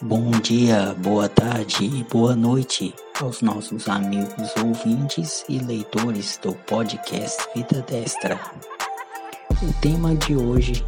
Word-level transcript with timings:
Bom 0.00 0.30
dia, 0.30 0.94
boa 0.98 1.28
tarde 1.28 1.84
e 1.84 2.04
boa 2.04 2.36
noite 2.36 2.94
aos 3.20 3.42
nossos 3.42 3.88
amigos 3.88 4.54
ouvintes 4.64 5.44
e 5.48 5.58
leitores 5.58 6.38
do 6.40 6.52
podcast 6.52 7.42
Vida 7.52 7.82
Destra. 7.82 8.38
O 9.60 9.72
tema 9.80 10.14
de 10.14 10.36
hoje, 10.36 10.86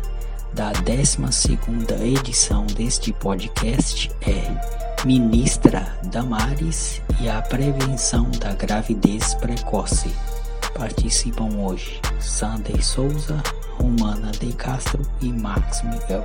da 0.53 0.71
12 0.71 1.59
edição 2.05 2.67
deste 2.67 3.13
podcast, 3.15 4.13
é 4.21 5.05
Ministra 5.05 5.99
Damares 6.05 7.03
e 7.21 7.29
a 7.29 7.43
Prevenção 7.43 8.31
da 8.39 8.55
Gravidez 8.55 9.35
Precoce. 9.35 10.11
Participam 10.73 11.49
hoje 11.59 12.01
Sander 12.21 12.85
Souza, 12.85 13.43
Romana 13.73 14.31
de 14.31 14.53
Castro 14.53 15.03
e 15.21 15.33
Max 15.33 15.83
Miguel. 15.83 16.25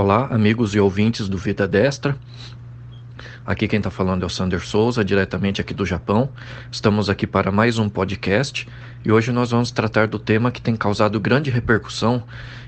Olá, 0.00 0.28
amigos 0.30 0.76
e 0.76 0.78
ouvintes 0.78 1.28
do 1.28 1.36
Vida 1.36 1.66
Destra. 1.66 2.16
Aqui 3.44 3.66
quem 3.66 3.78
está 3.78 3.90
falando 3.90 4.22
é 4.22 4.26
o 4.26 4.30
Sander 4.30 4.64
Souza, 4.64 5.04
diretamente 5.04 5.60
aqui 5.60 5.74
do 5.74 5.84
Japão. 5.84 6.30
Estamos 6.70 7.10
aqui 7.10 7.26
para 7.26 7.50
mais 7.50 7.80
um 7.80 7.88
podcast 7.88 8.68
e 9.04 9.10
hoje 9.10 9.32
nós 9.32 9.50
vamos 9.50 9.72
tratar 9.72 10.06
do 10.06 10.16
tema 10.16 10.52
que 10.52 10.62
tem 10.62 10.76
causado 10.76 11.18
grande 11.18 11.50
repercussão, 11.50 12.22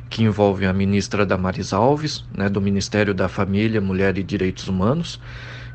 que 0.09 0.25
envolve 0.25 0.67
a 0.67 0.73
ministra 0.73 1.25
Damaris 1.25 1.73
Alves, 1.73 2.25
né, 2.37 2.49
do 2.49 2.61
Ministério 2.61 3.15
da 3.15 3.29
Família, 3.29 3.81
Mulher 3.81 4.19
e 4.19 4.25
Direitos 4.25 4.67
Humanos, 4.67 5.21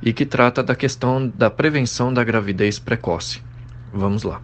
e 0.03 0.11
que 0.11 0.25
trata 0.25 0.61
da 0.61 0.75
questão 0.75 1.25
da 1.25 1.49
prevenção 1.49 2.13
da 2.13 2.21
gravidez 2.21 2.79
precoce. 2.79 3.41
Vamos 3.93 4.23
lá. 4.23 4.41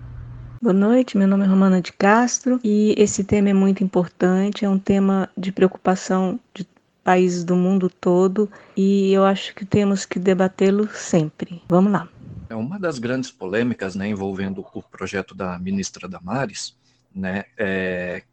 Boa 0.62 0.74
noite, 0.74 1.18
meu 1.18 1.28
nome 1.28 1.44
é 1.44 1.48
Romana 1.48 1.82
de 1.82 1.92
Castro 1.92 2.60
e 2.64 2.96
esse 2.96 3.24
tema 3.24 3.50
é 3.50 3.54
muito 3.54 3.84
importante, 3.84 4.64
é 4.64 4.70
um 4.70 4.78
tema 4.78 5.28
de 5.36 5.52
preocupação 5.52 6.40
de 6.54 6.64
países 7.04 7.44
do 7.44 7.56
mundo 7.56 7.90
todo 7.90 8.50
e 8.76 9.12
eu 9.12 9.26
acho 9.26 9.56
que 9.56 9.66
temos 9.66 10.06
que 10.06 10.20
debatê-lo 10.20 10.88
sempre. 10.94 11.62
Vamos 11.68 11.92
lá. 11.92 12.08
É 12.50 12.56
uma 12.56 12.80
das 12.80 13.00
grandes 13.00 13.32
polêmicas, 13.32 13.96
né, 13.96 14.08
envolvendo 14.08 14.66
o 14.74 14.84
projeto 14.84 15.34
da 15.34 15.58
ministra 15.58 16.08
Damares, 16.08 16.76
né, 17.14 17.46
é, 17.58 18.24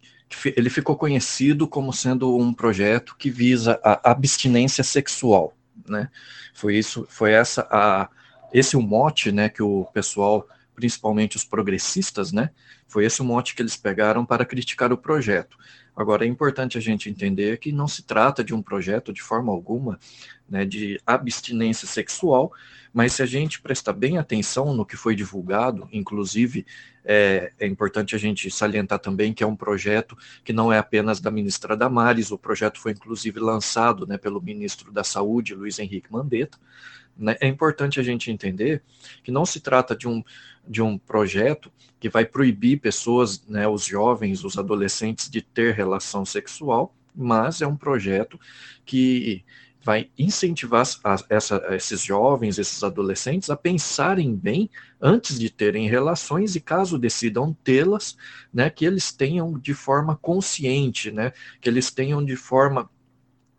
ele 0.57 0.69
ficou 0.71 0.97
conhecido 0.97 1.67
como 1.67 1.93
sendo 1.93 2.37
um 2.37 2.53
projeto 2.53 3.17
que 3.17 3.31
visa 3.31 3.81
a 3.83 4.11
abstinência 4.11 4.85
sexual, 4.85 5.55
né? 5.89 6.11
Foi 6.53 6.77
isso, 6.77 7.07
foi 7.09 7.33
essa 7.33 7.67
a 7.71 8.09
esse 8.53 8.77
o 8.77 8.83
mote, 8.83 9.31
né, 9.31 9.49
que 9.49 9.63
o 9.63 9.87
pessoal, 9.93 10.47
principalmente 10.79 11.37
os 11.37 11.43
progressistas, 11.43 12.31
né, 12.31 12.51
foi 12.87 13.05
esse 13.05 13.21
o 13.21 13.25
mote 13.25 13.57
que 13.57 13.61
eles 13.61 13.77
pegaram 13.77 14.25
para 14.25 14.45
criticar 14.45 14.93
o 14.93 14.97
projeto. 14.97 15.59
Agora, 15.97 16.25
é 16.25 16.29
importante 16.29 16.79
a 16.79 16.81
gente 16.81 17.11
entender 17.11 17.59
que 17.59 17.73
não 17.73 17.89
se 17.89 18.05
trata 18.05 18.45
de 18.45 18.55
um 18.55 18.62
projeto, 18.62 19.12
de 19.12 19.21
forma 19.21 19.53
alguma, 19.53 19.99
né, 20.49 20.65
de 20.65 21.01
abstinência 21.05 21.89
sexual, 21.89 22.53
mas 22.95 23.15
se 23.15 23.23
a 23.25 23.27
gente 23.27 23.61
prestar 23.61 23.93
bem 23.93 24.19
atenção 24.19 24.73
no 24.73 24.87
que 24.87 24.97
foi 24.97 25.17
divulgado, 25.17 25.89
inclusive 25.93 26.65
é, 27.05 27.51
é, 27.59 27.67
importante 27.67 28.15
a 28.15 28.19
gente 28.19 28.49
salientar 28.49 29.01
também 29.01 29.34
que 29.34 29.43
é 29.43 29.47
um 29.47 29.56
projeto 29.56 30.17
que 30.45 30.53
não 30.53 30.73
é 30.73 30.79
apenas 30.79 31.19
da 31.19 31.33
ministra 31.33 31.77
Damares, 31.77 32.31
o 32.31 32.39
projeto 32.39 32.79
foi 32.79 32.93
inclusive 32.93 33.41
lançado 33.41 34.06
né, 34.06 34.17
pelo 34.17 34.41
ministro 34.41 34.93
da 34.93 35.03
Saúde, 35.03 35.56
Luiz 35.56 35.81
Henrique 35.81 36.12
Mandetta, 36.12 36.59
né, 37.17 37.37
é 37.41 37.49
importante 37.49 37.99
a 37.99 38.03
gente 38.05 38.31
entender 38.31 38.83
que 39.25 39.33
não 39.33 39.45
se 39.45 39.59
trata 39.59 39.97
de 39.97 40.06
um, 40.06 40.23
de 40.69 40.83
um 40.83 40.99
projeto 40.99 41.73
que 41.99 42.09
vai 42.09 42.25
proibir 42.25 42.81
pessoas, 42.81 43.43
né, 43.47 43.67
os 43.67 43.85
jovens, 43.85 44.45
os 44.45 44.59
adolescentes, 44.59 45.29
de 45.29 45.43
ter 45.43 45.75
relação 45.75 46.25
sexual, 46.25 46.95
mas 47.15 47.61
é 47.61 47.67
um 47.67 47.77
projeto 47.77 48.39
que 48.85 49.45
vai 49.83 50.11
incentivar 50.19 50.87
a, 51.03 51.17
essa, 51.31 51.65
esses 51.71 52.03
jovens, 52.03 52.59
esses 52.59 52.83
adolescentes 52.83 53.49
a 53.49 53.57
pensarem 53.57 54.34
bem 54.34 54.69
antes 55.01 55.39
de 55.39 55.49
terem 55.49 55.89
relações 55.89 56.55
e 56.55 56.61
caso 56.61 56.99
decidam 56.99 57.57
tê-las, 57.65 58.17
né, 58.53 58.69
que 58.69 58.84
eles 58.84 59.12
tenham 59.12 59.59
de 59.59 59.75
forma 59.75 60.17
consciente, 60.17 61.11
né, 61.11 61.33
que 61.61 61.69
eles 61.69 61.91
tenham 61.91 62.25
de 62.25 62.37
forma 62.37 62.91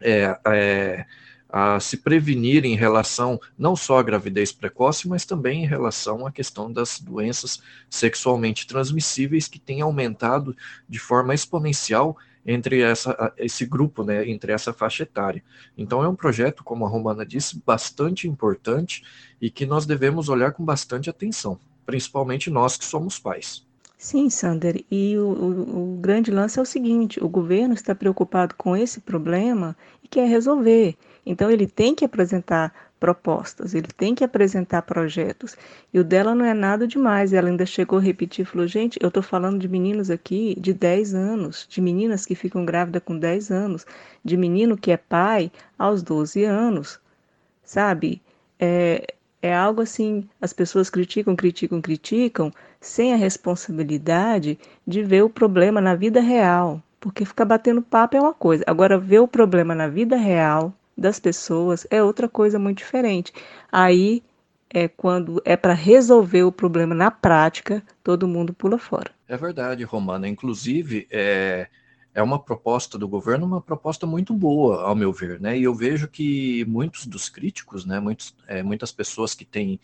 é, 0.01 0.39
é, 0.47 1.05
a 1.49 1.79
se 1.79 1.97
prevenir 1.97 2.63
em 2.63 2.75
relação 2.75 3.39
não 3.57 3.75
só 3.75 3.97
à 3.97 4.03
gravidez 4.03 4.51
precoce, 4.51 5.07
mas 5.07 5.25
também 5.25 5.63
em 5.63 5.67
relação 5.67 6.27
à 6.27 6.31
questão 6.31 6.71
das 6.71 6.99
doenças 6.99 7.59
sexualmente 7.89 8.67
transmissíveis 8.67 9.47
que 9.47 9.59
têm 9.59 9.81
aumentado 9.81 10.55
de 10.87 10.99
forma 10.99 11.33
exponencial 11.33 12.15
entre 12.45 12.81
essa, 12.81 13.33
esse 13.37 13.65
grupo, 13.65 14.03
né, 14.03 14.27
entre 14.29 14.51
essa 14.51 14.71
faixa 14.71 15.03
etária. 15.03 15.43
Então 15.77 16.03
é 16.03 16.07
um 16.07 16.15
projeto, 16.15 16.63
como 16.63 16.85
a 16.85 16.89
Romana 16.89 17.25
disse, 17.25 17.61
bastante 17.65 18.27
importante 18.27 19.03
e 19.41 19.49
que 19.49 19.65
nós 19.65 19.85
devemos 19.85 20.29
olhar 20.29 20.51
com 20.51 20.63
bastante 20.63 21.09
atenção, 21.09 21.59
principalmente 21.85 22.49
nós 22.49 22.77
que 22.77 22.85
somos 22.85 23.19
pais. 23.19 23.67
Sim, 23.97 24.29
Sander, 24.29 24.85
e 24.89 25.17
o, 25.17 25.27
o, 25.27 25.95
o, 25.95 25.97
grande 25.97 26.31
lance 26.31 26.57
é 26.57 26.61
o 26.61 26.65
seguinte: 26.65 27.21
o 27.21 27.27
governo 27.27 27.73
está 27.73 27.93
preocupado 27.93 28.55
com 28.55 28.73
esse 28.75 29.01
problema 29.01 29.75
e 30.01 30.07
quer 30.07 30.25
resolver. 30.25 30.95
Então, 31.25 31.51
ele 31.51 31.67
tem 31.67 31.93
que 31.93 32.05
apresentar 32.05 32.73
propostas, 32.99 33.73
ele 33.73 33.87
tem 33.87 34.13
que 34.13 34.23
apresentar 34.23 34.81
projetos. 34.81 35.55
E 35.93 35.99
o 35.99 36.03
dela 36.03 36.35
não 36.35 36.45
é 36.45 36.53
nada 36.53 36.85
demais. 36.85 37.31
Ela 37.33 37.49
ainda 37.49 37.65
chegou 37.65 37.99
a 37.99 38.01
repetir, 38.01 38.45
falou: 38.45 38.67
gente, 38.67 38.99
eu 39.01 39.07
estou 39.07 39.23
falando 39.23 39.59
de 39.59 39.67
meninos 39.67 40.11
aqui 40.11 40.55
de 40.59 40.73
10 40.73 41.15
anos, 41.15 41.65
de 41.69 41.81
meninas 41.81 42.25
que 42.25 42.35
ficam 42.35 42.65
grávidas 42.65 43.01
com 43.03 43.17
10 43.17 43.51
anos, 43.51 43.85
de 44.23 44.35
menino 44.35 44.77
que 44.77 44.91
é 44.91 44.97
pai 44.97 45.51
aos 45.77 46.03
12 46.03 46.43
anos, 46.43 46.99
sabe? 47.63 48.21
É, 48.59 49.13
é 49.41 49.55
algo 49.55 49.81
assim, 49.81 50.27
as 50.41 50.51
pessoas 50.51 50.89
criticam, 50.89 51.35
criticam, 51.35 51.81
criticam, 51.81 52.51
sem 52.81 53.13
a 53.13 53.17
responsabilidade 53.17 54.59
de 54.85 55.01
ver 55.03 55.23
o 55.23 55.29
problema 55.29 55.79
na 55.79 55.95
vida 55.95 56.19
real. 56.19 56.83
Porque 56.99 57.23
ficar 57.23 57.45
batendo 57.45 57.81
papo 57.81 58.17
é 58.17 58.19
uma 58.19 58.33
coisa, 58.33 58.63
agora 58.67 58.97
ver 58.97 59.19
o 59.19 59.27
problema 59.27 59.73
na 59.73 59.87
vida 59.87 60.17
real 60.17 60.73
das 60.99 61.19
pessoas 61.19 61.87
é 61.89 62.03
outra 62.03 62.27
coisa 62.27 62.59
muito 62.59 62.79
diferente. 62.79 63.33
Aí 63.71 64.23
é 64.69 64.87
quando 64.87 65.41
é 65.43 65.57
para 65.57 65.73
resolver 65.73 66.43
o 66.43 66.51
problema 66.51 66.93
na 66.93 67.09
prática, 67.09 67.81
todo 68.03 68.27
mundo 68.27 68.53
pula 68.53 68.77
fora. 68.77 69.11
É 69.27 69.35
verdade, 69.35 69.83
Romana. 69.83 70.27
Inclusive, 70.27 71.07
é, 71.09 71.67
é 72.13 72.21
uma 72.21 72.39
proposta 72.39 72.97
do 72.97 73.07
governo, 73.07 73.45
uma 73.45 73.61
proposta 73.61 74.05
muito 74.05 74.33
boa, 74.33 74.83
ao 74.83 74.95
meu 74.95 75.11
ver, 75.11 75.39
né? 75.39 75.57
E 75.57 75.63
eu 75.63 75.73
vejo 75.73 76.07
que 76.07 76.65
muitos 76.65 77.05
dos 77.05 77.29
críticos, 77.29 77.85
né, 77.85 77.99
muitos, 77.99 78.35
é, 78.47 78.61
muitas 78.61 78.91
pessoas 78.91 79.33
que 79.33 79.45
têm 79.45 79.79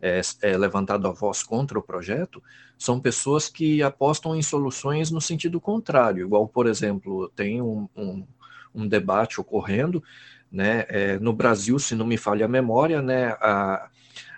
é, 0.00 0.20
é, 0.42 0.56
levantado 0.56 1.06
a 1.06 1.12
voz 1.12 1.42
contra 1.42 1.78
o 1.78 1.82
projeto, 1.82 2.42
são 2.78 2.98
pessoas 2.98 3.48
que 3.48 3.82
apostam 3.82 4.34
em 4.34 4.42
soluções 4.42 5.10
no 5.10 5.20
sentido 5.20 5.60
contrário, 5.60 6.24
igual, 6.24 6.48
por 6.48 6.66
exemplo, 6.66 7.28
tem 7.36 7.60
um, 7.60 7.86
um, 7.94 8.26
um 8.74 8.88
debate 8.88 9.40
ocorrendo, 9.40 10.02
né, 10.50 10.84
é, 10.88 11.18
no 11.18 11.32
Brasil, 11.32 11.78
se 11.78 11.94
não 11.94 12.06
me 12.06 12.16
falha 12.16 12.46
a 12.46 12.48
memória, 12.48 13.00
né, 13.00 13.36
a, 13.40 13.88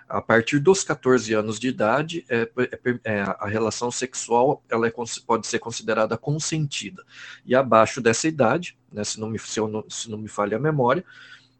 a 0.07 0.21
partir 0.21 0.59
dos 0.59 0.83
14 0.83 1.33
anos 1.33 1.59
de 1.59 1.67
idade, 1.67 2.25
é, 2.29 2.47
é, 2.57 2.99
é, 3.03 3.21
a 3.21 3.47
relação 3.47 3.89
sexual 3.89 4.63
ela 4.69 4.87
é, 4.87 4.93
pode 5.25 5.47
ser 5.47 5.59
considerada 5.59 6.17
consentida. 6.17 7.03
E 7.45 7.55
abaixo 7.55 7.99
dessa 7.99 8.27
idade, 8.27 8.77
né, 8.91 9.03
se, 9.03 9.19
não 9.19 9.29
me, 9.29 9.39
se, 9.39 9.59
não, 9.59 9.83
se 9.89 10.11
não 10.11 10.17
me 10.17 10.27
falha 10.27 10.57
a 10.57 10.59
memória, 10.59 11.03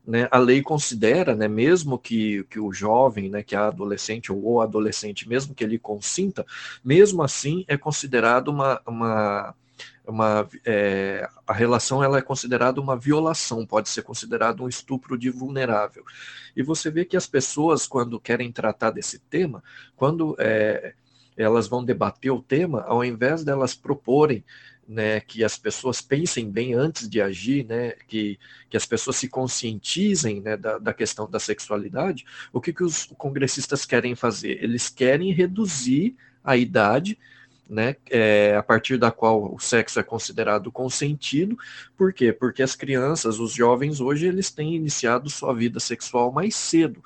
né, 0.06 0.28
a 0.30 0.38
lei 0.38 0.62
considera, 0.62 1.36
né, 1.36 1.48
mesmo 1.48 1.98
que, 1.98 2.44
que 2.44 2.60
o 2.60 2.72
jovem, 2.72 3.30
né, 3.30 3.42
que 3.42 3.56
é 3.56 3.58
adolescente 3.58 4.32
ou 4.32 4.44
o 4.44 4.62
adolescente, 4.62 5.28
mesmo 5.28 5.56
que 5.56 5.64
ele 5.64 5.80
consinta, 5.80 6.46
mesmo 6.84 7.24
assim 7.24 7.64
é 7.68 7.78
considerado 7.78 8.50
uma, 8.50 8.82
uma 8.86 9.56
uma, 10.06 10.48
é, 10.66 11.28
a 11.48 11.54
relação 11.54 12.04
ela 12.04 12.18
é 12.18 12.22
considerada 12.22 12.82
uma 12.82 12.98
violação, 12.98 13.66
pode 13.66 13.90
ser 13.90 14.04
considerado 14.04 14.64
um 14.64 14.68
estupro 14.68 15.18
de 15.18 15.30
vulnerável. 15.30 16.04
E 16.56 16.62
você 16.62 16.92
vê 16.92 17.06
que 17.06 17.18
as 17.18 17.28
pessoas, 17.28 17.88
quando 17.88 18.20
querem 18.20 18.52
tratar 18.52 18.92
desse 18.92 19.20
tema, 19.20 19.64
quando 19.96 20.36
é, 20.40 20.94
elas 21.38 21.68
vão 21.68 21.84
debater 21.84 22.32
o 22.32 22.42
tema, 22.42 22.82
ao 22.82 23.04
invés 23.04 23.44
delas 23.44 23.74
proporem 23.74 24.44
né, 24.88 25.22
que 25.22 25.44
as 25.44 25.58
pessoas 25.58 26.02
pensem 26.02 26.50
bem 26.50 26.74
antes 26.74 27.08
de 27.08 27.22
agir, 27.22 27.66
né, 27.66 27.92
que, 28.08 28.38
que 28.70 28.76
as 28.76 28.86
pessoas 28.86 29.16
se 29.16 29.30
conscientizem 29.30 30.42
né, 30.42 30.58
da, 30.58 30.78
da 30.78 30.94
questão 30.94 31.30
da 31.30 31.40
sexualidade, 31.40 32.26
o 32.52 32.60
que, 32.60 32.74
que 32.74 32.84
os 32.84 33.06
congressistas 33.18 33.86
querem 33.86 34.16
fazer? 34.16 34.62
Eles 34.62 34.90
querem 34.90 35.32
reduzir 35.32 36.16
a 36.44 36.58
idade 36.58 37.18
né, 37.70 37.96
é, 38.10 38.56
a 38.56 38.64
partir 38.64 38.98
da 38.98 39.10
qual 39.12 39.54
o 39.56 39.60
sexo 39.60 40.00
é 40.00 40.04
considerado 40.04 40.72
consentido. 40.72 41.58
Por 41.98 42.14
quê? 42.14 42.32
Porque 42.34 42.62
as 42.62 42.76
crianças, 42.76 43.40
os 43.40 43.54
jovens 43.54 44.00
hoje, 44.02 44.28
eles 44.28 44.52
têm 44.52 44.76
iniciado 44.76 45.30
sua 45.30 45.54
vida 45.54 45.80
sexual 45.80 46.32
mais 46.32 46.56
cedo. 46.56 47.02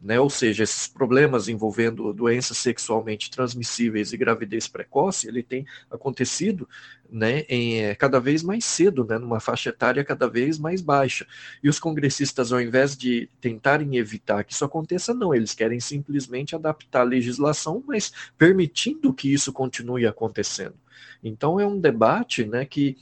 né? 0.00 0.18
Ou 0.20 0.30
seja, 0.30 0.62
esses 0.62 0.86
problemas 0.86 1.48
envolvendo 1.48 2.12
doenças 2.12 2.58
sexualmente 2.58 3.30
transmissíveis 3.30 4.12
e 4.12 4.16
gravidez 4.16 4.68
precoce, 4.68 5.28
ele 5.28 5.42
tem 5.42 5.66
acontecido, 5.90 6.68
né, 7.10 7.40
em, 7.48 7.82
é, 7.82 7.94
cada 7.94 8.20
vez 8.20 8.42
mais 8.42 8.64
cedo, 8.64 9.04
né, 9.04 9.18
numa 9.18 9.40
faixa 9.40 9.70
etária 9.70 10.04
cada 10.04 10.28
vez 10.28 10.58
mais 10.58 10.80
baixa. 10.80 11.26
E 11.62 11.68
os 11.68 11.78
congressistas, 11.78 12.52
ao 12.52 12.60
invés 12.60 12.96
de 12.96 13.28
tentarem 13.40 13.96
evitar 13.96 14.44
que 14.44 14.52
isso 14.52 14.64
aconteça, 14.64 15.14
não, 15.14 15.34
eles 15.34 15.54
querem 15.54 15.80
simplesmente 15.80 16.54
adaptar 16.54 17.00
a 17.00 17.04
legislação, 17.04 17.82
mas 17.86 18.12
permitindo 18.36 19.12
que 19.12 19.32
isso 19.32 19.52
continue 19.52 20.06
acontecendo. 20.06 20.74
Então 21.22 21.58
é 21.58 21.66
um 21.66 21.80
debate, 21.80 22.44
né, 22.44 22.64
que 22.64 22.96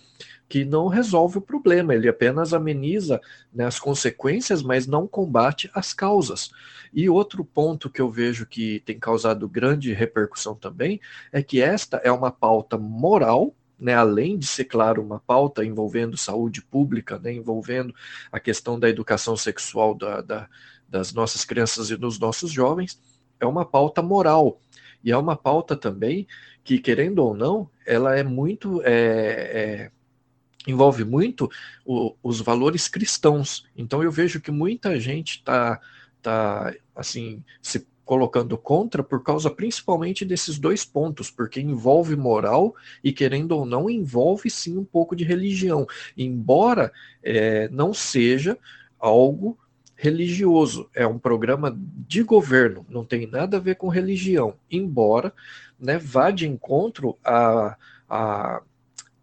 que 0.48 0.64
não 0.64 0.86
resolve 0.86 1.38
o 1.38 1.40
problema, 1.40 1.94
ele 1.94 2.08
apenas 2.08 2.54
ameniza 2.54 3.20
né, 3.52 3.64
as 3.64 3.78
consequências, 3.78 4.62
mas 4.62 4.86
não 4.86 5.06
combate 5.06 5.70
as 5.74 5.92
causas. 5.92 6.50
E 6.92 7.08
outro 7.08 7.44
ponto 7.44 7.90
que 7.90 8.00
eu 8.00 8.10
vejo 8.10 8.46
que 8.46 8.80
tem 8.86 8.98
causado 8.98 9.48
grande 9.48 9.92
repercussão 9.92 10.54
também 10.54 11.00
é 11.32 11.42
que 11.42 11.60
esta 11.60 11.96
é 11.98 12.12
uma 12.12 12.30
pauta 12.30 12.78
moral, 12.78 13.54
né, 13.78 13.94
além 13.94 14.38
de 14.38 14.46
ser, 14.46 14.64
claro, 14.64 15.02
uma 15.02 15.20
pauta 15.20 15.64
envolvendo 15.64 16.16
saúde 16.16 16.62
pública, 16.62 17.18
né, 17.18 17.32
envolvendo 17.32 17.94
a 18.32 18.40
questão 18.40 18.78
da 18.78 18.88
educação 18.88 19.36
sexual 19.36 19.94
da, 19.94 20.20
da, 20.20 20.48
das 20.88 21.12
nossas 21.12 21.44
crianças 21.44 21.90
e 21.90 21.96
dos 21.96 22.18
nossos 22.18 22.50
jovens, 22.50 23.00
é 23.38 23.46
uma 23.46 23.64
pauta 23.64 24.02
moral. 24.02 24.60
E 25.04 25.12
é 25.12 25.16
uma 25.16 25.36
pauta 25.36 25.76
também 25.76 26.26
que, 26.64 26.78
querendo 26.78 27.20
ou 27.20 27.34
não, 27.34 27.70
ela 27.86 28.16
é 28.16 28.22
muito. 28.22 28.82
É, 28.82 28.90
é, 28.92 29.90
envolve 30.66 31.04
muito 31.04 31.48
o, 31.84 32.16
os 32.22 32.40
valores 32.40 32.88
cristãos. 32.88 33.64
Então 33.76 34.02
eu 34.02 34.10
vejo 34.10 34.40
que 34.40 34.50
muita 34.50 34.98
gente 34.98 35.36
está 35.36 35.80
tá, 36.20 36.74
assim 36.94 37.44
se 37.62 37.86
colocando 38.06 38.56
contra 38.56 39.02
por 39.02 39.22
causa 39.24 39.50
principalmente 39.50 40.24
desses 40.24 40.58
dois 40.58 40.84
pontos, 40.84 41.28
porque 41.28 41.60
envolve 41.60 42.14
moral 42.14 42.74
e, 43.02 43.12
querendo 43.12 43.50
ou 43.50 43.66
não, 43.66 43.90
envolve 43.90 44.48
sim 44.48 44.78
um 44.78 44.84
pouco 44.84 45.16
de 45.16 45.24
religião, 45.24 45.86
embora 46.16 46.92
é, 47.22 47.68
não 47.68 47.92
seja 47.92 48.56
algo 48.98 49.58
religioso, 49.96 50.88
é 50.94 51.06
um 51.06 51.18
programa 51.18 51.76
de 52.06 52.22
governo, 52.22 52.86
não 52.88 53.04
tem 53.04 53.26
nada 53.26 53.56
a 53.56 53.60
ver 53.60 53.74
com 53.74 53.88
religião, 53.88 54.54
embora 54.70 55.32
né, 55.78 55.98
vá 55.98 56.30
de 56.30 56.46
encontro 56.46 57.16
a, 57.24 57.76
a 58.08 58.62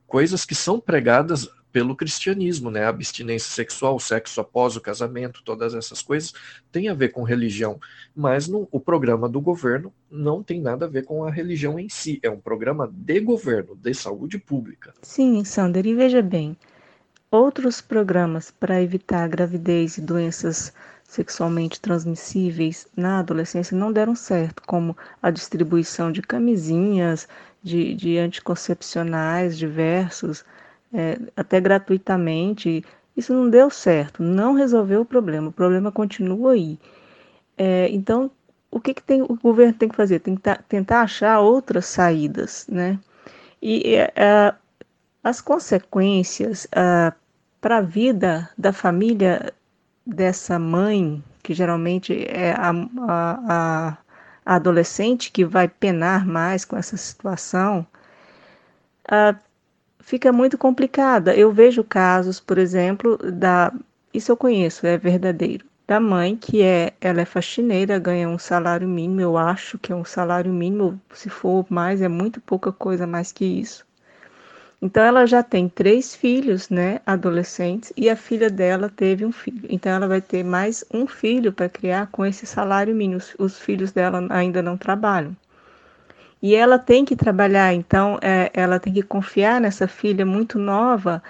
coisas 0.05 0.43
que 0.45 0.55
são 0.55 0.79
pregadas 0.79 1.47
pelo 1.73 1.95
cristianismo, 1.95 2.69
né? 2.69 2.85
A 2.85 2.89
abstinência 2.89 3.51
sexual, 3.51 3.95
o 3.95 3.99
sexo 3.99 4.39
após 4.39 4.77
o 4.77 4.81
casamento, 4.81 5.41
todas 5.43 5.73
essas 5.73 6.03
coisas 6.03 6.31
têm 6.71 6.87
a 6.87 6.93
ver 6.93 7.09
com 7.09 7.23
religião, 7.23 7.79
mas 8.15 8.47
no, 8.47 8.67
o 8.71 8.79
programa 8.79 9.27
do 9.27 9.41
governo 9.41 9.91
não 10.09 10.43
tem 10.43 10.61
nada 10.61 10.85
a 10.85 10.87
ver 10.87 11.03
com 11.03 11.25
a 11.25 11.31
religião 11.31 11.79
em 11.79 11.89
si, 11.89 12.19
é 12.21 12.29
um 12.29 12.39
programa 12.39 12.87
de 12.93 13.19
governo, 13.19 13.75
de 13.75 13.91
saúde 13.95 14.37
pública. 14.37 14.93
Sim, 15.01 15.43
Sander, 15.43 15.87
e 15.87 15.95
veja 15.95 16.21
bem, 16.21 16.55
outros 17.31 17.81
programas 17.81 18.51
para 18.51 18.79
evitar 18.79 19.27
gravidez 19.27 19.97
e 19.97 20.01
doenças 20.01 20.71
sexualmente 21.03 21.81
transmissíveis 21.81 22.87
na 22.95 23.19
adolescência 23.19 23.75
não 23.75 23.91
deram 23.91 24.15
certo, 24.15 24.61
como 24.67 24.95
a 25.21 25.31
distribuição 25.31 26.11
de 26.11 26.21
camisinhas, 26.21 27.27
de, 27.63 27.95
de 27.95 28.19
anticoncepcionais 28.19 29.57
diversos, 29.57 30.45
é, 30.93 31.19
até 31.35 31.59
gratuitamente. 31.59 32.83
Isso 33.15 33.33
não 33.33 33.49
deu 33.49 33.69
certo, 33.69 34.23
não 34.23 34.53
resolveu 34.53 35.01
o 35.01 35.05
problema, 35.05 35.49
o 35.49 35.51
problema 35.51 35.91
continua 35.91 36.53
aí. 36.53 36.79
É, 37.57 37.87
então, 37.89 38.31
o 38.71 38.79
que, 38.79 38.93
que 38.93 39.03
tem, 39.03 39.21
o 39.21 39.35
governo 39.35 39.73
tem 39.73 39.89
que 39.89 39.95
fazer? 39.95 40.19
Tem 40.19 40.35
que 40.35 40.41
tentar 40.67 41.01
achar 41.01 41.39
outras 41.39 41.85
saídas, 41.85 42.65
né? 42.67 42.99
E 43.61 43.95
é, 43.95 44.53
as 45.23 45.41
consequências 45.41 46.67
para 47.61 47.77
a 47.77 47.81
vida 47.81 48.49
da 48.57 48.73
família 48.73 49.53
dessa 50.05 50.59
mãe, 50.59 51.23
que 51.43 51.53
geralmente 51.53 52.25
é 52.27 52.51
a, 52.53 52.71
a, 53.07 53.89
a 53.89 53.97
a 54.45 54.55
adolescente 54.55 55.31
que 55.31 55.45
vai 55.45 55.67
penar 55.67 56.25
mais 56.25 56.65
com 56.65 56.77
essa 56.77 56.97
situação, 56.97 57.85
ah, 59.07 59.35
fica 60.03 60.31
muito 60.31 60.57
complicada. 60.57 61.35
Eu 61.35 61.51
vejo 61.51 61.83
casos, 61.83 62.39
por 62.39 62.57
exemplo, 62.57 63.17
da 63.17 63.73
isso 64.13 64.31
eu 64.31 64.37
conheço, 64.37 64.85
é 64.85 64.95
verdadeiro, 64.97 65.65
da 65.87 65.99
mãe 65.99 66.35
que 66.35 66.61
é 66.61 66.93
ela 67.01 67.21
é 67.21 67.25
faxineira, 67.25 67.97
ganha 67.97 68.29
um 68.29 68.37
salário 68.37 68.87
mínimo, 68.87 69.21
eu 69.21 69.37
acho 69.37 69.79
que 69.79 69.91
é 69.91 69.95
um 69.95 70.05
salário 70.05 70.53
mínimo, 70.53 71.01
se 71.13 71.29
for 71.29 71.65
mais 71.69 72.01
é 72.01 72.07
muito 72.07 72.39
pouca 72.41 72.71
coisa 72.71 73.07
mais 73.07 73.31
que 73.31 73.45
isso. 73.45 73.83
Então 74.81 75.01
ela 75.01 75.25
já 75.25 75.41
tem 75.41 75.69
três 75.69 76.13
filhos, 76.13 76.69
né, 76.69 76.99
adolescentes, 77.05 77.93
e 77.95 78.09
a 78.09 78.15
filha 78.17 78.49
dela 78.49 78.89
teve 78.89 79.25
um 79.25 79.31
filho. 79.31 79.65
Então 79.69 79.91
ela 79.91 80.07
vai 80.07 80.21
ter 80.21 80.43
mais 80.43 80.83
um 80.93 81.07
filho 81.07 81.53
para 81.53 81.69
criar 81.69 82.07
com 82.11 82.25
esse 82.25 82.45
salário 82.45 82.93
mínimo. 82.93 83.21
Os 83.39 83.57
filhos 83.57 83.93
dela 83.93 84.27
ainda 84.29 84.61
não 84.61 84.77
trabalham. 84.77 85.35
E 86.43 86.55
ela 86.55 86.77
tem 86.77 87.05
que 87.05 87.15
trabalhar, 87.15 87.73
então 87.73 88.19
é, 88.21 88.51
ela 88.53 88.77
tem 88.77 88.91
que 88.91 89.01
confiar 89.01 89.61
nessa 89.61 89.87
filha 89.87 90.25
muito 90.25 90.59
nova 90.59 91.23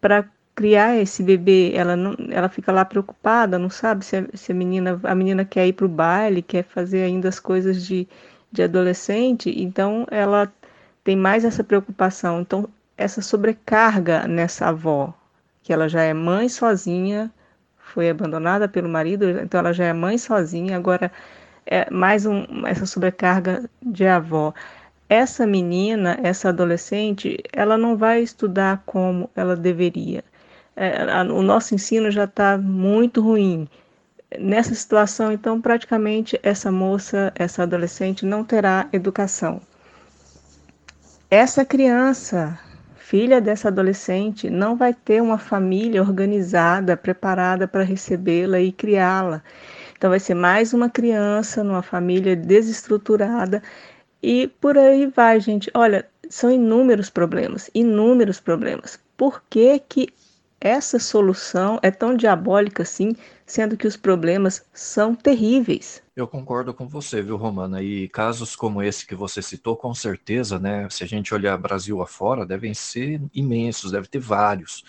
para 0.00 0.24
criar 0.54 0.96
esse 0.96 1.24
bebê. 1.24 1.72
Ela 1.74 1.96
não, 1.96 2.14
ela 2.30 2.48
fica 2.48 2.70
lá 2.70 2.84
preocupada, 2.84 3.58
não 3.58 3.68
sabe 3.68 4.04
se 4.04 4.16
a, 4.18 4.26
se 4.32 4.52
a 4.52 4.54
menina 4.54 5.00
a 5.02 5.12
menina 5.12 5.44
quer 5.44 5.66
ir 5.66 5.72
para 5.72 5.86
o 5.86 5.88
baile, 5.88 6.40
quer 6.40 6.62
fazer 6.62 7.02
ainda 7.02 7.28
as 7.28 7.40
coisas 7.40 7.84
de, 7.84 8.06
de 8.52 8.62
adolescente. 8.62 9.50
Então 9.60 10.06
ela 10.08 10.52
tem 11.02 11.16
mais 11.16 11.44
essa 11.44 11.64
preocupação. 11.64 12.40
Então 12.40 12.68
essa 12.96 13.20
sobrecarga 13.20 14.28
nessa 14.28 14.68
avó, 14.68 15.12
que 15.64 15.72
ela 15.72 15.88
já 15.88 16.02
é 16.02 16.14
mãe 16.14 16.48
sozinha, 16.48 17.28
foi 17.76 18.08
abandonada 18.08 18.68
pelo 18.68 18.88
marido, 18.88 19.28
então 19.30 19.58
ela 19.58 19.72
já 19.72 19.86
é 19.86 19.92
mãe 19.92 20.16
sozinha, 20.16 20.76
agora 20.76 21.10
é 21.70 21.88
mais 21.90 22.26
um, 22.26 22.44
essa 22.66 22.84
sobrecarga 22.84 23.70
de 23.80 24.04
avó. 24.04 24.52
Essa 25.08 25.46
menina, 25.46 26.18
essa 26.22 26.50
adolescente, 26.50 27.38
ela 27.52 27.78
não 27.78 27.96
vai 27.96 28.22
estudar 28.22 28.82
como 28.84 29.30
ela 29.36 29.56
deveria. 29.56 30.24
É, 30.76 31.02
a, 31.10 31.22
o 31.22 31.42
nosso 31.42 31.74
ensino 31.74 32.10
já 32.10 32.24
está 32.24 32.58
muito 32.58 33.22
ruim. 33.22 33.68
Nessa 34.38 34.74
situação, 34.74 35.32
então, 35.32 35.60
praticamente 35.60 36.38
essa 36.42 36.70
moça, 36.70 37.32
essa 37.34 37.62
adolescente 37.62 38.26
não 38.26 38.44
terá 38.44 38.88
educação. 38.92 39.60
Essa 41.30 41.64
criança 41.64 42.58
filha 43.10 43.40
dessa 43.40 43.66
adolescente 43.66 44.48
não 44.48 44.76
vai 44.76 44.94
ter 44.94 45.20
uma 45.20 45.36
família 45.36 46.00
organizada, 46.00 46.96
preparada 46.96 47.66
para 47.66 47.82
recebê-la 47.82 48.60
e 48.60 48.70
criá-la. 48.70 49.42
Então, 50.00 50.08
vai 50.08 50.18
ser 50.18 50.32
mais 50.32 50.72
uma 50.72 50.88
criança 50.88 51.62
numa 51.62 51.82
família 51.82 52.34
desestruturada 52.34 53.62
e 54.22 54.48
por 54.58 54.78
aí 54.78 55.06
vai, 55.06 55.38
gente. 55.38 55.70
Olha, 55.74 56.08
são 56.26 56.50
inúmeros 56.50 57.10
problemas, 57.10 57.68
inúmeros 57.74 58.40
problemas. 58.40 58.98
Por 59.14 59.42
que, 59.50 59.78
que 59.78 60.08
essa 60.58 60.98
solução 60.98 61.78
é 61.82 61.90
tão 61.90 62.16
diabólica 62.16 62.82
assim, 62.82 63.14
sendo 63.44 63.76
que 63.76 63.86
os 63.86 63.94
problemas 63.94 64.64
são 64.72 65.14
terríveis? 65.14 66.02
Eu 66.16 66.26
concordo 66.26 66.72
com 66.72 66.88
você, 66.88 67.20
viu, 67.20 67.36
Romana? 67.36 67.82
E 67.82 68.08
casos 68.08 68.56
como 68.56 68.82
esse 68.82 69.06
que 69.06 69.14
você 69.14 69.42
citou, 69.42 69.76
com 69.76 69.94
certeza, 69.94 70.58
né? 70.58 70.88
Se 70.88 71.04
a 71.04 71.06
gente 71.06 71.34
olhar 71.34 71.58
Brasil 71.58 72.00
afora, 72.00 72.46
devem 72.46 72.72
ser 72.72 73.20
imensos, 73.34 73.92
deve 73.92 74.08
ter 74.08 74.18
vários, 74.18 74.82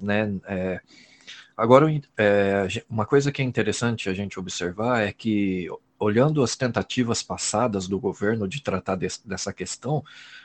né? 0.00 0.34
É, 0.44 0.80
agora, 1.56 1.86
é, 2.16 2.66
uma 2.88 3.06
coisa 3.06 3.32
que 3.32 3.40
é 3.40 3.44
interessante 3.44 4.08
a 4.08 4.14
gente 4.14 4.38
observar 4.38 5.02
é 5.02 5.12
que, 5.12 5.68
olhando 5.98 6.42
as 6.42 6.56
tentativas 6.56 7.22
passadas 7.22 7.88
do 7.88 7.98
governo 7.98 8.46
de 8.46 8.62
tratar 8.62 8.96
dessa 8.96 9.52
questão, 9.52 10.04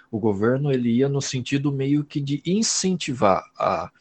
o 0.09 0.19
governo 0.19 0.71
ele 0.71 0.89
ia 0.89 1.09
no 1.09 1.21
sentido 1.21 1.71
meio 1.71 2.03
que 2.03 2.19
de 2.21 2.41
incentivar 2.45 3.43
a 3.57 3.91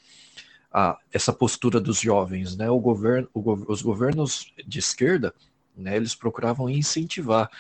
a, 0.73 0.97
essa 1.13 1.33
postura 1.33 1.81
dos 1.81 1.99
jovens, 1.99 2.57
né? 2.57 2.71
O 2.71 2.79
governo, 2.79 3.29
o, 3.35 3.73
os 3.73 3.83
governos 3.83 4.53
de 4.65 4.79
esquerda 4.79 5.35
né? 5.81 5.97
Eles 5.97 6.15
procuravam 6.15 6.69
incentivar 6.69 7.51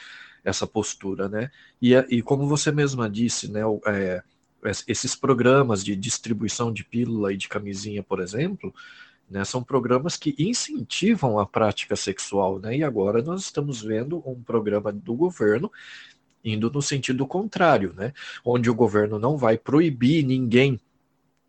essa 0.45 0.67
postura, 0.67 1.29
né? 1.29 1.51
E, 1.81 1.95
e 1.95 2.23
como 2.23 2.47
você 2.47 2.71
mesma 2.71 3.09
disse, 3.09 3.51
né? 3.51 3.61
É, 3.87 4.23
esses 4.87 5.17
programas 5.17 5.83
de 5.83 5.97
distribuição 5.97 6.71
de 6.71 6.85
pílula 6.85 7.33
e 7.33 7.37
de 7.37 7.49
camisinha, 7.49 8.03
por 8.03 8.21
exemplo, 8.21 8.75
né, 9.31 9.45
são 9.45 9.63
programas 9.63 10.17
que 10.17 10.35
incentivam 10.37 11.39
a 11.39 11.47
prática 11.47 11.95
sexual, 11.95 12.59
né? 12.59 12.79
E 12.79 12.83
agora 12.83 13.23
nós 13.23 13.43
estamos 13.43 13.81
vendo 13.81 14.21
um 14.27 14.43
programa 14.43 14.93
do 14.93 15.15
governo 15.15 15.71
indo 16.45 16.71
no 16.71 16.83
sentido 16.83 17.27
contrário, 17.27 17.95
né? 17.95 18.13
Onde 18.45 18.69
o 18.69 18.75
governo 18.75 19.19
não 19.19 19.37
vai 19.37 19.57
proibir 19.57 20.25
ninguém 20.25 20.81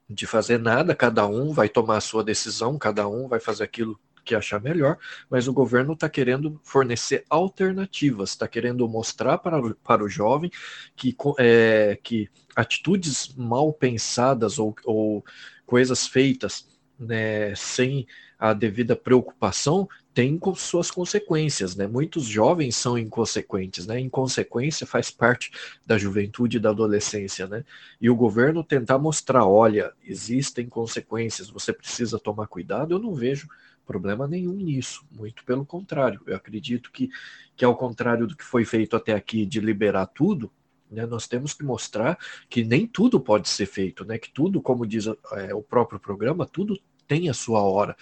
de 0.08 0.28
fazer 0.28 0.60
nada, 0.60 0.94
cada 0.94 1.26
um 1.26 1.54
vai 1.54 1.68
tomar 1.70 1.98
a 1.98 2.02
sua 2.02 2.24
decisão, 2.24 2.78
cada 2.78 3.08
um 3.08 3.28
vai 3.28 3.40
fazer 3.40 3.64
aquilo 3.64 4.00
que 4.24 4.36
achar 4.36 4.62
melhor, 4.62 5.00
mas 5.30 5.48
o 5.48 5.54
governo 5.54 5.94
está 5.94 6.08
querendo 6.08 6.60
fornecer 6.64 7.26
alternativas, 7.28 8.30
está 8.30 8.48
querendo 8.48 8.88
mostrar 8.88 9.40
para, 9.40 9.60
para 9.84 10.04
o 10.04 10.10
jovem 10.10 10.52
que, 10.96 11.16
é, 11.40 11.98
que 12.04 12.30
atitudes 12.56 13.34
mal 13.36 13.74
pensadas 13.74 14.60
ou, 14.60 14.76
ou 14.86 15.26
coisas 15.66 16.06
feitas 16.06 16.68
né, 17.02 17.54
sem 17.56 18.08
a 18.38 18.54
devida 18.54 18.96
preocupação 18.96 19.88
tem 20.14 20.40
suas 20.56 20.92
consequências, 20.92 21.76
né? 21.76 21.88
Muitos 21.88 22.26
jovens 22.26 22.76
são 22.76 22.98
inconsequentes, 22.98 23.88
né? 23.88 24.00
Inconsequência 24.00 24.86
faz 24.86 25.10
parte 25.10 25.52
da 25.86 25.98
juventude 25.98 26.58
e 26.58 26.60
da 26.60 26.72
adolescência, 26.72 27.48
né? 27.48 27.64
E 28.00 28.10
o 28.10 28.16
governo 28.16 28.64
tentar 28.64 28.98
mostrar, 28.98 29.46
olha, 29.46 29.94
existem 30.04 30.68
consequências, 30.68 31.50
você 31.50 31.72
precisa 31.72 32.20
tomar 32.20 32.48
cuidado, 32.48 32.94
eu 32.94 33.00
não 33.00 33.14
vejo 33.14 33.48
problema 33.86 34.28
nenhum 34.28 34.54
nisso, 34.54 35.06
muito 35.12 35.46
pelo 35.46 35.66
contrário. 35.66 36.22
Eu 36.26 36.36
acredito 36.36 36.92
que, 36.92 37.10
que 37.56 37.64
ao 37.64 37.76
contrário 37.76 38.28
do 38.28 38.36
que 38.36 38.44
foi 38.44 38.66
feito 38.66 38.96
até 38.96 39.14
aqui 39.14 39.46
de 39.46 39.60
liberar 39.60 40.08
tudo, 40.08 40.52
né, 40.90 41.06
nós 41.06 41.26
temos 41.26 41.54
que 41.54 41.64
mostrar 41.64 42.18
que 42.50 42.66
nem 42.66 42.86
tudo 42.86 43.20
pode 43.20 43.48
ser 43.48 43.66
feito, 43.66 44.04
né? 44.04 44.18
Que 44.18 44.30
tudo, 44.30 44.62
como 44.62 44.86
diz 44.86 45.08
é, 45.08 45.54
o 45.54 45.62
próprio 45.62 46.00
programa, 46.00 46.46
tudo 46.46 46.78
tem 47.12 47.28
a 47.28 47.34
sua 47.34 47.62
hora, 47.62 47.98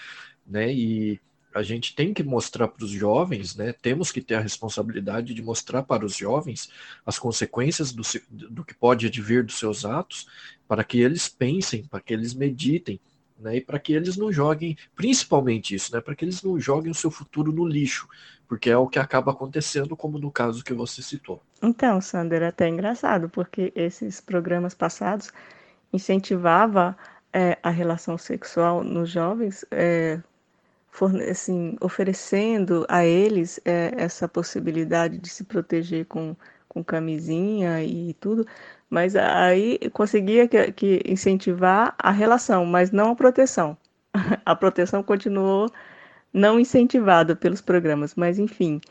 né? 0.45 0.71
E 0.71 1.19
a 1.51 1.63
gente 1.63 1.95
tem 1.95 2.13
que 2.13 2.21
mostrar 2.21 2.67
para 2.67 2.85
os 2.85 2.91
jovens, 2.91 3.55
né? 3.55 3.73
Temos 3.73 4.11
que 4.11 4.21
ter 4.21 4.35
a 4.35 4.39
responsabilidade 4.39 5.33
de 5.33 5.41
mostrar 5.41 5.81
para 5.81 6.05
os 6.05 6.15
jovens 6.15 6.69
as 7.03 7.17
consequências 7.17 7.91
do, 7.91 8.03
do 8.29 8.63
que 8.63 8.75
pode 8.75 9.07
advir 9.07 9.43
dos 9.43 9.57
seus 9.57 9.83
atos, 9.83 10.27
para 10.67 10.83
que 10.83 10.99
eles 10.99 11.27
pensem, 11.27 11.85
para 11.85 11.99
que 11.99 12.13
eles 12.13 12.35
meditem, 12.35 12.99
né? 13.39 13.57
E 13.57 13.61
para 13.61 13.79
que 13.79 13.93
eles 13.93 14.15
não 14.15 14.31
joguem, 14.31 14.77
principalmente 14.95 15.73
isso, 15.73 15.91
né? 15.91 15.99
Para 15.99 16.13
que 16.13 16.23
eles 16.23 16.43
não 16.43 16.59
joguem 16.59 16.91
o 16.91 16.95
seu 16.95 17.09
futuro 17.09 17.51
no 17.51 17.65
lixo, 17.65 18.07
porque 18.47 18.69
é 18.69 18.77
o 18.77 18.87
que 18.87 18.99
acaba 18.99 19.31
acontecendo, 19.31 19.97
como 19.97 20.19
no 20.19 20.29
caso 20.29 20.63
que 20.63 20.73
você 20.73 21.01
citou. 21.01 21.41
Então, 21.63 21.99
Sander, 21.99 22.43
é 22.43 22.49
até 22.49 22.69
engraçado, 22.69 23.27
porque 23.27 23.73
esses 23.75 24.21
programas 24.21 24.75
passados 24.75 25.31
incentivava 25.91 26.95
é, 27.33 27.57
a 27.63 27.69
relação 27.69 28.17
sexual 28.17 28.83
nos 28.83 29.09
jovens, 29.09 29.65
é, 29.71 30.19
assim, 31.29 31.77
oferecendo 31.81 32.85
a 32.89 33.05
eles 33.05 33.59
é, 33.65 33.93
essa 33.97 34.27
possibilidade 34.27 35.17
de 35.17 35.29
se 35.29 35.43
proteger 35.43 36.05
com, 36.05 36.35
com 36.67 36.83
camisinha 36.83 37.83
e 37.83 38.13
tudo, 38.15 38.45
mas 38.89 39.15
aí 39.15 39.79
conseguia 39.93 40.47
que, 40.47 40.71
que 40.71 41.01
incentivar 41.05 41.95
a 41.97 42.11
relação, 42.11 42.65
mas 42.65 42.91
não 42.91 43.11
a 43.11 43.15
proteção. 43.15 43.77
a 44.45 44.55
proteção 44.55 45.03
continuou 45.03 45.69
não 46.33 46.59
incentivada 46.59 47.35
pelos 47.35 47.61
programas, 47.61 48.15
mas 48.15 48.39
enfim, 48.39 48.81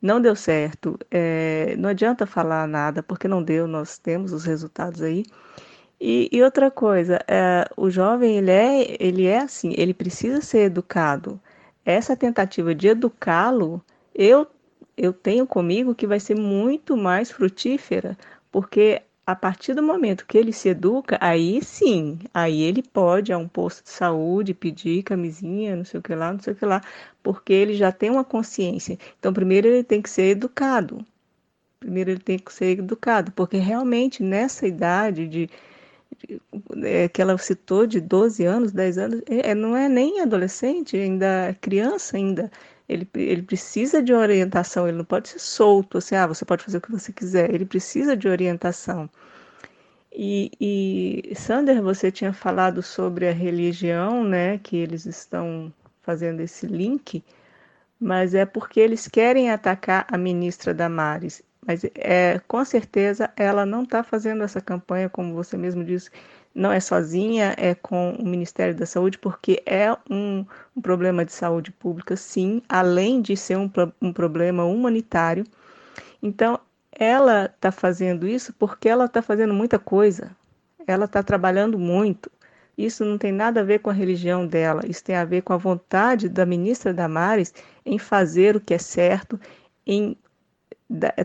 não 0.00 0.20
deu 0.20 0.34
certo. 0.36 0.98
É, 1.10 1.76
não 1.78 1.90
adianta 1.90 2.26
falar 2.26 2.66
nada, 2.66 3.02
porque 3.02 3.28
não 3.28 3.42
deu, 3.42 3.66
nós 3.66 3.98
temos 3.98 4.32
os 4.32 4.44
resultados 4.44 5.02
aí. 5.02 5.24
E, 6.04 6.28
e 6.32 6.42
outra 6.42 6.68
coisa, 6.68 7.20
é, 7.28 7.64
o 7.76 7.88
jovem 7.88 8.36
ele 8.36 8.50
é, 8.50 8.96
ele 8.98 9.24
é 9.24 9.38
assim, 9.38 9.72
ele 9.76 9.94
precisa 9.94 10.40
ser 10.40 10.64
educado. 10.64 11.40
Essa 11.84 12.16
tentativa 12.16 12.74
de 12.74 12.88
educá-lo, 12.88 13.80
eu, 14.12 14.44
eu 14.96 15.12
tenho 15.12 15.46
comigo 15.46 15.94
que 15.94 16.04
vai 16.04 16.18
ser 16.18 16.34
muito 16.34 16.96
mais 16.96 17.30
frutífera, 17.30 18.18
porque 18.50 19.00
a 19.24 19.36
partir 19.36 19.74
do 19.74 19.82
momento 19.82 20.26
que 20.26 20.36
ele 20.36 20.52
se 20.52 20.70
educa, 20.70 21.16
aí 21.20 21.62
sim, 21.62 22.18
aí 22.34 22.62
ele 22.62 22.82
pode 22.82 23.30
ir 23.30 23.34
a 23.34 23.38
um 23.38 23.46
posto 23.46 23.84
de 23.84 23.90
saúde 23.90 24.52
pedir 24.54 25.04
camisinha, 25.04 25.76
não 25.76 25.84
sei 25.84 26.00
o 26.00 26.02
que 26.02 26.16
lá, 26.16 26.32
não 26.32 26.40
sei 26.40 26.52
o 26.52 26.56
que 26.56 26.66
lá, 26.66 26.82
porque 27.22 27.52
ele 27.52 27.74
já 27.74 27.92
tem 27.92 28.10
uma 28.10 28.24
consciência. 28.24 28.98
Então, 29.20 29.32
primeiro 29.32 29.68
ele 29.68 29.84
tem 29.84 30.02
que 30.02 30.10
ser 30.10 30.30
educado. 30.30 31.06
Primeiro 31.78 32.10
ele 32.10 32.20
tem 32.20 32.40
que 32.40 32.52
ser 32.52 32.76
educado, 32.78 33.30
porque 33.30 33.56
realmente 33.58 34.20
nessa 34.20 34.66
idade 34.66 35.28
de 35.28 35.48
é, 36.82 37.08
que 37.08 37.20
ela 37.22 37.36
citou 37.38 37.86
de 37.86 38.00
12 38.00 38.44
anos, 38.44 38.72
10 38.72 38.98
anos, 38.98 39.22
é, 39.28 39.50
é, 39.50 39.54
não 39.54 39.76
é 39.76 39.88
nem 39.88 40.20
adolescente, 40.20 40.96
ainda 40.96 41.26
é 41.50 41.54
criança 41.54 42.16
ainda. 42.16 42.50
Ele, 42.88 43.08
ele 43.14 43.42
precisa 43.42 44.02
de 44.02 44.12
orientação, 44.12 44.88
ele 44.88 44.98
não 44.98 45.04
pode 45.04 45.28
ser 45.28 45.38
solto, 45.38 45.98
assim, 45.98 46.14
ah, 46.14 46.26
você 46.26 46.44
pode 46.44 46.64
fazer 46.64 46.78
o 46.78 46.80
que 46.80 46.90
você 46.90 47.12
quiser, 47.12 47.52
ele 47.54 47.64
precisa 47.64 48.16
de 48.16 48.28
orientação. 48.28 49.08
E, 50.14 50.50
e 50.60 51.34
Sander, 51.34 51.82
você 51.82 52.10
tinha 52.10 52.32
falado 52.32 52.82
sobre 52.82 53.28
a 53.28 53.32
religião, 53.32 54.24
né, 54.24 54.58
que 54.58 54.76
eles 54.76 55.06
estão 55.06 55.72
fazendo 56.02 56.40
esse 56.40 56.66
link, 56.66 57.24
mas 57.98 58.34
é 58.34 58.44
porque 58.44 58.80
eles 58.80 59.08
querem 59.08 59.50
atacar 59.50 60.06
a 60.10 60.18
ministra 60.18 60.74
Damares. 60.74 61.42
Mas 61.66 61.84
é, 61.94 62.40
com 62.48 62.64
certeza 62.64 63.30
ela 63.36 63.64
não 63.64 63.84
está 63.84 64.02
fazendo 64.02 64.42
essa 64.42 64.60
campanha, 64.60 65.08
como 65.08 65.34
você 65.34 65.56
mesmo 65.56 65.84
disse, 65.84 66.10
não 66.54 66.72
é 66.72 66.80
sozinha, 66.80 67.54
é 67.56 67.74
com 67.74 68.12
o 68.12 68.24
Ministério 68.24 68.74
da 68.74 68.84
Saúde, 68.84 69.18
porque 69.18 69.62
é 69.64 69.92
um, 70.10 70.44
um 70.76 70.80
problema 70.82 71.24
de 71.24 71.32
saúde 71.32 71.70
pública, 71.70 72.16
sim, 72.16 72.62
além 72.68 73.22
de 73.22 73.36
ser 73.36 73.56
um, 73.56 73.70
um 74.00 74.12
problema 74.12 74.64
humanitário. 74.64 75.44
Então, 76.22 76.58
ela 76.92 77.46
está 77.46 77.72
fazendo 77.72 78.28
isso 78.28 78.52
porque 78.58 78.88
ela 78.88 79.06
está 79.06 79.22
fazendo 79.22 79.54
muita 79.54 79.78
coisa, 79.78 80.30
ela 80.86 81.06
está 81.06 81.22
trabalhando 81.22 81.78
muito. 81.78 82.30
Isso 82.76 83.04
não 83.04 83.18
tem 83.18 83.32
nada 83.32 83.60
a 83.60 83.64
ver 83.64 83.80
com 83.80 83.90
a 83.90 83.92
religião 83.92 84.46
dela, 84.46 84.82
isso 84.86 85.04
tem 85.04 85.16
a 85.16 85.24
ver 85.24 85.42
com 85.42 85.52
a 85.52 85.56
vontade 85.58 86.28
da 86.28 86.44
ministra 86.44 86.92
Damares 86.92 87.52
em 87.84 87.98
fazer 87.98 88.56
o 88.56 88.60
que 88.60 88.74
é 88.74 88.78
certo, 88.78 89.38
em 89.86 90.16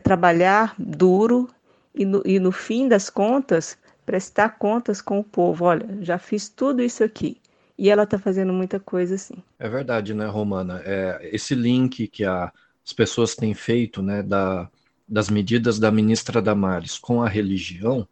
trabalhar 0.04 0.74
duro 0.78 1.50
e 1.94 2.06
no, 2.06 2.22
e 2.26 2.40
no 2.40 2.52
fim 2.52 2.88
das 2.88 3.10
contas 3.10 3.78
prestar 4.06 4.58
contas 4.58 5.02
com 5.02 5.20
o 5.20 5.24
povo. 5.24 5.66
Olha, 5.66 5.86
já 6.02 6.18
fiz 6.18 6.48
tudo 6.48 6.82
isso 6.82 7.04
aqui. 7.04 7.38
E 7.78 7.90
ela 7.90 8.04
está 8.04 8.18
fazendo 8.18 8.54
muita 8.54 8.80
coisa 8.80 9.16
assim. 9.16 9.36
É 9.60 9.70
verdade, 9.70 10.14
né, 10.14 10.26
Romana? 10.26 10.82
É, 10.84 11.30
esse 11.32 11.54
link 11.54 12.08
que 12.08 12.24
a, 12.24 12.52
as 12.86 12.94
pessoas 12.94 13.36
têm 13.36 13.54
feito, 13.54 14.02
né, 14.02 14.24
da, 14.24 14.70
das 15.08 15.30
medidas 15.30 15.78
da 15.78 15.92
ministra 15.92 16.42
Damares 16.42 16.98
com 16.98 17.22
a 17.22 17.28
religião, 17.28 18.08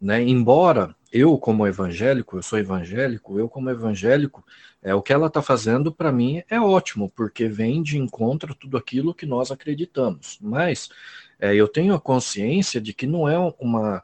né, 0.00 0.22
embora 0.22 0.94
eu, 1.12 1.36
como 1.38 1.66
evangélico, 1.66 2.36
eu 2.38 2.42
sou 2.42 2.58
evangélico, 2.58 3.38
eu, 3.38 3.48
como 3.48 3.70
evangélico, 3.70 4.44
é, 4.82 4.94
o 4.94 5.02
que 5.02 5.12
ela 5.12 5.28
está 5.28 5.42
fazendo, 5.42 5.92
para 5.92 6.10
mim, 6.10 6.42
é 6.48 6.60
ótimo, 6.60 7.10
porque 7.14 7.46
vem 7.46 7.82
de 7.82 7.98
encontro 7.98 8.54
tudo 8.54 8.76
aquilo 8.76 9.14
que 9.14 9.26
nós 9.26 9.50
acreditamos. 9.50 10.38
Mas 10.40 10.88
é, 11.38 11.54
eu 11.54 11.68
tenho 11.68 11.94
a 11.94 12.00
consciência 12.00 12.80
de 12.80 12.92
que 12.92 13.06
não 13.06 13.28
é 13.28 13.38
uma. 13.58 14.02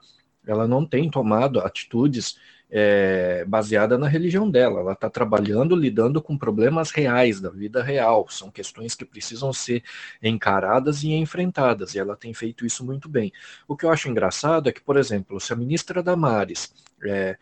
Ela 0.48 0.66
não 0.66 0.84
tem 0.84 1.10
tomado 1.10 1.60
atitudes 1.60 2.36
é, 2.70 3.44
baseada 3.46 3.96
na 3.96 4.08
religião 4.08 4.50
dela. 4.50 4.80
Ela 4.80 4.92
está 4.92 5.08
trabalhando, 5.08 5.74
lidando 5.74 6.20
com 6.20 6.36
problemas 6.36 6.90
reais 6.90 7.40
da 7.40 7.50
vida 7.50 7.82
real. 7.82 8.26
São 8.28 8.50
questões 8.50 8.94
que 8.94 9.04
precisam 9.04 9.52
ser 9.52 9.82
encaradas 10.22 11.02
e 11.02 11.12
enfrentadas, 11.12 11.94
e 11.94 11.98
ela 11.98 12.16
tem 12.16 12.34
feito 12.34 12.66
isso 12.66 12.84
muito 12.84 13.08
bem. 13.08 13.32
O 13.66 13.76
que 13.76 13.84
eu 13.84 13.90
acho 13.90 14.08
engraçado 14.08 14.68
é 14.68 14.72
que, 14.72 14.80
por 14.80 14.96
exemplo, 14.96 15.40
se 15.40 15.52
a 15.52 15.56
ministra 15.56 16.02
Damares 16.02 16.72
é, 17.04 17.36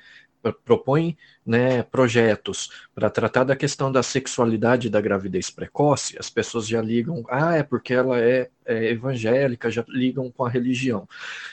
propõe 0.52 1.16
né, 1.44 1.82
projetos 1.82 2.70
para 2.94 3.08
tratar 3.08 3.44
da 3.44 3.54
questão 3.54 3.90
da 3.92 4.02
sexualidade 4.02 4.90
da 4.90 5.00
gravidez 5.00 5.48
precoce, 5.48 6.16
as 6.18 6.28
pessoas 6.28 6.66
já 6.66 6.82
ligam, 6.82 7.24
ah, 7.28 7.54
é 7.54 7.62
porque 7.62 7.94
ela 7.94 8.18
é, 8.18 8.50
é, 8.64 8.90
evangélica, 8.90 9.70
já 9.70 9.84
ligam 9.88 10.30
com 10.30 10.44
a 10.44 10.50
religião. 10.50 11.08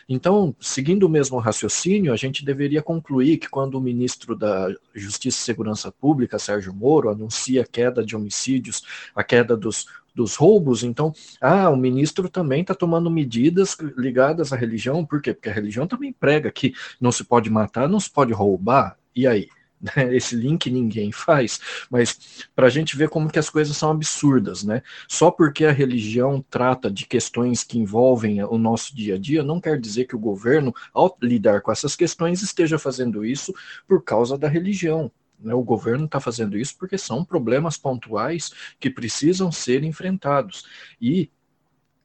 Então, 0.10 0.56
seguindo 0.60 1.04
o 1.04 1.10
mesmo 1.10 1.38
raciocínio, 1.38 2.12
a 2.12 2.16
gente 2.16 2.44
deveria 2.44 2.82
concluir 2.82 3.38
que 3.38 3.50
quando 3.50 3.76
o 3.76 3.82
ministro 3.82 4.36
da 4.36 4.74
Justiça 4.96 5.38
e 5.38 5.44
Segurança 5.44 5.92
Pública, 5.92 6.40
Sérgio 6.40 6.74
Moro, 6.74 7.10
anuncia 7.10 7.62
a 7.62 7.68
queda 7.68 8.04
de 8.04 8.16
homicídios, 8.16 8.84
a 9.16 9.24
queda 9.24 9.56
dos 9.56 9.86
dos 10.13 10.36
roubos, 10.36 10.84
então, 10.84 11.12
ah, 11.41 11.70
o 11.70 11.75
ministro 11.75 12.29
também 12.29 12.62
está 12.62 12.74
tomando 12.74 13.10
medidas 13.10 13.77
ligadas 13.98 14.53
à 14.53 14.55
religião, 14.55 15.05
por 15.05 15.22
quê? 15.22 15.34
Porque 15.34 15.50
a 15.50 15.53
religião 15.53 15.88
também 15.88 16.13
prega 16.13 16.51
que 16.51 16.74
não 17.00 17.12
se 17.12 17.24
pode 17.24 17.50
matar, 17.50 17.89
não 17.89 18.00
se 18.00 18.10
pode 18.10 18.34
roubar, 18.34 18.98
e 19.15 19.27
aí? 19.27 19.50
Esse 20.12 20.36
link 20.36 20.70
ninguém 20.70 21.12
faz, 21.12 21.60
mas 21.89 22.48
para 22.55 22.67
a 22.67 22.70
gente 22.70 22.96
ver 22.96 23.10
como 23.10 23.29
que 23.29 23.39
as 23.39 23.50
coisas 23.50 23.75
são 23.75 23.91
absurdas, 23.91 24.63
né? 24.63 24.82
Só 25.08 25.29
porque 25.29 25.65
a 25.65 25.72
religião 25.72 26.43
trata 26.50 26.89
de 26.89 27.05
questões 27.05 27.63
que 27.63 27.77
envolvem 27.77 28.43
o 28.43 28.58
nosso 28.58 28.96
dia 28.96 29.15
a 29.15 29.17
dia, 29.17 29.43
não 29.43 29.60
quer 29.60 29.79
dizer 29.79 30.05
que 30.05 30.15
o 30.15 30.20
governo, 30.20 30.74
ao 30.93 31.15
lidar 31.22 31.62
com 31.62 31.72
essas 31.72 31.96
questões, 31.96 32.41
esteja 32.41 32.79
fazendo 32.79 33.25
isso 33.25 33.53
por 33.88 34.03
causa 34.03 34.38
da 34.38 34.48
religião. 34.48 35.12
Né? 35.44 35.54
O 35.54 35.64
governo 35.64 36.06
está 36.06 36.20
fazendo 36.20 36.58
isso 36.58 36.76
porque 36.78 36.98
são 36.98 37.24
problemas 37.24 37.78
pontuais 37.78 38.52
que 38.80 38.90
precisam 38.90 39.52
ser 39.52 39.84
enfrentados. 39.84 40.64
E 41.02 41.30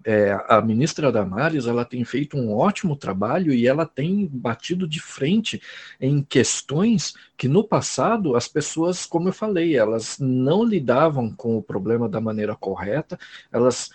é, 0.05 0.33
a 0.49 0.61
ministra 0.63 1.13
Damares 1.13 1.67
ela 1.67 1.85
tem 1.85 2.05
feito 2.05 2.37
um 2.37 2.55
ótimo 2.55 2.97
trabalho 2.97 3.53
e 3.53 3.67
ela 3.67 3.85
tem 3.85 4.27
batido 4.27 4.87
de 4.87 5.01
frente 5.01 5.61
em 6.01 6.23
questões 6.23 7.15
que 7.37 7.49
no 7.49 7.63
passado 7.63 8.37
as 8.37 8.49
pessoas, 8.49 9.05
como 9.05 9.29
eu 9.29 9.33
falei, 9.33 9.77
elas 9.77 10.19
não 10.19 10.65
lidavam 10.65 11.31
com 11.31 11.57
o 11.57 11.63
problema 11.63 12.09
da 12.09 12.21
maneira 12.21 12.55
correta, 12.55 13.19
elas 13.53 13.91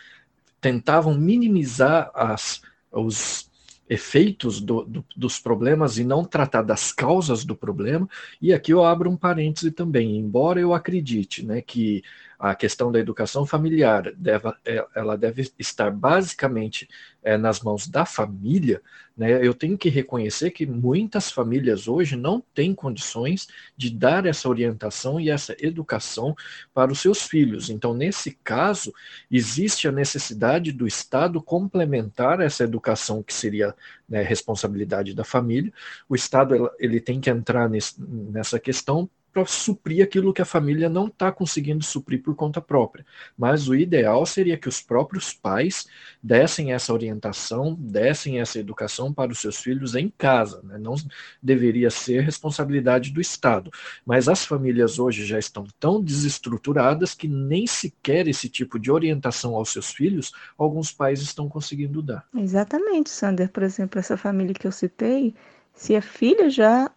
tentavam 0.60 1.16
minimizar 1.16 2.12
as, 2.14 2.62
os 2.92 3.50
efeitos 3.90 4.62
do, 4.62 4.84
do, 4.84 5.06
dos 5.16 5.40
problemas 5.40 5.98
e 5.98 6.04
não 6.04 6.24
tratar 6.24 6.62
das 6.62 6.92
causas 6.92 7.44
do 7.44 7.56
problema. 7.56 8.08
E 8.42 8.54
aqui 8.54 8.72
eu 8.72 8.84
abro 8.84 9.10
um 9.10 9.18
parêntese 9.18 9.72
também, 9.72 10.18
embora 10.18 10.60
eu 10.60 10.74
acredite 10.74 11.46
né, 11.46 11.62
que 11.62 12.04
a 12.44 12.54
questão 12.54 12.92
da 12.92 13.00
educação 13.00 13.46
familiar 13.46 14.12
deve, 14.18 14.50
é, 14.66 14.86
ela 14.94 15.18
deve 15.18 15.50
estar 15.58 15.90
basicamente 15.90 16.90
é, 17.24 17.38
nas 17.38 17.62
mãos 17.62 17.88
da 17.88 18.06
família, 18.06 18.82
né, 19.16 19.46
eu 19.46 19.54
tenho 19.54 19.78
que 19.78 19.88
reconhecer 19.88 20.52
que 20.52 20.66
muitas 20.66 21.32
famílias 21.32 21.88
hoje 21.88 22.18
não 22.18 22.44
têm 22.54 22.76
condições 22.76 23.48
de 23.78 23.90
dar 23.90 24.26
essa 24.26 24.50
orientação 24.50 25.22
e 25.22 25.30
essa 25.30 25.56
educação 25.58 26.36
para 26.74 26.92
os 26.92 27.00
seus 27.00 27.22
filhos. 27.22 27.70
Então, 27.70 27.94
nesse 27.94 28.32
caso, 28.44 28.94
existe 29.32 29.88
a 29.88 29.92
necessidade 29.94 30.74
do 30.74 30.86
Estado 30.86 31.42
complementar 31.42 32.42
essa 32.42 32.66
educação 32.66 33.24
que 33.24 33.34
seria 33.34 33.74
né, 34.10 34.22
responsabilidade 34.22 35.14
da 35.14 35.24
família. 35.24 35.72
O 36.10 36.16
Estado 36.16 36.70
ele 36.78 37.00
tem 37.00 37.22
que 37.22 37.30
entrar 37.30 37.70
nesse, 37.70 37.96
nessa 38.02 38.60
questão 38.60 39.10
para 39.34 39.46
suprir 39.46 40.04
aquilo 40.04 40.32
que 40.32 40.42
a 40.42 40.46
família 40.46 40.88
não 40.88 41.08
está 41.08 41.32
conseguindo 41.32 41.84
suprir 41.84 42.22
por 42.22 42.36
conta 42.36 42.62
própria. 42.62 43.04
Mas 43.36 43.68
o 43.68 43.75
ideal 43.75 44.25
seria 44.25 44.58
que 44.58 44.70
os 44.70 44.80
próprios 44.80 45.34
pais 45.34 45.88
dessem 46.22 46.72
essa 46.72 46.94
orientação, 46.94 47.75
dessem 47.80 48.40
essa 48.40 48.60
educação 48.60 49.12
para 49.12 49.32
os 49.32 49.40
seus 49.40 49.58
filhos 49.58 49.96
em 49.96 50.13
casa. 50.16 50.62
Né? 50.63 50.78
Não 50.78 50.94
deveria 51.42 51.90
ser 51.90 52.22
responsabilidade 52.22 53.12
do 53.12 53.20
Estado. 53.20 53.72
Mas 54.06 54.30
as 54.30 54.46
famílias 54.46 55.00
hoje 55.00 55.25
já 55.25 55.40
estão 55.40 55.66
tão 55.80 56.02
desestruturadas 56.02 57.16
que 57.16 57.28
nem 57.28 57.66
sequer 57.66 58.28
esse 58.28 58.48
tipo 58.48 58.78
de 58.78 58.92
orientação 58.92 59.56
aos 59.56 59.72
seus 59.72 59.92
filhos 59.92 60.32
alguns 60.58 60.92
pais 60.92 61.22
estão 61.22 61.50
conseguindo 61.50 62.02
dar. 62.02 62.24
Exatamente, 62.36 63.10
Sander. 63.10 63.50
Por 63.50 63.63
exemplo, 63.63 64.00
essa 64.00 64.16
família 64.16 64.54
que 64.54 64.68
eu 64.68 64.72
citei, 64.72 65.34
se 65.74 65.96
a 65.96 66.02
filha 66.02 66.50
já 66.50 66.92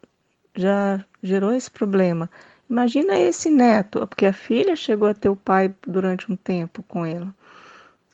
já 0.56 1.04
gerou 1.22 1.52
esse 1.52 1.70
problema. 1.70 2.30
Imagina 2.68 3.18
esse 3.18 3.50
neto, 3.50 4.06
porque 4.06 4.26
a 4.26 4.32
filha 4.32 4.74
chegou 4.74 5.08
a 5.08 5.14
ter 5.14 5.28
o 5.28 5.36
pai 5.36 5.72
durante 5.86 6.30
um 6.30 6.36
tempo 6.36 6.82
com 6.82 7.06
ele. 7.06 7.28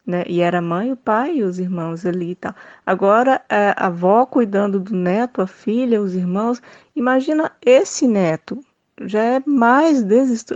Né? 0.06 0.25
E 0.26 0.40
era 0.40 0.58
a 0.58 0.62
mãe, 0.62 0.92
o 0.92 0.96
pai 0.96 1.37
e 1.37 1.42
os 1.42 1.58
irmãos 1.58 2.04
ali 2.04 2.32
e 2.32 2.34
tal. 2.34 2.54
Agora, 2.84 3.40
a 3.49 3.87
avó 3.87 4.26
cuidando 4.26 4.78
do 4.80 4.94
neto, 4.94 5.40
a 5.40 5.46
filha, 5.46 6.02
os 6.02 6.14
irmãos. 6.14 6.61
Imagina 6.94 7.52
esse 7.64 8.06
neto, 8.06 8.62
já 9.00 9.22
é 9.22 9.42
mais 9.46 10.04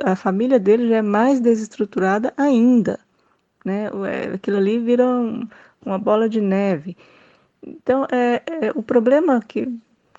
a 0.04 0.16
família 0.16 0.58
dele 0.58 0.88
já 0.88 0.96
é 0.96 1.02
mais 1.02 1.40
desestruturada 1.40 2.34
ainda. 2.36 2.98
Né? 3.64 3.88
É, 4.08 4.34
aquilo 4.34 4.58
ali 4.58 4.78
vira 4.78 5.06
um, 5.06 5.48
uma 5.84 5.98
bola 5.98 6.28
de 6.28 6.40
neve. 6.40 6.96
Então, 7.62 8.06
é, 8.12 8.42
é, 8.46 8.72
o 8.74 8.82
problema 8.82 9.40
que, 9.40 9.68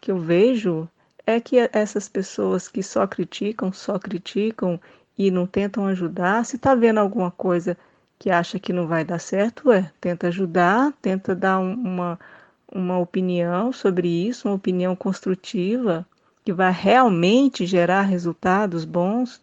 que 0.01 0.11
eu 0.11 0.17
vejo 0.17 0.89
é 1.27 1.41
que 1.41 1.57
essas 1.73 2.07
pessoas 2.07 2.69
que 2.69 2.81
só 2.81 3.05
criticam, 3.05 3.73
só 3.73 3.99
criticam 3.99 4.79
e 5.17 5.29
não 5.29 5.45
tentam 5.45 5.85
ajudar, 5.85 6.45
se 6.45 6.55
está 6.55 6.73
vendo 6.73 6.99
alguma 6.99 7.29
coisa 7.29 7.77
que 8.17 8.31
acha 8.31 8.57
que 8.57 8.71
não 8.71 8.87
vai 8.87 9.03
dar 9.03 9.19
certo, 9.19 9.71
é, 9.71 9.91
tenta 9.99 10.27
ajudar, 10.27 10.93
tenta 11.01 11.35
dar 11.35 11.59
uma, 11.59 12.17
uma 12.71 12.97
opinião 12.97 13.73
sobre 13.73 14.07
isso, 14.07 14.47
uma 14.47 14.55
opinião 14.55 14.95
construtiva, 14.95 16.07
que 16.45 16.53
vai 16.53 16.71
realmente 16.71 17.65
gerar 17.65 18.03
resultados 18.03 18.85
bons, 18.85 19.41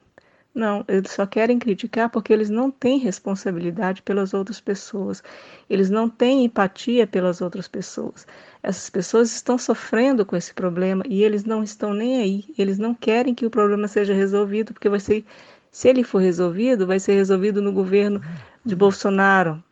não, 0.55 0.85
eles 0.87 1.11
só 1.11 1.27
querem 1.27 1.59
criticar 1.59 2.09
porque 2.09 2.33
eles 2.33 2.49
não 2.49 2.71
têm 2.71 2.99
responsabilidade 2.99 4.01
pelas 4.03 4.33
outras 4.33 4.61
pessoas. 4.61 5.21
Eles 5.69 5.91
não 5.91 6.09
têm 6.09 6.45
empatia 6.45 7.09
pelas 7.09 7.41
outras 7.41 7.67
pessoas. 7.67 8.25
Essas 8.65 8.89
pessoas 8.89 9.31
estão 9.31 9.59
sofrendo 9.59 10.25
com 10.25 10.35
esse 10.35 10.55
problema 10.55 11.05
e 11.07 11.23
eles 11.23 11.45
não 11.45 11.63
estão 11.63 11.93
nem 11.93 12.17
aí. 12.23 12.45
Eles 12.57 12.79
não 12.79 12.95
querem 12.95 13.35
que 13.35 13.45
o 13.45 13.51
problema 13.51 13.87
seja 13.87 14.15
resolvido, 14.15 14.73
porque 14.73 14.89
vai 14.89 14.99
ser, 14.99 15.23
se 15.71 15.87
ele 15.87 16.03
for 16.03 16.23
resolvido, 16.23 16.87
vai 16.87 16.99
ser 16.99 17.13
resolvido 17.13 17.61
no 17.61 17.71
governo 17.71 18.23
de 18.65 18.75
Bolsonaro, 18.75 19.63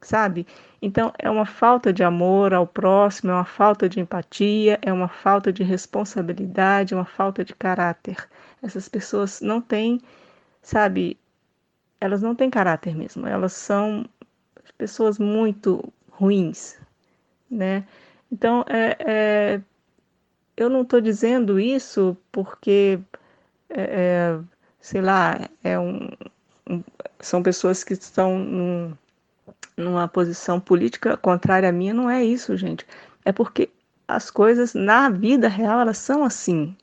sabe? 0.00 0.46
Então 0.80 1.12
é 1.18 1.28
uma 1.28 1.44
falta 1.44 1.92
de 1.92 2.04
amor 2.04 2.54
ao 2.54 2.68
próximo, 2.68 3.32
é 3.32 3.34
uma 3.34 3.44
falta 3.44 3.88
de 3.88 3.98
empatia, 3.98 4.78
é 4.80 4.92
uma 4.92 5.08
falta 5.08 5.52
de 5.52 5.64
responsabilidade, 5.64 6.94
é 6.94 6.96
uma 6.96 7.04
falta 7.04 7.44
de 7.44 7.52
caráter. 7.52 8.28
Essas 8.62 8.88
pessoas 8.88 9.40
não 9.40 9.60
têm, 9.60 10.00
sabe, 10.62 11.18
elas 12.00 12.22
não 12.22 12.32
têm 12.32 12.48
caráter 12.48 12.94
mesmo, 12.94 13.26
elas 13.26 13.54
são 13.54 14.06
pessoas 14.78 15.18
muito 15.18 15.92
ruins, 16.12 16.78
né? 17.50 17.84
Então, 18.34 18.64
é, 18.68 18.96
é 18.98 19.60
eu 20.56 20.68
não 20.68 20.82
estou 20.82 21.00
dizendo 21.00 21.58
isso 21.60 22.16
porque, 22.32 22.98
é, 23.70 23.82
é, 23.82 24.40
sei 24.80 25.00
lá, 25.00 25.48
é 25.62 25.78
um, 25.78 26.08
um, 26.68 26.82
são 27.20 27.42
pessoas 27.42 27.84
que 27.84 27.92
estão 27.92 28.38
num, 28.38 28.96
numa 29.76 30.08
posição 30.08 30.58
política 30.58 31.16
contrária 31.16 31.68
à 31.68 31.72
minha, 31.72 31.94
não 31.94 32.10
é 32.10 32.24
isso, 32.24 32.56
gente. 32.56 32.84
É 33.24 33.30
porque 33.32 33.70
as 34.08 34.30
coisas 34.30 34.74
na 34.74 35.08
vida 35.08 35.48
real 35.48 35.80
elas 35.80 35.98
são 35.98 36.24
assim. 36.24 36.76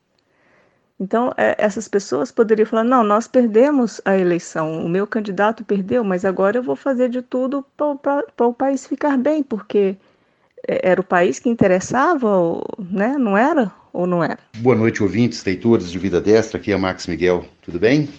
Então, 1.00 1.34
é, 1.36 1.56
essas 1.58 1.88
pessoas 1.88 2.32
poderiam 2.32 2.66
falar: 2.66 2.86
não, 2.86 3.04
nós 3.04 3.28
perdemos 3.28 4.00
a 4.06 4.18
eleição, 4.18 4.86
o 4.86 4.90
meu 4.90 5.06
candidato 5.06 5.66
perdeu, 5.66 6.04
mas 6.04 6.24
agora 6.24 6.58
eu 6.58 6.64
vou 6.64 6.76
fazer 6.78 7.10
de 7.10 7.22
tudo 7.22 7.66
para 7.76 8.48
o 8.48 8.54
país 8.54 8.88
ficar 8.88 9.18
bem, 9.18 9.44
porque 9.44 9.98
era 10.68 11.00
o 11.00 11.04
país 11.04 11.40
que 11.40 11.50
interessava, 11.50 12.28
né? 12.78 13.18
não 13.18 13.38
era 13.38 13.72
ou 13.94 14.08
não 14.08 14.24
era? 14.24 14.40
Boa 14.58 14.76
noite, 14.76 15.04
ouvintes, 15.04 15.44
leitores 15.44 15.92
de 15.92 16.00
Vida 16.00 16.22
Destra, 16.22 16.60
aqui 16.60 16.72
é 16.72 16.78
Max 16.78 17.08
Miguel, 17.08 17.46
tudo 17.62 17.80
bem? 17.80 18.10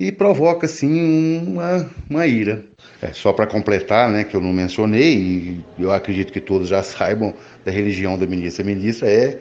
e 0.00 0.10
provoca 0.10 0.66
sim 0.66 1.38
uma, 1.46 1.90
uma 2.08 2.26
ira. 2.26 2.64
É, 3.02 3.12
só 3.12 3.32
para 3.32 3.46
completar, 3.46 4.10
né, 4.10 4.24
que 4.24 4.34
eu 4.34 4.40
não 4.40 4.52
mencionei, 4.52 5.16
e 5.16 5.64
eu 5.78 5.92
acredito 5.92 6.32
que 6.32 6.40
todos 6.40 6.68
já 6.68 6.82
saibam 6.82 7.34
da 7.64 7.70
religião 7.70 8.18
da 8.18 8.26
ministra. 8.26 8.64
A 8.64 8.66
ministra 8.66 9.08
é 9.08 9.38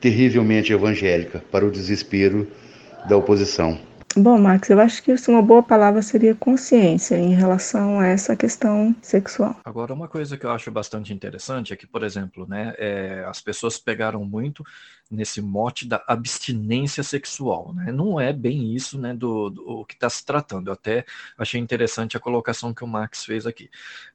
terrivelmente 0.00 0.72
evangélica, 0.72 1.44
para 1.50 1.64
o 1.64 1.70
desespero 1.70 2.48
da 3.06 3.16
oposição. 3.16 3.78
Bom, 4.14 4.38
Max, 4.38 4.68
eu 4.68 4.78
acho 4.78 5.02
que 5.02 5.14
uma 5.28 5.40
boa 5.40 5.62
palavra 5.62 6.02
seria 6.02 6.34
consciência 6.34 7.16
em 7.16 7.32
relação 7.32 7.98
a 7.98 8.08
essa 8.08 8.36
questão 8.36 8.94
sexual. 9.00 9.56
Agora, 9.64 9.94
uma 9.94 10.06
coisa 10.06 10.36
que 10.36 10.44
eu 10.44 10.50
acho 10.50 10.70
bastante 10.70 11.14
interessante 11.14 11.72
é 11.72 11.76
que, 11.76 11.86
por 11.86 12.02
exemplo, 12.02 12.46
né, 12.46 12.74
é, 12.76 13.24
as 13.26 13.40
pessoas 13.40 13.78
pegaram 13.78 14.22
muito 14.22 14.62
nesse 15.10 15.40
mote 15.40 15.88
da 15.88 16.04
abstinência 16.06 17.02
sexual. 17.02 17.72
Né? 17.72 17.90
Não 17.90 18.20
é 18.20 18.34
bem 18.34 18.74
isso 18.74 18.98
né, 18.98 19.14
do, 19.14 19.48
do 19.48 19.84
que 19.86 19.94
está 19.94 20.10
se 20.10 20.24
tratando. 20.26 20.68
Eu 20.68 20.74
até 20.74 21.06
achei 21.38 21.58
interessante 21.58 22.14
a 22.14 22.20
colocação 22.20 22.74
que 22.74 22.84
o 22.84 22.88
Max 22.88 23.24
fez 23.24 23.46
aqui. 23.46 23.70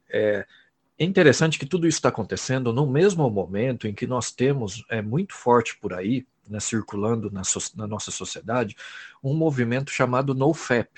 É, 0.08 0.45
é 1.00 1.06
interessante 1.06 1.58
que 1.58 1.65
tudo 1.65 1.88
isso 1.88 1.97
está 1.97 2.10
acontecendo 2.10 2.71
no 2.71 2.86
mesmo 2.86 3.28
momento 3.32 3.88
em 3.88 3.93
que 3.93 4.06
nós 4.06 4.32
temos 4.32 4.86
é 4.89 5.02
muito 5.02 5.34
forte 5.34 5.76
por 5.80 5.93
aí 5.93 6.26
né, 6.50 6.60
circulando 6.60 7.32
na, 7.32 7.44
so, 7.44 7.60
na 7.76 7.88
nossa 7.88 8.12
sociedade, 8.12 8.76
um 9.24 9.34
movimento 9.34 9.92
chamado 9.92 10.34
NoFap, 10.34 10.90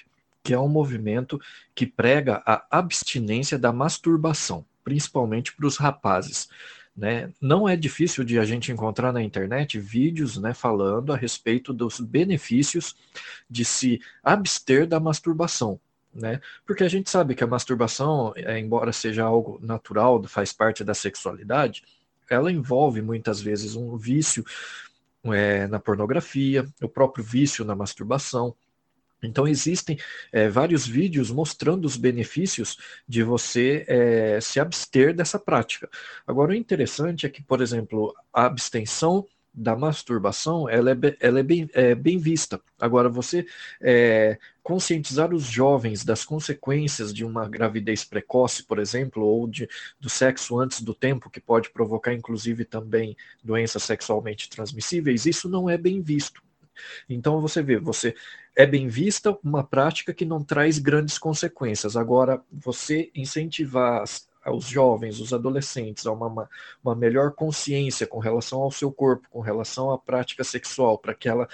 que 0.43 0.53
é 0.53 0.59
um 0.59 0.69
movimento 0.69 1.39
que 1.75 1.85
prega 1.85 2.41
a 2.45 2.65
abstinência 2.71 3.57
da 3.57 3.71
masturbação, 3.71 4.65
principalmente 4.83 5.55
para 5.55 5.67
os 5.67 5.77
rapazes. 5.77 6.49
Né? 6.95 7.31
Não 7.39 7.67
é 7.67 7.75
difícil 7.75 8.23
de 8.23 8.37
a 8.39 8.43
gente 8.43 8.71
encontrar 8.71 9.13
na 9.13 9.21
internet 9.21 9.79
vídeos 9.79 10.37
né, 10.37 10.53
falando 10.53 11.13
a 11.13 11.17
respeito 11.17 11.71
dos 11.73 11.99
benefícios 11.99 12.95
de 13.49 13.63
se 13.63 14.01
abster 14.23 14.85
da 14.85 14.99
masturbação. 14.99 15.79
Né? 16.13 16.41
Porque 16.65 16.83
a 16.83 16.89
gente 16.89 17.09
sabe 17.09 17.35
que 17.35 17.43
a 17.43 17.47
masturbação, 17.47 18.33
é, 18.35 18.59
embora 18.59 18.91
seja 18.91 19.23
algo 19.23 19.59
natural, 19.61 20.21
faz 20.23 20.51
parte 20.51 20.83
da 20.83 20.93
sexualidade, 20.93 21.83
ela 22.29 22.51
envolve 22.51 23.01
muitas 23.01 23.41
vezes 23.41 23.75
um 23.75 23.95
vício 23.97 24.43
é, 25.25 25.67
na 25.67 25.79
pornografia, 25.79 26.65
o 26.81 26.87
próprio 26.87 27.23
vício 27.23 27.65
na 27.65 27.75
masturbação. 27.75 28.55
Então, 29.21 29.47
existem 29.47 29.97
é, 30.31 30.47
vários 30.47 30.87
vídeos 30.87 31.29
mostrando 31.29 31.85
os 31.85 31.97
benefícios 31.97 32.77
de 33.07 33.21
você 33.21 33.85
é, 33.87 34.39
se 34.39 34.59
abster 34.59 35.13
dessa 35.13 35.37
prática. 35.37 35.89
Agora, 36.25 36.51
o 36.51 36.55
interessante 36.55 37.25
é 37.25 37.29
que, 37.29 37.43
por 37.43 37.61
exemplo, 37.61 38.15
a 38.33 38.45
abstenção 38.45 39.27
da 39.53 39.75
masturbação 39.75 40.69
ela 40.69 40.91
é, 40.91 40.95
ela 41.19 41.39
é, 41.39 41.43
bem, 41.43 41.69
é 41.73 41.95
bem 41.95 42.17
vista. 42.17 42.61
Agora, 42.79 43.09
você 43.09 43.45
é, 43.81 44.37
conscientizar 44.63 45.33
os 45.33 45.43
jovens 45.43 46.05
das 46.05 46.23
consequências 46.23 47.13
de 47.13 47.25
uma 47.25 47.47
gravidez 47.49 48.05
precoce, 48.05 48.63
por 48.63 48.79
exemplo, 48.79 49.23
ou 49.23 49.47
de, 49.47 49.67
do 49.99 50.09
sexo 50.09 50.59
antes 50.59 50.81
do 50.81 50.93
tempo, 50.93 51.29
que 51.29 51.39
pode 51.39 51.69
provocar, 51.71 52.13
inclusive, 52.13 52.65
também 52.65 53.17
doenças 53.43 53.83
sexualmente 53.83 54.49
transmissíveis, 54.49 55.25
isso 55.25 55.49
não 55.49 55.69
é 55.69 55.77
bem 55.77 56.01
visto. 56.01 56.41
Então, 57.09 57.41
você 57.41 57.61
vê, 57.61 57.77
você 57.77 58.15
é 58.55 58.65
bem 58.65 58.87
vista 58.87 59.37
uma 59.43 59.63
prática 59.63 60.13
que 60.13 60.25
não 60.25 60.43
traz 60.43 60.79
grandes 60.79 61.17
consequências. 61.17 61.97
Agora, 61.97 62.41
você 62.51 63.11
incentivar 63.15 64.03
aos 64.43 64.65
jovens, 64.65 65.19
os 65.19 65.33
adolescentes, 65.33 66.05
a 66.05 66.11
uma, 66.11 66.49
uma 66.83 66.95
melhor 66.95 67.31
consciência 67.33 68.07
com 68.07 68.19
relação 68.19 68.61
ao 68.61 68.71
seu 68.71 68.91
corpo, 68.91 69.27
com 69.29 69.41
relação 69.41 69.91
à 69.91 69.97
prática 69.97 70.43
sexual, 70.43 70.97
para 70.97 71.13
que 71.13 71.27
ela 71.27 71.47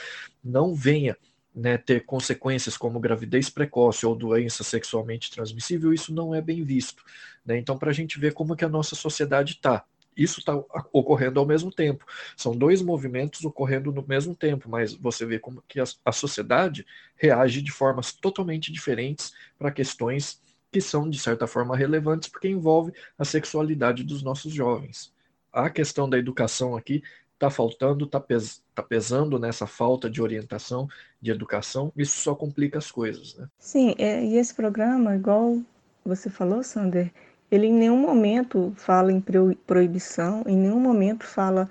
não 0.43 0.74
venha 0.74 1.17
né, 1.56 1.78
ter 1.78 2.06
consequências 2.06 2.76
como 2.76 3.00
gravidez 3.00 3.50
precoce 3.50 4.06
ou 4.06 4.13
doença 4.13 4.63
sexualmente 4.63 5.32
transmissível, 5.32 5.93
isso 5.93 6.13
não 6.13 6.36
é 6.36 6.41
bem 6.41 6.63
visto. 6.63 7.04
Né? 7.45 7.58
Então, 7.58 7.78
para 7.78 7.91
a 7.91 7.93
gente 7.93 8.19
ver 8.19 8.34
como 8.34 8.56
que 8.56 8.65
a 8.65 8.69
nossa 8.69 8.95
sociedade 8.95 9.54
está. 9.54 9.86
Isso 10.15 10.39
está 10.39 10.56
ocorrendo 10.93 11.39
ao 11.39 11.45
mesmo 11.45 11.71
tempo. 11.71 12.06
São 12.38 12.56
dois 12.56 12.82
movimentos 12.82 13.43
ocorrendo 13.43 13.91
no 13.91 14.06
mesmo 14.08 14.34
tempo, 14.34 14.69
mas 14.69 14.93
você 14.93 15.26
vê 15.26 15.39
como 15.39 15.62
que 15.67 15.80
a, 15.80 15.84
a 16.06 16.12
sociedade 16.12 16.86
reage 17.17 17.62
de 17.62 17.71
formas 17.71 18.13
totalmente 18.13 18.71
diferentes 18.71 19.34
para 19.58 19.71
questões 19.71 20.41
que 20.76 20.82
são, 20.82 21.10
de 21.10 21.18
certa 21.18 21.48
forma, 21.48 21.74
relevantes 21.74 22.28
porque 22.28 22.50
envolve 22.50 22.92
a 23.18 23.24
sexualidade 23.24 24.04
dos 24.04 24.22
nossos 24.22 24.52
jovens. 24.52 25.10
A 25.54 25.70
questão 25.70 26.10
da 26.10 26.18
educação 26.18 26.76
aqui 26.76 27.02
está 27.34 27.50
faltando, 27.50 28.04
está 28.04 28.20
pes 28.20 28.62
tá 28.76 28.84
pesando 28.84 29.40
nessa 29.40 29.66
falta 29.66 30.10
de 30.10 30.22
orientação, 30.22 30.86
de 31.22 31.32
educação, 31.32 31.94
isso 31.96 32.18
só 32.20 32.36
complica 32.36 32.78
as 32.78 32.92
coisas. 32.92 33.38
Né? 33.38 33.48
Sim, 33.58 33.96
é, 33.98 34.22
e 34.22 34.36
esse 34.36 34.54
programa, 34.54 35.16
igual 35.16 35.62
você 36.04 36.30
falou, 36.30 36.62
Sander, 36.62 37.10
ele 37.50 37.68
em 37.68 37.74
nenhum 37.74 37.98
momento 37.98 38.74
fala 38.76 39.14
em 39.14 39.24
proibição, 39.66 40.44
em 40.46 40.58
nenhum 40.58 40.82
momento 40.82 41.26
fala, 41.26 41.70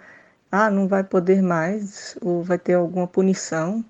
ah, 0.51 0.71
não 0.71 0.89
vai 0.89 1.05
poder 1.05 1.43
mais, 1.43 2.17
ou 2.23 2.43
vai 2.43 2.59
ter 2.59 2.73
alguma 2.73 3.07
punição. 3.07 3.85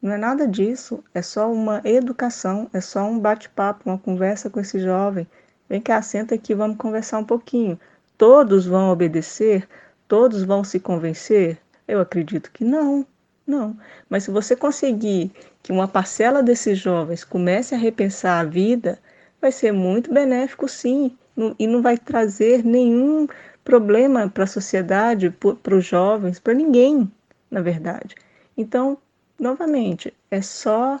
Não 0.00 0.12
é 0.12 0.16
nada 0.16 0.46
disso, 0.46 1.02
é 1.12 1.20
só 1.20 1.50
uma 1.50 1.82
educação, 1.84 2.70
é 2.72 2.80
só 2.80 3.02
um 3.04 3.18
bate-papo, 3.18 3.90
uma 3.90 3.98
conversa 3.98 4.48
com 4.48 4.60
esse 4.60 4.78
jovem. 4.78 5.26
Vem 5.68 5.80
cá, 5.80 6.00
senta 6.00 6.36
aqui, 6.36 6.54
vamos 6.54 6.76
conversar 6.76 7.18
um 7.18 7.24
pouquinho. 7.24 7.78
Todos 8.16 8.64
vão 8.64 8.90
obedecer? 8.90 9.68
Todos 10.06 10.44
vão 10.44 10.62
se 10.62 10.78
convencer? 10.78 11.58
Eu 11.86 12.00
acredito 12.00 12.50
que 12.52 12.64
não, 12.64 13.04
não. 13.46 13.76
Mas 14.08 14.22
se 14.24 14.30
você 14.30 14.54
conseguir 14.54 15.32
que 15.62 15.72
uma 15.72 15.88
parcela 15.88 16.42
desses 16.42 16.78
jovens 16.78 17.24
comece 17.24 17.74
a 17.74 17.78
repensar 17.78 18.40
a 18.40 18.44
vida, 18.44 18.98
vai 19.40 19.50
ser 19.50 19.72
muito 19.72 20.12
benéfico, 20.12 20.68
sim, 20.68 21.16
e 21.58 21.66
não 21.66 21.82
vai 21.82 21.98
trazer 21.98 22.64
nenhum 22.64 23.26
problema 23.64 24.28
para 24.28 24.44
a 24.44 24.46
sociedade, 24.46 25.30
para 25.62 25.76
os 25.76 25.84
jovens, 25.84 26.38
para 26.38 26.54
ninguém, 26.54 27.10
na 27.50 27.60
verdade. 27.60 28.14
Então, 28.56 28.98
novamente, 29.38 30.12
é 30.30 30.42
só 30.42 31.00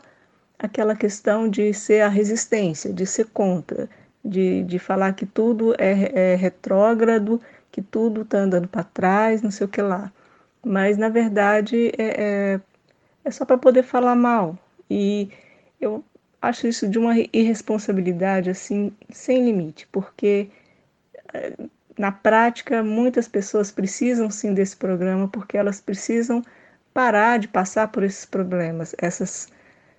aquela 0.58 0.96
questão 0.96 1.48
de 1.48 1.72
ser 1.72 2.02
a 2.02 2.08
resistência, 2.08 2.92
de 2.92 3.06
ser 3.06 3.26
contra, 3.26 3.88
de, 4.24 4.62
de 4.64 4.78
falar 4.78 5.12
que 5.14 5.26
tudo 5.26 5.74
é, 5.78 6.32
é 6.32 6.34
retrógrado, 6.34 7.40
que 7.70 7.82
tudo 7.82 8.22
está 8.22 8.38
andando 8.38 8.68
para 8.68 8.82
trás, 8.84 9.42
não 9.42 9.50
sei 9.50 9.66
o 9.66 9.70
que 9.70 9.82
lá. 9.82 10.12
Mas, 10.64 10.96
na 10.98 11.08
verdade, 11.08 11.92
é, 11.98 12.54
é, 12.54 12.60
é 13.24 13.30
só 13.30 13.44
para 13.44 13.58
poder 13.58 13.82
falar 13.84 14.16
mal. 14.16 14.58
E 14.90 15.30
eu 15.80 16.04
acho 16.40 16.66
isso 16.66 16.88
de 16.88 16.98
uma 16.98 17.14
irresponsabilidade 17.32 18.50
assim 18.50 18.92
sem 19.10 19.44
limite, 19.44 19.86
porque 19.92 20.50
é, 21.32 21.52
na 21.98 22.12
prática 22.12 22.82
muitas 22.82 23.28
pessoas 23.28 23.70
precisam 23.70 24.30
sim 24.30 24.54
desse 24.54 24.76
programa 24.76 25.28
porque 25.28 25.56
elas 25.56 25.80
precisam 25.80 26.42
parar 26.98 27.38
de 27.38 27.46
passar 27.46 27.86
por 27.86 28.02
esses 28.02 28.24
problemas. 28.24 28.92
Essas 28.98 29.46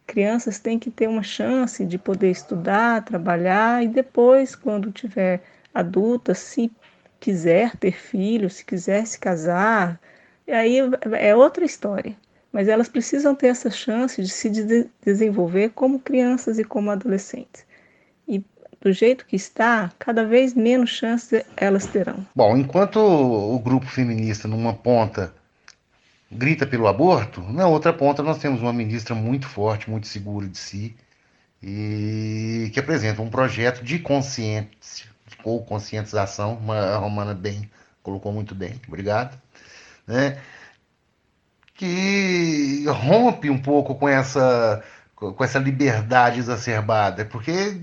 crianças 0.06 0.60
têm 0.60 0.78
que 0.78 0.92
ter 0.92 1.08
uma 1.08 1.24
chance 1.24 1.86
de 1.86 1.98
poder 1.98 2.30
estudar, 2.30 3.06
trabalhar 3.06 3.82
e 3.82 3.88
depois, 3.88 4.54
quando 4.54 4.92
tiver 4.92 5.42
adulta, 5.74 6.34
se 6.34 6.70
quiser 7.18 7.78
ter 7.78 7.94
filhos, 7.94 8.56
se 8.56 8.66
quiser 8.66 9.08
se 9.08 9.18
casar, 9.18 9.98
aí 10.46 10.80
é 11.18 11.34
outra 11.34 11.64
história. 11.64 12.18
Mas 12.52 12.68
elas 12.68 12.90
precisam 12.90 13.34
ter 13.34 13.48
essa 13.48 13.72
chance 13.72 14.22
de 14.22 14.28
se 14.28 14.50
de 14.50 14.90
desenvolver 15.02 15.70
como 15.70 16.02
crianças 16.02 16.60
e 16.60 16.66
como 16.66 16.92
adolescentes. 16.92 17.66
E 18.28 18.44
do 18.82 18.92
jeito 18.92 19.26
que 19.26 19.38
está, 19.38 19.90
cada 19.98 20.26
vez 20.26 20.54
menos 20.54 20.90
chances 20.90 21.46
elas 21.56 21.86
terão. 21.86 22.28
Bom, 22.36 22.58
enquanto 22.58 22.98
o 22.98 23.58
grupo 23.60 23.86
feminista 23.86 24.50
numa 24.50 24.74
ponta 24.74 25.39
grita 26.32 26.66
pelo 26.66 26.88
aborto, 26.88 27.42
na 27.42 27.68
outra 27.68 27.92
ponta 27.94 28.22
nós 28.24 28.38
temos 28.38 28.62
uma 28.62 28.74
ministra 28.74 29.16
muito 29.16 29.48
forte, 29.48 29.90
muito 29.90 30.08
segura 30.08 30.48
de 30.48 30.58
si, 30.58 30.96
e 31.62 32.70
que 32.74 32.80
apresenta 32.80 33.22
um 33.22 33.30
projeto 33.30 33.84
de 33.84 34.00
consciência 34.00 35.10
ou 35.44 35.64
conscientização, 35.64 36.60
a 36.72 36.98
Romana 36.98 37.34
bem 37.34 37.70
colocou 38.02 38.32
muito 38.32 38.56
bem, 38.56 38.80
obrigado, 38.88 39.40
né? 40.08 40.40
que 41.76 42.84
rompe 42.88 43.50
um 43.50 43.58
pouco 43.58 43.96
com 43.96 44.08
essa 44.10 44.84
com 45.16 45.44
essa 45.44 45.60
liberdade 45.60 46.40
exacerbada, 46.40 47.26
porque 47.26 47.78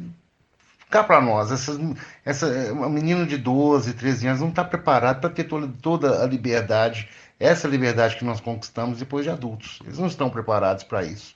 cá 0.90 1.03
para 1.05 1.20
nós, 1.20 1.51
essa, 1.51 1.79
essa, 2.25 2.46
um 2.72 2.88
menino 2.88 3.27
de 3.27 3.37
12, 3.37 3.92
13 3.94 4.29
anos 4.29 4.40
não 4.40 4.49
está 4.49 4.64
preparado 4.64 5.20
para 5.20 5.31
ter 5.31 5.44
toda, 5.44 5.68
toda 5.81 6.22
a 6.22 6.27
liberdade 6.27 7.09
essa 7.38 7.68
liberdade 7.68 8.16
que 8.16 8.25
nós 8.25 8.40
conquistamos 8.40 8.99
depois 8.99 9.25
de 9.25 9.31
adultos. 9.31 9.79
Eles 9.85 9.99
não 9.99 10.07
estão 10.07 10.31
preparados 10.31 10.85
para 10.85 11.05
isso. 11.05 11.35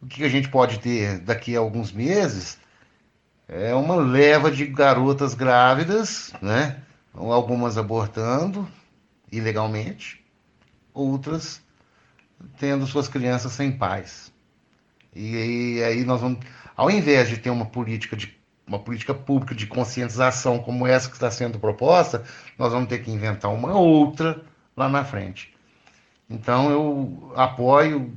O 0.00 0.06
que 0.06 0.24
a 0.24 0.28
gente 0.28 0.48
pode 0.48 0.78
ter 0.78 1.18
daqui 1.20 1.56
a 1.56 1.60
alguns 1.60 1.90
meses 1.90 2.58
é 3.48 3.74
uma 3.74 3.96
leva 3.96 4.50
de 4.50 4.66
garotas 4.66 5.34
grávidas, 5.34 6.32
né? 6.40 6.82
algumas 7.14 7.76
abortando 7.76 8.68
ilegalmente, 9.32 10.24
outras 10.94 11.60
tendo 12.58 12.86
suas 12.86 13.08
crianças 13.08 13.52
sem 13.52 13.72
pais. 13.72 14.32
E 15.18 15.82
aí, 15.82 16.04
nós 16.04 16.20
vamos, 16.20 16.38
ao 16.76 16.90
invés 16.90 17.28
de 17.28 17.38
ter 17.38 17.50
uma 17.50 17.66
política 17.66 18.16
de 18.16 18.38
uma 18.66 18.78
política 18.78 19.14
pública 19.14 19.54
de 19.54 19.66
conscientização 19.66 20.58
como 20.58 20.86
essa 20.86 21.08
que 21.08 21.14
está 21.14 21.30
sendo 21.30 21.58
proposta, 21.58 22.22
nós 22.58 22.70
vamos 22.70 22.88
ter 22.88 22.98
que 22.98 23.10
inventar 23.10 23.50
uma 23.50 23.74
outra 23.74 24.42
lá 24.76 24.88
na 24.90 25.04
frente. 25.04 25.52
Então 26.28 26.70
eu 26.70 27.32
apoio 27.34 28.12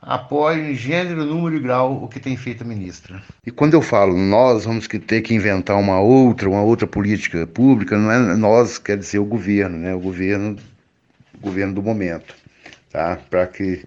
apoio 0.00 0.70
em 0.70 0.74
gênero, 0.74 1.24
número 1.24 1.56
e 1.56 1.60
grau 1.60 2.04
o 2.04 2.08
que 2.08 2.20
tem 2.20 2.36
feito 2.36 2.62
a 2.62 2.66
ministra. 2.66 3.22
E 3.46 3.50
quando 3.50 3.74
eu 3.74 3.82
falo 3.82 4.16
nós 4.16 4.64
vamos 4.64 4.86
ter 4.86 5.22
que 5.22 5.34
inventar 5.34 5.78
uma 5.78 6.00
outra, 6.00 6.48
uma 6.48 6.62
outra 6.62 6.86
política 6.86 7.46
pública, 7.46 7.96
não 7.96 8.10
é 8.10 8.36
nós, 8.36 8.78
quer 8.78 8.98
dizer 8.98 9.18
o 9.18 9.24
governo, 9.24 9.78
né? 9.78 9.94
O 9.94 10.00
governo, 10.00 10.56
o 11.34 11.40
governo 11.40 11.74
do 11.74 11.82
momento, 11.82 12.34
tá? 12.90 13.18
Para 13.30 13.46
que, 13.46 13.84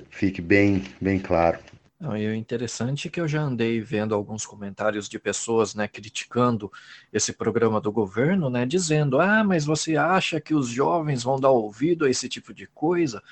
que 0.00 0.16
fique 0.16 0.40
bem, 0.40 0.84
bem 1.00 1.18
claro. 1.18 1.58
Não, 2.02 2.16
e 2.16 2.26
o 2.26 2.34
interessante 2.34 3.06
é 3.06 3.10
que 3.12 3.20
eu 3.20 3.28
já 3.28 3.40
andei 3.40 3.80
vendo 3.80 4.12
alguns 4.12 4.44
comentários 4.44 5.08
de 5.08 5.20
pessoas, 5.20 5.72
né, 5.72 5.86
criticando 5.86 6.68
esse 7.12 7.32
programa 7.32 7.80
do 7.80 7.92
governo, 7.92 8.50
né, 8.50 8.66
dizendo: 8.66 9.20
"Ah, 9.20 9.44
mas 9.44 9.64
você 9.64 9.96
acha 9.96 10.40
que 10.40 10.52
os 10.52 10.68
jovens 10.68 11.22
vão 11.22 11.38
dar 11.38 11.50
ouvido 11.50 12.04
a 12.04 12.10
esse 12.10 12.28
tipo 12.28 12.52
de 12.52 12.66
coisa?" 12.66 13.22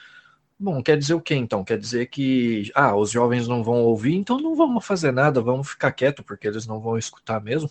Bom, 0.57 0.81
quer 0.83 0.96
dizer 0.96 1.14
o 1.14 1.20
quê 1.20 1.35
então? 1.35 1.64
Quer 1.64 1.79
dizer 1.79 2.07
que, 2.07 2.70
ah, 2.75 2.94
os 2.94 3.11
jovens 3.11 3.49
não 3.49 3.64
vão 3.64 3.83
ouvir, 3.83 4.14
então 4.14 4.38
não 4.38 4.55
vamos 4.55 4.87
fazer 4.87 5.11
nada, 5.11 5.40
vamos 5.40 5.70
ficar 5.70 5.90
quieto 5.90 6.23
porque 6.23 6.46
eles 6.46 6.66
não 6.66 6.79
vão 6.81 6.96
escutar 6.96 7.40
mesmo? 7.42 7.70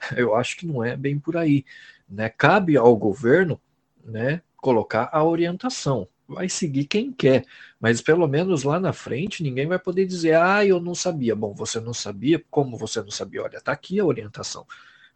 Eu 0.16 0.34
acho 0.34 0.56
que 0.56 0.66
não 0.66 0.82
é 0.82 0.96
bem 0.96 1.18
por 1.18 1.36
aí, 1.36 1.64
né? 2.08 2.28
Cabe 2.30 2.76
ao 2.76 2.96
governo, 2.96 3.60
né, 4.04 4.40
colocar 4.56 5.10
a 5.12 5.22
orientação 5.22 6.08
vai 6.28 6.48
seguir 6.48 6.84
quem 6.84 7.10
quer, 7.10 7.44
mas 7.80 8.00
pelo 8.02 8.28
menos 8.28 8.62
lá 8.62 8.78
na 8.78 8.92
frente 8.92 9.42
ninguém 9.42 9.66
vai 9.66 9.78
poder 9.78 10.06
dizer, 10.06 10.36
ah, 10.36 10.64
eu 10.64 10.80
não 10.80 10.94
sabia. 10.94 11.34
Bom, 11.34 11.54
você 11.54 11.80
não 11.80 11.94
sabia, 11.94 12.42
como 12.50 12.76
você 12.76 13.00
não 13.00 13.10
sabia? 13.10 13.42
Olha, 13.42 13.60
tá 13.60 13.72
aqui 13.72 13.98
a 13.98 14.04
orientação. 14.04 14.66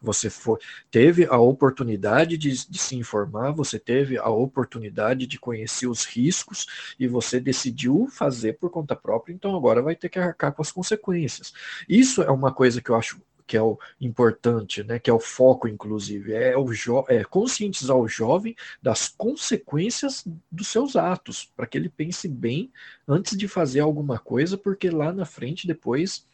Você 0.01 0.29
foi, 0.29 0.59
teve 0.91 1.27
a 1.27 1.37
oportunidade 1.39 2.37
de, 2.37 2.69
de, 2.69 2.79
se 2.79 2.97
informar, 2.97 3.53
você 3.53 3.79
teve 3.79 4.19
a 4.19 4.29
oportunidade 4.29 5.29
de 5.29 5.39
conhecer 5.39 5.87
os 5.87 6.05
riscos 6.05 6.67
e 6.99 7.07
você 7.07 7.39
decidiu 7.39 8.09
fazer 8.11 8.55
por 8.55 8.69
conta 8.69 8.97
própria, 8.97 9.33
então 9.33 9.55
agora 9.55 9.81
vai 9.81 9.95
ter 9.95 10.09
que 10.09 10.19
arcar 10.19 10.53
com 10.53 10.61
as 10.61 10.73
consequências. 10.73 11.53
Isso 11.89 12.21
é 12.21 12.31
uma 12.33 12.53
coisa 12.53 12.83
que 12.83 12.91
eu 12.91 12.97
acho 12.97 13.21
que 13.53 13.57
é 13.59 13.61
o 13.61 13.79
importante, 14.01 14.83
né, 14.83 14.99
que 14.99 15.11
é 15.11 15.13
o 15.13 15.21
foco, 15.21 15.69
inclusive, 15.69 16.33
é, 16.33 16.57
o 16.57 16.67
é 17.07 17.23
conscientizar 17.23 17.95
o 17.95 18.09
jovem 18.09 18.57
das 18.81 19.09
consequências 19.09 20.27
dos 20.51 20.69
seus 20.69 20.97
atos, 20.97 21.53
para 21.55 21.67
que 21.67 21.77
ele 21.77 21.91
pense 21.91 22.27
bem 22.27 22.73
antes 23.07 23.37
de 23.37 23.47
fazer 23.47 23.81
alguma 23.81 24.19
coisa, 24.19 24.57
porque 24.57 24.89
lá 24.89 25.13
na 25.13 25.27
frente, 25.27 25.67
depois, 25.67 26.27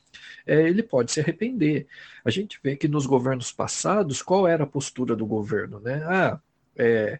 é, 0.46 0.68
ele 0.68 0.80
pode 0.80 1.10
se 1.10 1.18
arrepender. 1.18 1.88
A 2.24 2.30
gente 2.30 2.60
vê 2.62 2.76
que 2.76 2.86
nos 2.86 3.04
governos 3.04 3.50
passados, 3.50 4.22
qual 4.22 4.46
era 4.46 4.62
a 4.62 4.68
postura 4.68 5.16
do 5.16 5.26
governo? 5.26 5.80
Né? 5.80 6.00
Ah, 6.06 6.38
é, 6.76 7.18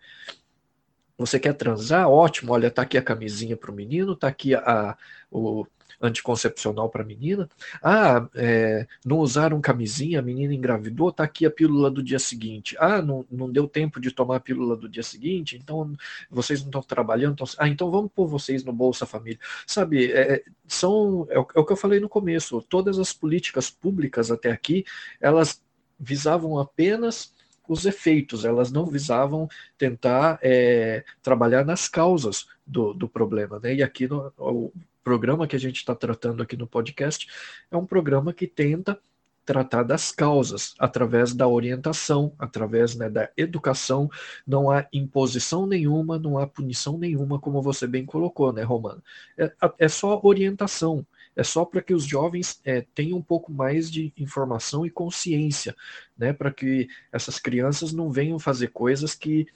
você 1.16 1.40
quer 1.40 1.54
transar? 1.54 2.08
Ótimo, 2.08 2.52
olha, 2.52 2.70
tá 2.70 2.82
aqui 2.82 2.96
a 2.96 3.02
camisinha 3.02 3.56
para 3.56 3.72
o 3.72 3.74
menino, 3.74 4.14
tá 4.14 4.28
aqui 4.28 4.54
a, 4.54 4.96
o, 5.28 5.66
anticoncepcional 6.00 6.88
para 6.88 7.02
a 7.02 7.06
menina. 7.06 7.48
Ah, 7.82 8.28
é, 8.34 8.86
não 9.04 9.18
usaram 9.18 9.60
camisinha, 9.60 10.18
a 10.20 10.22
menina 10.22 10.54
engravidou, 10.54 11.12
tá 11.12 11.24
aqui 11.24 11.46
a 11.46 11.50
pílula 11.50 11.90
do 11.90 12.02
dia 12.02 12.18
seguinte. 12.18 12.76
Ah, 12.78 13.02
não, 13.02 13.24
não 13.30 13.50
deu 13.50 13.66
tempo 13.66 14.00
de 14.00 14.10
tomar 14.10 14.36
a 14.36 14.40
pílula 14.40 14.76
do 14.76 14.88
dia 14.88 15.02
seguinte, 15.02 15.56
então 15.56 15.96
vocês 16.30 16.60
não 16.60 16.68
estão 16.68 16.82
trabalhando. 16.82 17.32
Então, 17.34 17.46
ah, 17.58 17.68
então 17.68 17.90
vamos 17.90 18.10
pôr 18.12 18.26
vocês 18.26 18.64
no 18.64 18.72
Bolsa 18.72 19.06
Família. 19.06 19.38
Sabe, 19.66 20.12
é, 20.12 20.42
são, 20.66 21.26
é, 21.30 21.36
é 21.36 21.38
o 21.38 21.64
que 21.64 21.72
eu 21.72 21.76
falei 21.76 22.00
no 22.00 22.08
começo, 22.08 22.62
todas 22.62 22.98
as 22.98 23.12
políticas 23.12 23.70
públicas 23.70 24.30
até 24.30 24.50
aqui, 24.50 24.84
elas 25.20 25.62
visavam 25.98 26.58
apenas 26.58 27.32
os 27.68 27.84
efeitos, 27.84 28.44
elas 28.44 28.72
não 28.72 28.86
visavam 28.86 29.48
tentar 29.76 30.38
é, 30.42 31.04
trabalhar 31.22 31.64
nas 31.64 31.86
causas 31.86 32.46
do, 32.66 32.94
do 32.94 33.08
problema. 33.08 33.60
Né? 33.62 33.74
E 33.74 33.82
aqui 33.82 34.08
no, 34.08 34.32
o, 34.38 34.72
programa 35.08 35.46
que 35.46 35.56
a 35.56 35.58
gente 35.58 35.76
está 35.76 35.94
tratando 35.94 36.42
aqui 36.42 36.54
no 36.54 36.66
podcast 36.66 37.26
é 37.70 37.76
um 37.78 37.86
programa 37.86 38.30
que 38.30 38.46
tenta 38.46 39.00
tratar 39.42 39.82
das 39.82 40.12
causas 40.12 40.74
através 40.78 41.32
da 41.32 41.48
orientação, 41.48 42.34
através 42.38 42.94
né, 42.94 43.08
da 43.08 43.30
educação. 43.34 44.10
Não 44.46 44.70
há 44.70 44.86
imposição 44.92 45.66
nenhuma, 45.66 46.18
não 46.18 46.36
há 46.36 46.46
punição 46.46 46.98
nenhuma, 46.98 47.40
como 47.40 47.62
você 47.62 47.86
bem 47.86 48.04
colocou, 48.04 48.52
né, 48.52 48.62
Romano? 48.62 49.02
É, 49.38 49.50
é 49.78 49.88
só 49.88 50.20
orientação. 50.22 51.06
É 51.34 51.42
só 51.42 51.64
para 51.64 51.80
que 51.80 51.94
os 51.94 52.04
jovens 52.04 52.60
é, 52.62 52.84
tenham 52.94 53.16
um 53.16 53.22
pouco 53.22 53.50
mais 53.50 53.90
de 53.90 54.12
informação 54.18 54.84
e 54.84 54.90
consciência, 54.90 55.74
né, 56.18 56.34
para 56.34 56.52
que 56.52 56.86
essas 57.10 57.38
crianças 57.38 57.94
não 57.94 58.10
venham 58.10 58.38
fazer 58.38 58.68
coisas 58.68 59.14
que 59.14 59.46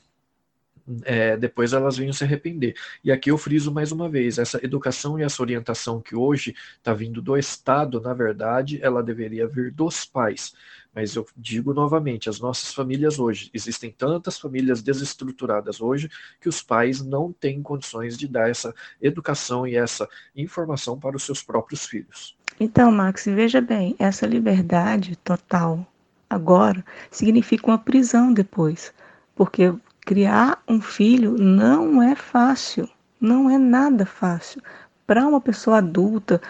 é, 1.05 1.37
depois 1.37 1.73
elas 1.73 1.97
venham 1.97 2.12
se 2.12 2.25
arrepender. 2.25 2.75
E 3.05 3.12
aqui 3.12 3.31
eu 3.31 3.38
friso 3.38 3.73
mais 3.73 3.92
uma 3.92 4.09
vez: 4.09 4.38
essa 4.38 4.59
educação 4.64 5.18
e 5.18 5.23
essa 5.23 5.42
orientação 5.42 6.01
que 6.01 6.14
hoje 6.14 6.55
está 6.77 6.92
vindo 6.92 7.23
do 7.23 7.37
Estado, 7.37 8.01
na 8.01 8.14
verdade, 8.14 8.79
ela 8.83 9.03
deveria 9.03 9.47
vir 9.47 9.71
dos 9.71 10.05
pais. 10.05 10.53
Mas 10.95 11.14
eu 11.14 11.27
digo 11.37 11.73
novamente: 11.73 12.29
as 12.29 12.40
nossas 12.40 12.75
famílias 12.75 13.18
hoje, 13.18 13.51
existem 13.55 13.90
tantas 13.90 14.38
famílias 14.38 14.83
desestruturadas 14.83 15.81
hoje 15.81 16.11
que 16.40 16.49
os 16.49 16.62
pais 16.62 17.03
não 17.03 17.33
têm 17.33 17.62
condições 17.62 18.16
de 18.18 18.29
dar 18.29 18.51
essa 18.51 18.75
educação 19.01 19.66
e 19.66 19.77
essa 19.77 20.09
informação 20.37 20.99
para 20.99 21.16
os 21.16 21.23
seus 21.23 21.42
próprios 21.42 21.87
filhos. 21.87 22.37
Então, 22.61 22.92
Max, 22.92 23.25
veja 23.27 23.61
bem: 23.61 23.97
essa 23.99 24.27
liberdade 24.27 25.16
total 25.16 25.87
agora 26.29 26.85
significa 27.11 27.66
uma 27.66 27.79
prisão 27.79 28.33
depois. 28.33 28.92
Porque 29.35 29.73
Criar 30.04 30.60
um 30.68 30.80
filho 30.80 31.36
não 31.38 32.02
é 32.02 32.16
fácil, 32.16 32.88
não 33.20 33.48
é 33.48 33.56
nada 33.56 34.04
fácil. 34.04 34.60
Para 35.06 35.26
uma 35.26 35.40
pessoa 35.40 35.78
adulta, 35.78 36.40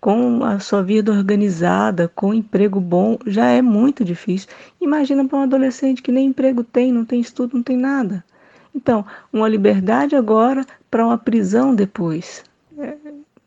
com 0.00 0.44
a 0.44 0.58
sua 0.60 0.82
vida 0.82 1.12
organizada, 1.12 2.08
com 2.14 2.28
um 2.30 2.34
emprego 2.34 2.80
bom, 2.80 3.18
já 3.26 3.46
é 3.46 3.60
muito 3.60 4.04
difícil. 4.04 4.48
Imagina 4.80 5.26
para 5.26 5.38
um 5.38 5.42
adolescente 5.42 6.02
que 6.02 6.12
nem 6.12 6.28
emprego 6.28 6.64
tem, 6.64 6.92
não 6.92 7.04
tem 7.04 7.20
estudo, 7.20 7.56
não 7.56 7.62
tem 7.62 7.76
nada. 7.76 8.24
Então, 8.74 9.04
uma 9.32 9.48
liberdade 9.48 10.14
agora 10.14 10.64
para 10.90 11.04
uma 11.04 11.18
prisão 11.18 11.74
depois. 11.74 12.44
É, 12.78 12.94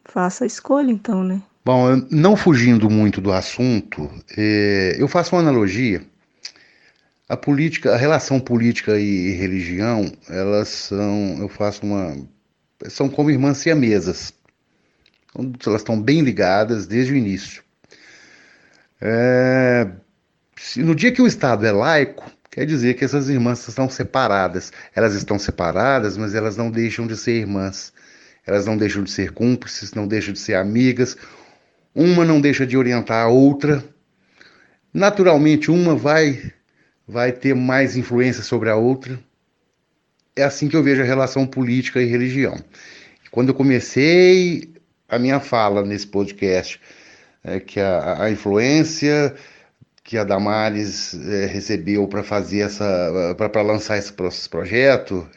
faça 0.03 0.43
a 0.43 0.47
escolha, 0.47 0.91
então, 0.91 1.23
né? 1.23 1.41
Bom, 1.65 2.05
não 2.11 2.35
fugindo 2.35 2.89
muito 2.89 3.21
do 3.21 3.31
assunto, 3.31 4.09
é, 4.37 4.97
eu 4.99 5.07
faço 5.07 5.33
uma 5.33 5.41
analogia 5.41 6.01
a 7.27 7.37
política, 7.37 7.93
a 7.93 7.97
relação 7.97 8.39
política 8.39 8.99
e 8.99 9.31
religião, 9.31 10.11
elas 10.29 10.67
são, 10.67 11.37
eu 11.39 11.47
faço 11.47 11.85
uma, 11.85 12.17
são 12.89 13.09
como 13.09 13.31
irmãs 13.31 13.57
siamesas. 13.57 14.33
Elas 15.65 15.81
estão 15.81 15.99
bem 15.99 16.21
ligadas 16.21 16.85
desde 16.85 17.13
o 17.13 17.15
início. 17.15 17.63
É, 19.01 19.89
no 20.77 20.93
dia 20.93 21.11
que 21.11 21.21
o 21.21 21.27
Estado 21.27 21.65
é 21.65 21.71
laico, 21.71 22.29
quer 22.51 22.65
dizer 22.65 22.93
que 22.93 23.03
essas 23.03 23.29
irmãs 23.29 23.67
estão 23.67 23.89
separadas. 23.89 24.71
Elas 24.95 25.15
estão 25.15 25.39
separadas, 25.39 26.17
mas 26.17 26.35
elas 26.35 26.55
não 26.55 26.69
deixam 26.69 27.07
de 27.07 27.17
ser 27.17 27.39
irmãs. 27.39 27.91
Elas 28.45 28.65
não 28.65 28.77
deixam 28.77 29.03
de 29.03 29.09
ser 29.09 29.31
cúmplices, 29.31 29.93
não 29.93 30.07
deixam 30.07 30.33
de 30.33 30.39
ser 30.39 30.55
amigas. 30.55 31.17
Uma 31.95 32.25
não 32.25 32.39
deixa 32.39 32.65
de 32.67 32.77
orientar 32.77 33.25
a 33.25 33.27
outra. 33.27 33.83
Naturalmente, 34.93 35.71
uma 35.71 35.95
vai 35.95 36.53
vai 37.07 37.31
ter 37.31 37.53
mais 37.53 37.95
influência 37.95 38.43
sobre 38.43 38.69
a 38.69 38.75
outra. 38.75 39.19
É 40.35 40.43
assim 40.43 40.67
que 40.67 40.75
eu 40.75 40.83
vejo 40.83 41.01
a 41.01 41.05
relação 41.05 41.45
política 41.45 42.01
e 42.01 42.05
religião. 42.05 42.57
Quando 43.31 43.49
eu 43.49 43.55
comecei 43.55 44.73
a 45.07 45.19
minha 45.19 45.39
fala 45.39 45.83
nesse 45.83 46.07
podcast, 46.07 46.79
é 47.43 47.59
que 47.59 47.79
a, 47.79 48.23
a 48.23 48.31
influência 48.31 49.35
que 50.03 50.17
a 50.17 50.23
Damares 50.23 51.13
é, 51.13 51.45
recebeu 51.45 52.07
para 52.07 52.23
fazer 52.23 52.59
essa, 52.59 53.35
para 53.37 53.61
lançar 53.61 53.97
esse 53.97 54.11
projeto, 54.49 55.27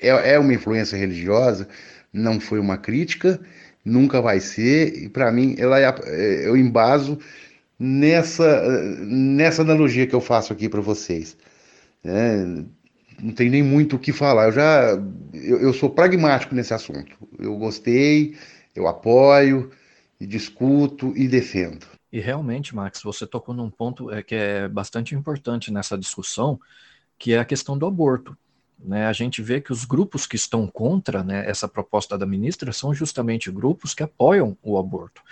é, 0.00 0.34
é 0.34 0.38
uma 0.38 0.54
influência 0.54 0.96
religiosa, 0.96 1.66
não 2.12 2.38
foi 2.38 2.60
uma 2.60 2.78
crítica, 2.78 3.40
nunca 3.84 4.20
vai 4.20 4.38
ser, 4.38 4.96
e 4.96 5.08
para 5.08 5.32
mim 5.32 5.56
ela 5.58 5.80
é, 5.80 5.94
é, 6.04 6.46
eu 6.46 6.56
embaso 6.56 7.18
nessa, 7.82 8.62
nessa 9.04 9.62
analogia 9.62 10.06
que 10.06 10.14
eu 10.14 10.20
faço 10.20 10.52
aqui 10.52 10.68
para 10.68 10.80
vocês. 10.80 11.36
É, 12.04 12.36
não 13.20 13.32
tem 13.34 13.50
nem 13.50 13.62
muito 13.62 13.96
o 13.96 13.98
que 13.98 14.12
falar. 14.12 14.46
Eu 14.46 14.52
já 14.52 14.90
eu, 15.34 15.60
eu, 15.60 15.72
sou 15.72 15.90
pragmático 15.90 16.54
nesse 16.54 16.72
assunto. 16.72 17.16
Eu 17.38 17.56
gostei, 17.56 18.36
eu 18.74 18.86
apoio, 18.86 19.70
e 20.20 20.26
discuto 20.26 21.12
e 21.16 21.26
defendo. 21.26 21.86
E 22.12 22.20
realmente, 22.20 22.74
Max, 22.74 23.02
você 23.02 23.26
tocou 23.26 23.54
num 23.54 23.70
ponto 23.70 24.10
é, 24.12 24.22
que 24.22 24.34
é 24.34 24.68
bastante 24.68 25.14
importante 25.14 25.72
nessa 25.72 25.98
discussão, 25.98 26.60
que 27.18 27.32
é 27.32 27.38
a 27.38 27.44
questão 27.44 27.76
do 27.76 27.86
aborto. 27.86 28.36
Né, 28.84 29.06
a 29.06 29.12
gente 29.12 29.40
vê 29.40 29.60
que 29.60 29.70
os 29.70 29.84
grupos 29.84 30.26
que 30.26 30.34
estão 30.34 30.66
contra 30.66 31.22
né, 31.22 31.48
essa 31.48 31.68
proposta 31.68 32.18
da 32.18 32.26
ministra 32.26 32.72
são 32.72 32.92
justamente 32.92 33.48
grupos 33.48 33.94
que 33.94 34.02
apoiam 34.02 34.58
o 34.60 34.76
aborto. 34.76 35.22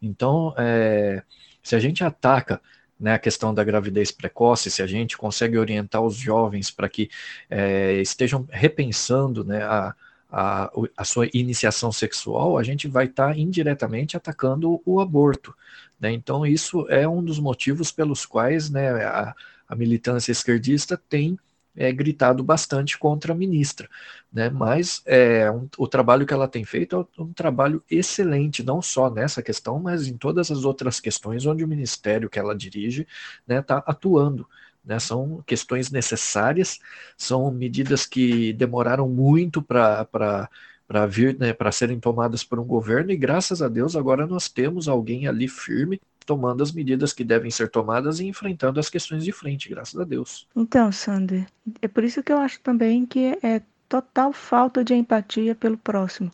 Então, 0.00 0.54
é, 0.58 1.22
se 1.68 1.76
a 1.76 1.78
gente 1.78 2.02
ataca 2.02 2.62
né, 2.98 3.12
a 3.12 3.18
questão 3.18 3.52
da 3.52 3.62
gravidez 3.62 4.10
precoce, 4.10 4.70
se 4.70 4.80
a 4.80 4.86
gente 4.86 5.18
consegue 5.18 5.58
orientar 5.58 6.00
os 6.00 6.16
jovens 6.16 6.70
para 6.70 6.88
que 6.88 7.10
é, 7.50 8.00
estejam 8.00 8.48
repensando 8.50 9.44
né, 9.44 9.62
a, 9.62 9.94
a, 10.32 10.70
a, 10.96 11.04
sua 11.04 11.28
iniciação 11.34 11.92
sexual, 11.92 12.56
a 12.56 12.62
gente 12.62 12.88
vai 12.88 13.04
estar 13.04 13.34
tá 13.34 13.38
indiretamente 13.38 14.16
atacando 14.16 14.80
o 14.82 14.98
aborto. 14.98 15.54
Né? 16.00 16.10
Então, 16.10 16.46
isso 16.46 16.86
é 16.88 17.06
um 17.06 17.22
dos 17.22 17.38
motivos 17.38 17.92
pelos 17.92 18.24
quais 18.24 18.70
né, 18.70 19.04
a, 19.04 19.34
a 19.68 19.76
militância 19.76 20.32
esquerdista 20.32 20.98
tem 21.06 21.38
é, 21.78 21.92
gritado 21.92 22.42
bastante 22.42 22.98
contra 22.98 23.32
a 23.32 23.36
ministra, 23.36 23.88
né? 24.32 24.50
Mas 24.50 25.00
é, 25.06 25.48
um, 25.50 25.68
o 25.78 25.86
trabalho 25.86 26.26
que 26.26 26.34
ela 26.34 26.48
tem 26.48 26.64
feito 26.64 27.08
é 27.16 27.22
um 27.22 27.32
trabalho 27.32 27.82
excelente, 27.88 28.64
não 28.64 28.82
só 28.82 29.08
nessa 29.08 29.40
questão, 29.42 29.78
mas 29.78 30.08
em 30.08 30.16
todas 30.16 30.50
as 30.50 30.64
outras 30.64 30.98
questões 30.98 31.46
onde 31.46 31.64
o 31.64 31.68
ministério 31.68 32.28
que 32.28 32.38
ela 32.38 32.54
dirige 32.54 33.02
está 33.02 33.54
né, 33.54 33.62
tá 33.62 33.82
atuando. 33.86 34.46
Né, 34.84 34.98
são 34.98 35.42
questões 35.46 35.90
necessárias, 35.90 36.80
são 37.16 37.50
medidas 37.50 38.06
que 38.06 38.52
demoraram 38.54 39.08
muito 39.08 39.62
para 39.62 40.48
para 40.88 41.04
vir, 41.06 41.38
né, 41.38 41.52
para 41.52 41.70
serem 41.70 42.00
tomadas 42.00 42.42
por 42.42 42.58
um 42.58 42.64
governo, 42.64 43.10
e 43.10 43.16
graças 43.16 43.60
a 43.60 43.68
Deus 43.68 43.94
agora 43.94 44.26
nós 44.26 44.48
temos 44.48 44.88
alguém 44.88 45.28
ali 45.28 45.46
firme 45.46 46.00
tomando 46.28 46.62
as 46.62 46.70
medidas 46.70 47.14
que 47.14 47.24
devem 47.24 47.50
ser 47.50 47.70
tomadas 47.70 48.20
e 48.20 48.26
enfrentando 48.26 48.78
as 48.78 48.90
questões 48.90 49.24
de 49.24 49.32
frente, 49.32 49.70
graças 49.70 49.98
a 49.98 50.04
Deus. 50.04 50.46
Então, 50.54 50.92
Sander, 50.92 51.46
é 51.80 51.88
por 51.88 52.04
isso 52.04 52.22
que 52.22 52.30
eu 52.30 52.36
acho 52.36 52.60
também 52.60 53.06
que 53.06 53.38
é 53.42 53.62
total 53.88 54.30
falta 54.30 54.84
de 54.84 54.94
empatia 54.94 55.54
pelo 55.54 55.78
próximo, 55.78 56.30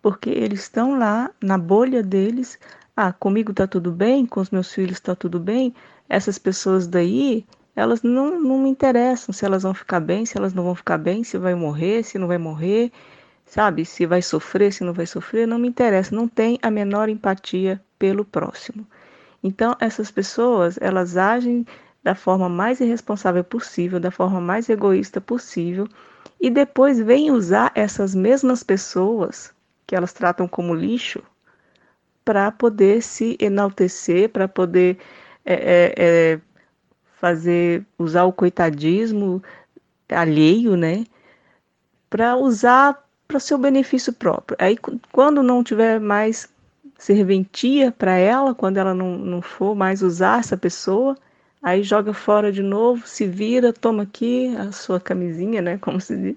porque 0.00 0.30
eles 0.30 0.62
estão 0.62 0.98
lá 0.98 1.30
na 1.38 1.58
bolha 1.58 2.02
deles. 2.02 2.58
Ah, 2.96 3.12
comigo 3.12 3.52
tá 3.52 3.66
tudo 3.66 3.92
bem, 3.92 4.24
com 4.24 4.40
os 4.40 4.48
meus 4.48 4.72
filhos 4.72 5.00
tá 5.00 5.14
tudo 5.14 5.38
bem. 5.38 5.74
Essas 6.08 6.38
pessoas 6.38 6.86
daí, 6.86 7.44
elas 7.74 8.02
não, 8.02 8.40
não 8.40 8.58
me 8.60 8.70
interessam 8.70 9.34
se 9.34 9.44
elas 9.44 9.64
vão 9.64 9.74
ficar 9.74 10.00
bem, 10.00 10.24
se 10.24 10.38
elas 10.38 10.54
não 10.54 10.64
vão 10.64 10.74
ficar 10.74 10.96
bem, 10.96 11.22
se 11.22 11.36
vai 11.36 11.54
morrer, 11.54 12.02
se 12.04 12.16
não 12.16 12.26
vai 12.26 12.38
morrer, 12.38 12.90
sabe? 13.44 13.84
Se 13.84 14.06
vai 14.06 14.22
sofrer, 14.22 14.72
se 14.72 14.82
não 14.82 14.94
vai 14.94 15.04
sofrer, 15.04 15.46
não 15.46 15.58
me 15.58 15.68
interessa. 15.68 16.16
Não 16.16 16.26
tem 16.26 16.58
a 16.62 16.70
menor 16.70 17.10
empatia 17.10 17.78
pelo 17.98 18.24
próximo. 18.24 18.86
Então, 19.42 19.76
essas 19.80 20.10
pessoas, 20.10 20.78
elas 20.80 21.16
agem 21.16 21.66
da 22.02 22.14
forma 22.14 22.48
mais 22.48 22.80
irresponsável 22.80 23.42
possível, 23.42 23.98
da 23.98 24.10
forma 24.10 24.40
mais 24.40 24.68
egoísta 24.68 25.20
possível, 25.20 25.88
e 26.40 26.50
depois 26.50 27.00
vêm 27.00 27.30
usar 27.30 27.72
essas 27.74 28.14
mesmas 28.14 28.62
pessoas 28.62 29.52
que 29.86 29.94
elas 29.94 30.12
tratam 30.12 30.46
como 30.46 30.74
lixo 30.74 31.22
para 32.24 32.50
poder 32.50 33.02
se 33.02 33.36
enaltecer, 33.40 34.28
para 34.28 34.48
poder 34.48 34.98
é, 35.44 35.54
é, 35.54 35.94
é, 35.96 36.40
fazer 37.20 37.84
usar 37.98 38.24
o 38.24 38.32
coitadismo 38.32 39.42
alheio, 40.10 40.76
né? 40.76 41.04
Para 42.10 42.36
usar 42.36 43.04
para 43.26 43.40
seu 43.40 43.58
benefício 43.58 44.12
próprio. 44.12 44.56
Aí, 44.60 44.76
quando 45.10 45.42
não 45.42 45.62
tiver 45.62 45.98
mais 46.00 46.48
serventia 46.98 47.92
para 47.92 48.16
ela 48.16 48.54
quando 48.54 48.78
ela 48.78 48.94
não, 48.94 49.16
não 49.18 49.42
for 49.42 49.74
mais 49.74 50.02
usar 50.02 50.40
essa 50.40 50.56
pessoa. 50.56 51.16
Aí 51.62 51.82
joga 51.82 52.12
fora 52.12 52.52
de 52.52 52.62
novo, 52.62 53.06
se 53.06 53.26
vira, 53.26 53.72
toma 53.72 54.04
aqui 54.04 54.54
a 54.56 54.70
sua 54.72 55.00
camisinha, 55.00 55.60
né? 55.60 55.78
Como 55.78 56.00
se 56.00 56.16
diz, 56.16 56.36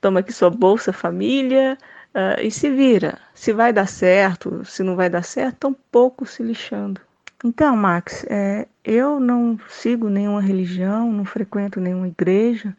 toma 0.00 0.20
aqui 0.20 0.32
sua 0.32 0.50
bolsa 0.50 0.92
família 0.92 1.78
uh, 2.14 2.40
e 2.40 2.50
se 2.50 2.70
vira. 2.70 3.18
Se 3.34 3.52
vai 3.52 3.72
dar 3.72 3.86
certo, 3.86 4.64
se 4.64 4.82
não 4.82 4.96
vai 4.96 5.08
dar 5.08 5.22
certo, 5.22 5.56
tão 5.58 5.76
pouco 5.92 6.26
se 6.26 6.42
lixando. 6.42 7.00
Então, 7.44 7.76
Max, 7.76 8.24
é, 8.28 8.66
eu 8.82 9.20
não 9.20 9.58
sigo 9.68 10.08
nenhuma 10.08 10.40
religião, 10.40 11.12
não 11.12 11.26
frequento 11.26 11.78
nenhuma 11.78 12.08
igreja, 12.08 12.74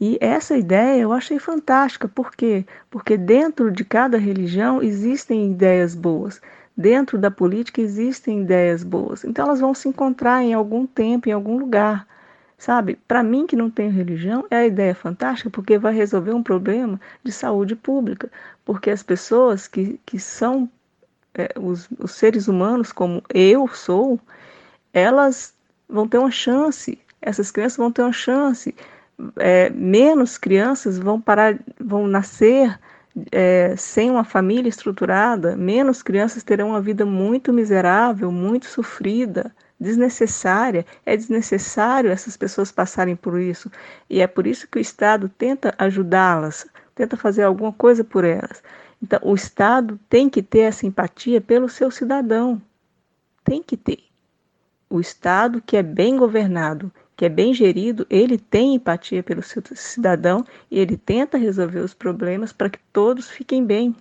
e 0.00 0.16
essa 0.18 0.56
ideia 0.56 1.02
eu 1.02 1.12
achei 1.12 1.38
fantástica, 1.38 2.08
por 2.08 2.32
quê? 2.34 2.64
Porque 2.88 3.18
dentro 3.18 3.70
de 3.70 3.84
cada 3.84 4.16
religião 4.16 4.82
existem 4.82 5.50
ideias 5.50 5.94
boas, 5.94 6.40
dentro 6.74 7.18
da 7.18 7.30
política 7.30 7.82
existem 7.82 8.40
ideias 8.40 8.82
boas. 8.82 9.24
Então 9.24 9.44
elas 9.44 9.60
vão 9.60 9.74
se 9.74 9.88
encontrar 9.88 10.42
em 10.42 10.54
algum 10.54 10.86
tempo, 10.86 11.28
em 11.28 11.32
algum 11.32 11.58
lugar. 11.58 12.08
Sabe, 12.56 12.98
para 13.08 13.22
mim 13.22 13.46
que 13.46 13.56
não 13.56 13.70
tenho 13.70 13.90
religião, 13.90 14.46
é 14.50 14.56
a 14.56 14.66
ideia 14.66 14.94
fantástica 14.94 15.50
porque 15.50 15.78
vai 15.78 15.94
resolver 15.94 16.32
um 16.32 16.42
problema 16.42 17.00
de 17.22 17.32
saúde 17.32 17.76
pública. 17.76 18.30
Porque 18.64 18.90
as 18.90 19.02
pessoas 19.02 19.68
que, 19.68 20.00
que 20.06 20.18
são 20.18 20.68
é, 21.34 21.48
os, 21.58 21.88
os 21.98 22.12
seres 22.12 22.48
humanos, 22.48 22.92
como 22.92 23.22
eu 23.34 23.68
sou, 23.68 24.18
elas 24.92 25.54
vão 25.88 26.08
ter 26.08 26.18
uma 26.18 26.30
chance, 26.30 26.98
essas 27.20 27.50
crianças 27.50 27.78
vão 27.78 27.92
ter 27.92 28.02
uma 28.02 28.12
chance 28.12 28.74
é, 29.36 29.70
menos 29.70 30.38
crianças 30.38 30.98
vão 30.98 31.20
parar, 31.20 31.58
vão 31.78 32.06
nascer 32.06 32.78
é, 33.32 33.74
sem 33.76 34.10
uma 34.10 34.24
família 34.24 34.68
estruturada, 34.68 35.56
menos 35.56 36.02
crianças 36.02 36.42
terão 36.42 36.70
uma 36.70 36.80
vida 36.80 37.04
muito 37.04 37.52
miserável, 37.52 38.30
muito 38.30 38.66
sofrida, 38.66 39.54
desnecessária. 39.78 40.84
É 41.04 41.16
desnecessário 41.16 42.10
essas 42.10 42.36
pessoas 42.36 42.70
passarem 42.70 43.16
por 43.16 43.40
isso. 43.40 43.70
E 44.08 44.20
é 44.20 44.26
por 44.26 44.46
isso 44.46 44.68
que 44.68 44.78
o 44.78 44.80
Estado 44.80 45.28
tenta 45.28 45.74
ajudá-las, 45.78 46.66
tenta 46.94 47.16
fazer 47.16 47.42
alguma 47.42 47.72
coisa 47.72 48.04
por 48.04 48.24
elas. 48.24 48.62
Então, 49.02 49.18
o 49.22 49.34
Estado 49.34 49.98
tem 50.08 50.28
que 50.28 50.42
ter 50.42 50.60
essa 50.60 50.86
empatia 50.86 51.40
pelo 51.40 51.68
seu 51.68 51.90
cidadão. 51.90 52.60
Tem 53.42 53.62
que 53.62 53.76
ter. 53.76 54.04
O 54.88 55.00
Estado 55.00 55.62
que 55.62 55.76
é 55.76 55.82
bem 55.82 56.16
governado, 56.16 56.92
que 57.20 57.26
é 57.26 57.28
bem 57.28 57.52
gerido, 57.52 58.06
ele 58.08 58.38
tem 58.38 58.76
empatia 58.76 59.22
pelo 59.22 59.42
seu 59.42 59.62
cidadão 59.74 60.42
e 60.70 60.78
ele 60.78 60.96
tenta 60.96 61.36
resolver 61.36 61.80
os 61.80 61.92
problemas 61.92 62.50
para 62.50 62.70
que 62.70 62.78
todos 62.94 63.28
fiquem 63.28 63.62
bem. 63.62 63.94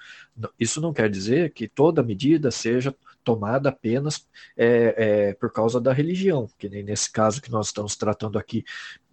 isso 0.59 0.81
não 0.81 0.93
quer 0.93 1.11
dizer 1.11 1.53
que 1.53 1.67
toda 1.67 2.03
medida 2.03 2.51
seja 2.51 2.95
tomada 3.25 3.69
apenas 3.69 4.27
é, 4.57 4.95
é, 4.97 5.35
por 5.35 5.53
causa 5.53 5.81
da 5.81 5.93
religião, 5.93 6.49
que 6.59 6.69
nem 6.69 6.83
nesse 6.83 7.11
caso 7.11 7.43
que 7.43 7.51
nós 7.51 7.67
estamos 7.67 7.97
tratando 7.97 8.39
aqui, 8.39 8.65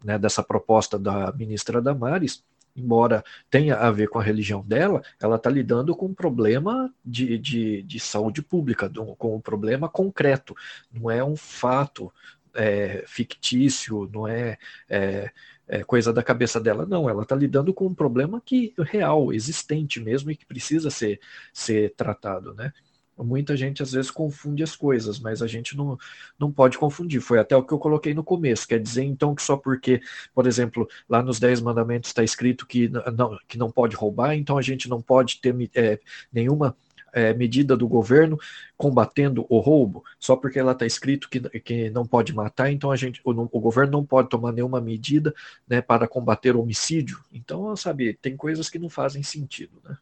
né, 0.03 0.17
dessa 0.17 0.43
proposta 0.43 0.97
da 0.97 1.31
ministra 1.33 1.81
Damares, 1.81 2.43
embora 2.75 3.23
tenha 3.49 3.75
a 3.75 3.89
ver 3.89 4.09
com 4.09 4.19
a 4.19 4.23
religião 4.23 4.61
dela, 4.61 5.01
ela 5.19 5.37
está 5.37 5.49
lidando 5.49 5.95
com 5.95 6.07
um 6.07 6.13
problema 6.13 6.93
de, 7.03 7.37
de, 7.37 7.81
de 7.83 7.99
saúde 7.99 8.41
pública, 8.41 8.91
com 9.17 9.35
um 9.35 9.41
problema 9.41 9.87
concreto, 9.87 10.53
não 10.91 11.09
é 11.09 11.23
um 11.23 11.35
fato 11.37 12.11
é, 12.53 13.03
fictício, 13.07 14.09
não 14.11 14.27
é, 14.27 14.57
é, 14.89 15.31
é, 15.67 15.83
coisa 15.83 16.13
da 16.13 16.23
cabeça 16.23 16.59
dela, 16.59 16.85
não. 16.85 17.09
Ela 17.09 17.23
está 17.23 17.35
lidando 17.35 17.73
com 17.73 17.85
um 17.87 17.93
problema 17.93 18.41
que 18.43 18.73
real, 18.79 19.33
existente 19.33 19.99
mesmo 19.99 20.31
e 20.31 20.35
que 20.35 20.45
precisa 20.45 20.89
ser, 20.89 21.19
ser 21.53 21.93
tratado, 21.95 22.53
né? 22.53 22.71
Muita 23.17 23.55
gente 23.55 23.81
às 23.81 23.91
vezes 23.91 24.11
confunde 24.11 24.63
as 24.63 24.75
coisas, 24.75 25.19
mas 25.19 25.41
a 25.41 25.47
gente 25.47 25.75
não, 25.75 25.97
não 26.37 26.51
pode 26.51 26.77
confundir. 26.77 27.21
Foi 27.21 27.39
até 27.39 27.55
o 27.55 27.63
que 27.63 27.73
eu 27.73 27.79
coloquei 27.79 28.13
no 28.13 28.23
começo. 28.23 28.67
Quer 28.67 28.79
dizer, 28.79 29.03
então, 29.03 29.33
que 29.33 29.41
só 29.41 29.55
porque, 29.55 30.01
por 30.33 30.47
exemplo, 30.47 30.87
lá 31.07 31.23
nos 31.23 31.39
Dez 31.39 31.61
Mandamentos 31.61 32.09
está 32.09 32.23
escrito 32.23 32.65
que 32.65 32.89
não, 32.89 33.37
que 33.47 33.57
não 33.57 33.71
pode 33.71 33.95
roubar, 33.95 34.35
então 34.35 34.57
a 34.57 34.61
gente 34.61 34.89
não 34.89 35.01
pode 35.01 35.39
ter 35.39 35.55
é, 35.75 35.99
nenhuma 36.31 36.75
é, 37.15 37.33
medida 37.33 37.77
do 37.77 37.87
governo 37.87 38.37
combatendo 38.75 39.45
o 39.47 39.59
roubo, 39.59 40.03
só 40.19 40.35
porque 40.35 40.59
ela 40.59 40.73
está 40.73 40.85
escrito 40.85 41.29
que, 41.29 41.39
que 41.61 41.89
não 41.89 42.05
pode 42.05 42.35
matar, 42.35 42.69
então 42.69 42.91
a 42.91 42.97
gente, 42.97 43.21
o, 43.23 43.31
o, 43.31 43.59
governo 43.61 43.93
não 43.93 44.05
pode 44.05 44.27
tomar 44.27 44.51
nenhuma 44.51 44.81
medida 44.81 45.33
né, 45.65 45.81
para 45.81 46.09
combater 46.09 46.57
homicídio. 46.57 47.23
Então, 47.31 47.73
sabe, 47.77 48.13
tem 48.21 48.35
coisas 48.35 48.69
que 48.69 48.77
não 48.77 48.89
fazem 48.89 49.23
sentido. 49.23 49.81
Né? 49.85 49.97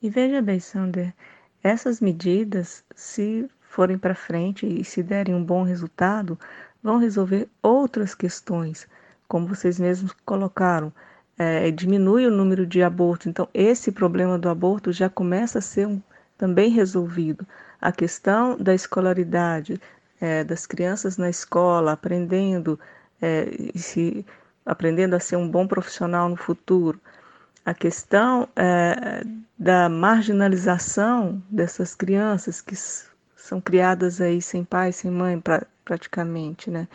E 0.00 0.08
veja 0.08 0.40
bem, 0.40 0.60
Sander, 0.60 1.12
essas 1.68 2.00
medidas, 2.00 2.82
se 2.94 3.46
forem 3.60 3.98
para 3.98 4.14
frente 4.14 4.66
e 4.66 4.82
se 4.82 5.02
derem 5.02 5.34
um 5.34 5.44
bom 5.44 5.62
resultado, 5.62 6.38
vão 6.82 6.96
resolver 6.96 7.46
outras 7.62 8.14
questões, 8.14 8.88
como 9.28 9.46
vocês 9.46 9.78
mesmos 9.78 10.12
colocaram. 10.24 10.90
É, 11.38 11.70
diminui 11.70 12.26
o 12.26 12.30
número 12.30 12.66
de 12.66 12.82
abortos. 12.82 13.26
Então, 13.26 13.46
esse 13.52 13.92
problema 13.92 14.38
do 14.38 14.48
aborto 14.48 14.90
já 14.92 15.08
começa 15.08 15.58
a 15.58 15.62
ser 15.62 15.86
um, 15.86 16.00
também 16.36 16.70
resolvido. 16.70 17.46
A 17.80 17.92
questão 17.92 18.56
da 18.56 18.74
escolaridade, 18.74 19.80
é, 20.20 20.42
das 20.42 20.66
crianças 20.66 21.16
na 21.16 21.28
escola, 21.28 21.92
aprendendo, 21.92 22.80
é, 23.20 23.46
se, 23.76 24.24
aprendendo 24.66 25.14
a 25.14 25.20
ser 25.20 25.36
um 25.36 25.48
bom 25.48 25.66
profissional 25.66 26.28
no 26.28 26.36
futuro 26.36 26.98
a 27.68 27.74
questão 27.74 28.48
é, 28.56 29.22
da 29.58 29.90
marginalização 29.90 31.42
dessas 31.50 31.94
crianças 31.94 32.62
que 32.62 32.74
são 33.36 33.60
criadas 33.60 34.22
aí 34.22 34.40
sem 34.40 34.64
pai, 34.64 34.90
sem 34.90 35.10
mãe, 35.10 35.38
pra, 35.38 35.66
praticamente, 35.84 36.70
né? 36.70 36.88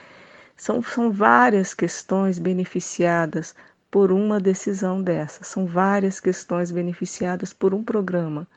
São, 0.58 0.82
são 0.82 1.12
várias 1.12 1.76
questões 1.76 2.40
beneficiadas 2.40 3.54
por 3.92 4.12
uma 4.12 4.40
decisão 4.40 5.00
dessa, 5.00 5.44
são 5.44 5.68
várias 5.68 6.20
questões 6.20 6.72
beneficiadas 6.72 7.54
por 7.54 7.76
um 7.76 7.84
programa. 7.84 8.48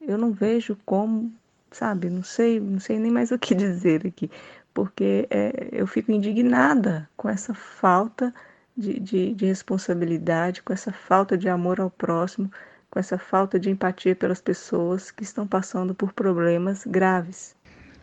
Eu 0.00 0.16
não 0.16 0.30
vejo 0.30 0.78
como, 0.86 1.32
sabe, 1.72 2.08
não 2.08 2.22
sei, 2.22 2.60
não 2.60 2.78
sei 2.78 3.00
nem 3.00 3.10
mais 3.10 3.32
o 3.32 3.38
que 3.38 3.52
dizer 3.56 4.06
aqui, 4.06 4.30
porque 4.72 5.26
é, 5.28 5.70
eu 5.72 5.88
fico 5.88 6.12
indignada 6.12 7.10
com 7.16 7.28
essa 7.28 7.52
falta 7.52 8.32
de, 8.32 8.32
de, 8.76 9.32
de 9.32 9.46
responsabilidade, 9.46 10.62
com 10.62 10.72
essa 10.72 10.92
falta 10.92 11.36
de 11.36 11.48
amor 11.48 11.80
ao 11.80 11.90
próximo, 11.90 12.50
com 12.90 12.98
essa 12.98 13.18
falta 13.18 13.58
de 13.58 13.70
empatia 13.70 14.14
pelas 14.14 14.40
pessoas 14.40 15.10
que 15.10 15.22
estão 15.22 15.46
passando 15.46 15.94
por 15.94 16.12
problemas 16.12 16.84
graves. 16.86 17.54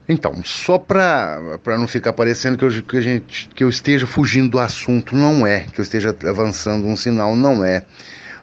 Então, 0.08 0.44
só 0.44 0.78
para 0.78 1.40
não 1.66 1.88
ficar 1.88 2.12
parecendo 2.12 2.58
que 2.58 2.66
eu, 2.66 2.84
que, 2.84 2.98
a 2.98 3.02
gente, 3.02 3.50
que 3.50 3.64
eu 3.64 3.70
esteja 3.70 4.06
fugindo 4.06 4.50
do 4.50 4.60
assunto, 4.60 5.16
não 5.16 5.48
é. 5.48 5.62
Que 5.62 5.80
eu 5.80 5.84
esteja 5.84 6.16
avançando 6.28 6.86
um 6.86 6.98
sinal, 6.98 7.36
não 7.36 7.64
é. 7.64 7.86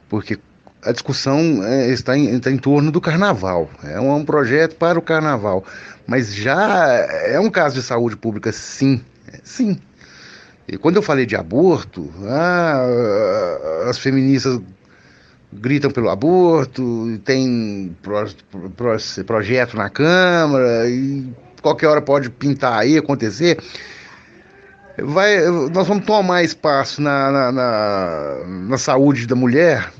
Porque 0.09 0.39
a 0.83 0.91
discussão 0.91 1.63
é, 1.63 1.91
está, 1.91 2.17
em, 2.17 2.35
está 2.35 2.49
em 2.49 2.57
torno 2.57 2.91
do 2.91 2.99
carnaval. 2.99 3.69
É 3.83 3.99
um, 3.99 4.15
um, 4.15 4.25
projeto 4.25 4.75
para 4.75 4.97
o 4.97 5.01
carnaval. 5.01 5.63
Mas 6.07 6.33
já 6.33 6.95
é 7.25 7.39
um 7.39 7.49
caso 7.49 7.75
de 7.75 7.83
saúde 7.83 8.17
pública, 8.17 8.51
sim. 8.51 8.99
Sim. 9.43 9.79
E 10.71 10.77
quando 10.77 10.95
eu 10.95 11.01
falei 11.01 11.25
de 11.25 11.35
aborto, 11.35 12.09
ah, 12.23 13.89
as 13.89 13.97
feministas 13.97 14.57
gritam 15.51 15.91
pelo 15.91 16.09
aborto, 16.09 17.19
tem 17.25 17.93
pro, 18.01 18.25
pro, 18.49 18.97
projeto 19.25 19.75
na 19.75 19.89
Câmara, 19.89 20.89
e 20.89 21.29
qualquer 21.61 21.87
hora 21.87 22.01
pode 22.01 22.29
pintar 22.29 22.79
aí, 22.79 22.97
acontecer. 22.97 23.57
Vai, 24.97 25.45
nós 25.73 25.85
vamos 25.85 26.05
tomar 26.05 26.41
espaço 26.41 27.01
na, 27.01 27.29
na, 27.31 27.51
na, 27.51 28.37
na 28.69 28.77
saúde 28.77 29.27
da 29.27 29.35
mulher 29.35 29.91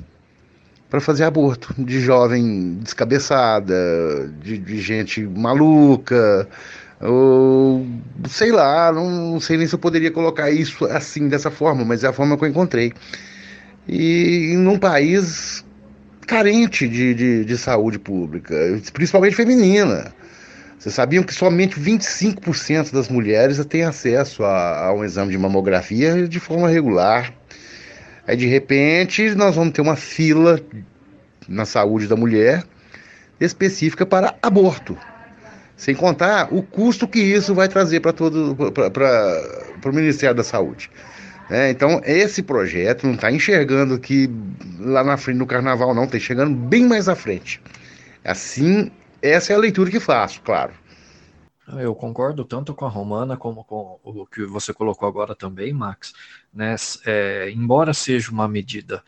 para 0.89 1.01
fazer 1.01 1.25
aborto, 1.25 1.73
de 1.77 1.99
jovem 1.99 2.77
descabeçada, 2.81 3.75
de, 4.41 4.57
de 4.57 4.79
gente 4.81 5.21
maluca, 5.21 6.47
ou 7.01 7.85
sei 8.29 8.51
lá, 8.51 8.91
não, 8.91 9.39
sei 9.39 9.57
nem 9.57 9.67
se 9.67 9.73
eu 9.73 9.79
poderia 9.79 10.11
colocar 10.11 10.51
isso 10.51 10.85
assim, 10.85 11.27
dessa 11.27 11.49
forma, 11.49 11.83
mas 11.83 12.03
é 12.03 12.07
a 12.07 12.13
forma 12.13 12.37
que 12.37 12.43
eu 12.43 12.49
encontrei. 12.49 12.93
E 13.87 14.53
num 14.57 14.77
país 14.77 15.65
carente 16.27 16.87
de, 16.87 17.13
de, 17.13 17.45
de 17.45 17.57
saúde 17.57 17.97
pública, 17.97 18.55
principalmente 18.93 19.35
feminina. 19.35 20.13
Vocês 20.77 20.95
sabiam 20.95 21.23
que 21.23 21.33
somente 21.33 21.79
25% 21.79 22.91
das 22.91 23.07
mulheres 23.09 23.63
têm 23.65 23.83
acesso 23.83 24.43
a, 24.43 24.87
a, 24.87 24.93
um 24.93 25.03
exame 25.03 25.31
de 25.31 25.37
mamografia 25.37 26.27
de 26.27 26.39
forma 26.39 26.67
regular. 26.67 27.33
Aí, 28.25 28.35
de 28.35 28.47
repente, 28.47 29.35
nós 29.35 29.55
vamos 29.55 29.73
ter 29.73 29.81
uma 29.81 29.95
fila 29.95 30.59
na 31.47 31.65
saúde 31.65 32.07
da 32.07 32.15
mulher 32.15 32.63
específica 33.39 34.05
para 34.05 34.35
aborto. 34.41 34.97
Sem 35.81 35.95
contar 35.95 36.53
o 36.53 36.61
custo 36.61 37.07
que 37.07 37.19
isso 37.19 37.55
vai 37.55 37.67
trazer 37.67 38.01
para 38.01 38.13
todo 38.13 38.55
para 38.71 39.89
o 39.89 39.95
Ministério 39.95 40.35
da 40.35 40.43
Saúde. 40.43 40.91
É, 41.49 41.71
então, 41.71 41.99
esse 42.05 42.43
projeto 42.43 43.07
não 43.07 43.15
está 43.15 43.31
enxergando 43.31 43.97
que 43.97 44.29
lá 44.77 45.03
na 45.03 45.17
frente 45.17 45.39
do 45.39 45.45
carnaval, 45.47 45.95
não, 45.95 46.03
está 46.03 46.17
enxergando 46.17 46.55
bem 46.55 46.87
mais 46.87 47.09
à 47.09 47.15
frente. 47.15 47.59
Assim, 48.23 48.91
essa 49.23 49.53
é 49.53 49.55
a 49.55 49.59
leitura 49.59 49.89
que 49.89 49.99
faço, 49.99 50.39
claro. 50.43 50.71
Eu 51.79 51.95
concordo 51.95 52.45
tanto 52.45 52.75
com 52.75 52.85
a 52.85 52.89
Romana 52.89 53.35
como 53.35 53.63
com 53.63 53.99
o 54.03 54.27
que 54.27 54.45
você 54.45 54.71
colocou 54.75 55.09
agora 55.09 55.33
também, 55.33 55.73
Max. 55.73 56.13
Né? 56.53 56.75
É, 57.07 57.49
embora 57.49 57.91
seja 57.91 58.29
uma 58.29 58.47
medida 58.47 59.03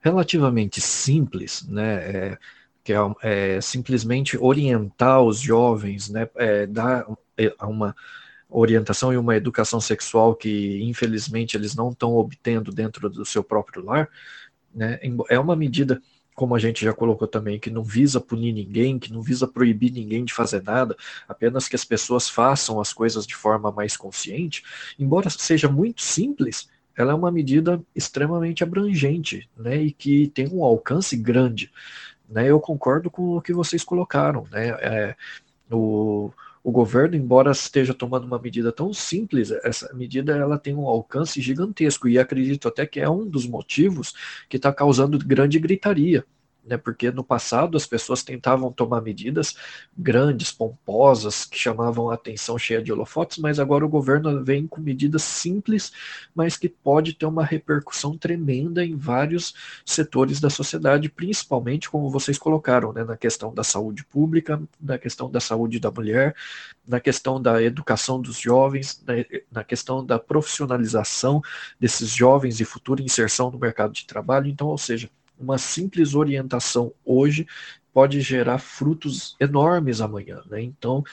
relativamente 0.00 0.80
simples, 0.80 1.66
né? 1.66 1.94
É, 1.94 2.38
que 2.84 2.92
é, 2.92 2.96
é 3.22 3.60
simplesmente 3.60 4.36
orientar 4.36 5.22
os 5.22 5.38
jovens, 5.40 6.08
né, 6.08 6.28
é, 6.36 6.66
dar 6.66 7.06
é, 7.36 7.54
uma 7.62 7.94
orientação 8.48 9.12
e 9.12 9.16
uma 9.16 9.36
educação 9.36 9.80
sexual 9.80 10.34
que 10.34 10.82
infelizmente 10.82 11.56
eles 11.56 11.74
não 11.74 11.90
estão 11.90 12.14
obtendo 12.14 12.70
dentro 12.70 13.08
do 13.08 13.24
seu 13.24 13.42
próprio 13.42 13.84
lar, 13.84 14.08
né, 14.74 14.98
é 15.28 15.38
uma 15.38 15.56
medida 15.56 16.00
como 16.34 16.54
a 16.54 16.58
gente 16.58 16.84
já 16.84 16.92
colocou 16.92 17.28
também, 17.28 17.60
que 17.60 17.70
não 17.70 17.84
visa 17.84 18.20
punir 18.20 18.52
ninguém, 18.52 18.98
que 18.98 19.12
não 19.12 19.20
visa 19.20 19.46
proibir 19.46 19.92
ninguém 19.92 20.24
de 20.24 20.32
fazer 20.32 20.62
nada, 20.62 20.96
apenas 21.28 21.68
que 21.68 21.76
as 21.76 21.84
pessoas 21.84 22.28
façam 22.28 22.80
as 22.80 22.92
coisas 22.92 23.26
de 23.26 23.34
forma 23.34 23.70
mais 23.70 23.96
consciente, 23.96 24.62
embora 24.98 25.28
seja 25.28 25.68
muito 25.68 26.02
simples, 26.02 26.70
ela 26.96 27.12
é 27.12 27.14
uma 27.14 27.30
medida 27.30 27.82
extremamente 27.94 28.62
abrangente, 28.62 29.48
né, 29.56 29.76
e 29.82 29.92
que 29.92 30.28
tem 30.28 30.48
um 30.48 30.64
alcance 30.64 31.16
grande 31.16 31.70
né, 32.32 32.50
eu 32.50 32.58
concordo 32.58 33.10
com 33.10 33.36
o 33.36 33.42
que 33.42 33.52
vocês 33.52 33.84
colocaram. 33.84 34.44
Né, 34.50 34.70
é, 34.80 35.16
o, 35.70 36.30
o 36.64 36.70
governo, 36.70 37.14
embora 37.14 37.50
esteja 37.50 37.94
tomando 37.94 38.24
uma 38.24 38.38
medida 38.38 38.72
tão 38.72 38.92
simples, 38.92 39.50
essa 39.50 39.92
medida 39.94 40.36
ela 40.36 40.58
tem 40.58 40.74
um 40.74 40.86
alcance 40.86 41.40
gigantesco 41.40 42.08
e 42.08 42.18
acredito 42.18 42.68
até 42.68 42.86
que 42.86 43.00
é 43.00 43.08
um 43.08 43.26
dos 43.26 43.46
motivos 43.46 44.14
que 44.48 44.56
está 44.56 44.72
causando 44.72 45.18
grande 45.18 45.58
gritaria 45.58 46.24
né, 46.64 46.76
porque 46.76 47.10
no 47.10 47.24
passado 47.24 47.76
as 47.76 47.86
pessoas 47.86 48.22
tentavam 48.22 48.72
tomar 48.72 49.00
medidas 49.00 49.56
grandes, 49.96 50.52
pomposas, 50.52 51.44
que 51.44 51.58
chamavam 51.58 52.10
a 52.10 52.14
atenção 52.14 52.58
cheia 52.58 52.82
de 52.82 52.92
holofotes, 52.92 53.38
mas 53.38 53.58
agora 53.58 53.84
o 53.84 53.88
governo 53.88 54.44
vem 54.44 54.66
com 54.66 54.80
medidas 54.80 55.22
simples, 55.22 55.92
mas 56.34 56.56
que 56.56 56.68
pode 56.68 57.14
ter 57.14 57.26
uma 57.26 57.44
repercussão 57.44 58.16
tremenda 58.16 58.84
em 58.84 58.96
vários 58.96 59.54
setores 59.84 60.40
da 60.40 60.50
sociedade, 60.50 61.08
principalmente, 61.08 61.90
como 61.90 62.10
vocês 62.10 62.38
colocaram, 62.38 62.92
né, 62.92 63.04
na 63.04 63.16
questão 63.16 63.52
da 63.52 63.64
saúde 63.64 64.04
pública, 64.04 64.62
na 64.80 64.98
questão 64.98 65.30
da 65.30 65.40
saúde 65.40 65.80
da 65.80 65.90
mulher, 65.90 66.34
na 66.86 67.00
questão 67.00 67.40
da 67.40 67.62
educação 67.62 68.20
dos 68.20 68.38
jovens, 68.38 69.02
na, 69.06 69.14
na 69.50 69.64
questão 69.64 70.04
da 70.04 70.18
profissionalização 70.18 71.42
desses 71.78 72.10
jovens 72.10 72.60
e 72.60 72.64
futura 72.64 73.02
inserção 73.02 73.50
no 73.50 73.58
mercado 73.58 73.92
de 73.92 74.06
trabalho. 74.06 74.48
Então, 74.48 74.68
ou 74.68 74.78
seja, 74.78 75.10
uma 75.42 75.58
simples 75.58 76.14
orientação 76.14 76.92
hoje 77.04 77.46
pode 77.92 78.20
gerar 78.20 78.58
frutos 78.58 79.36
enormes 79.38 80.00
amanhã. 80.00 80.40
Né? 80.48 80.62
Então, 80.62 81.04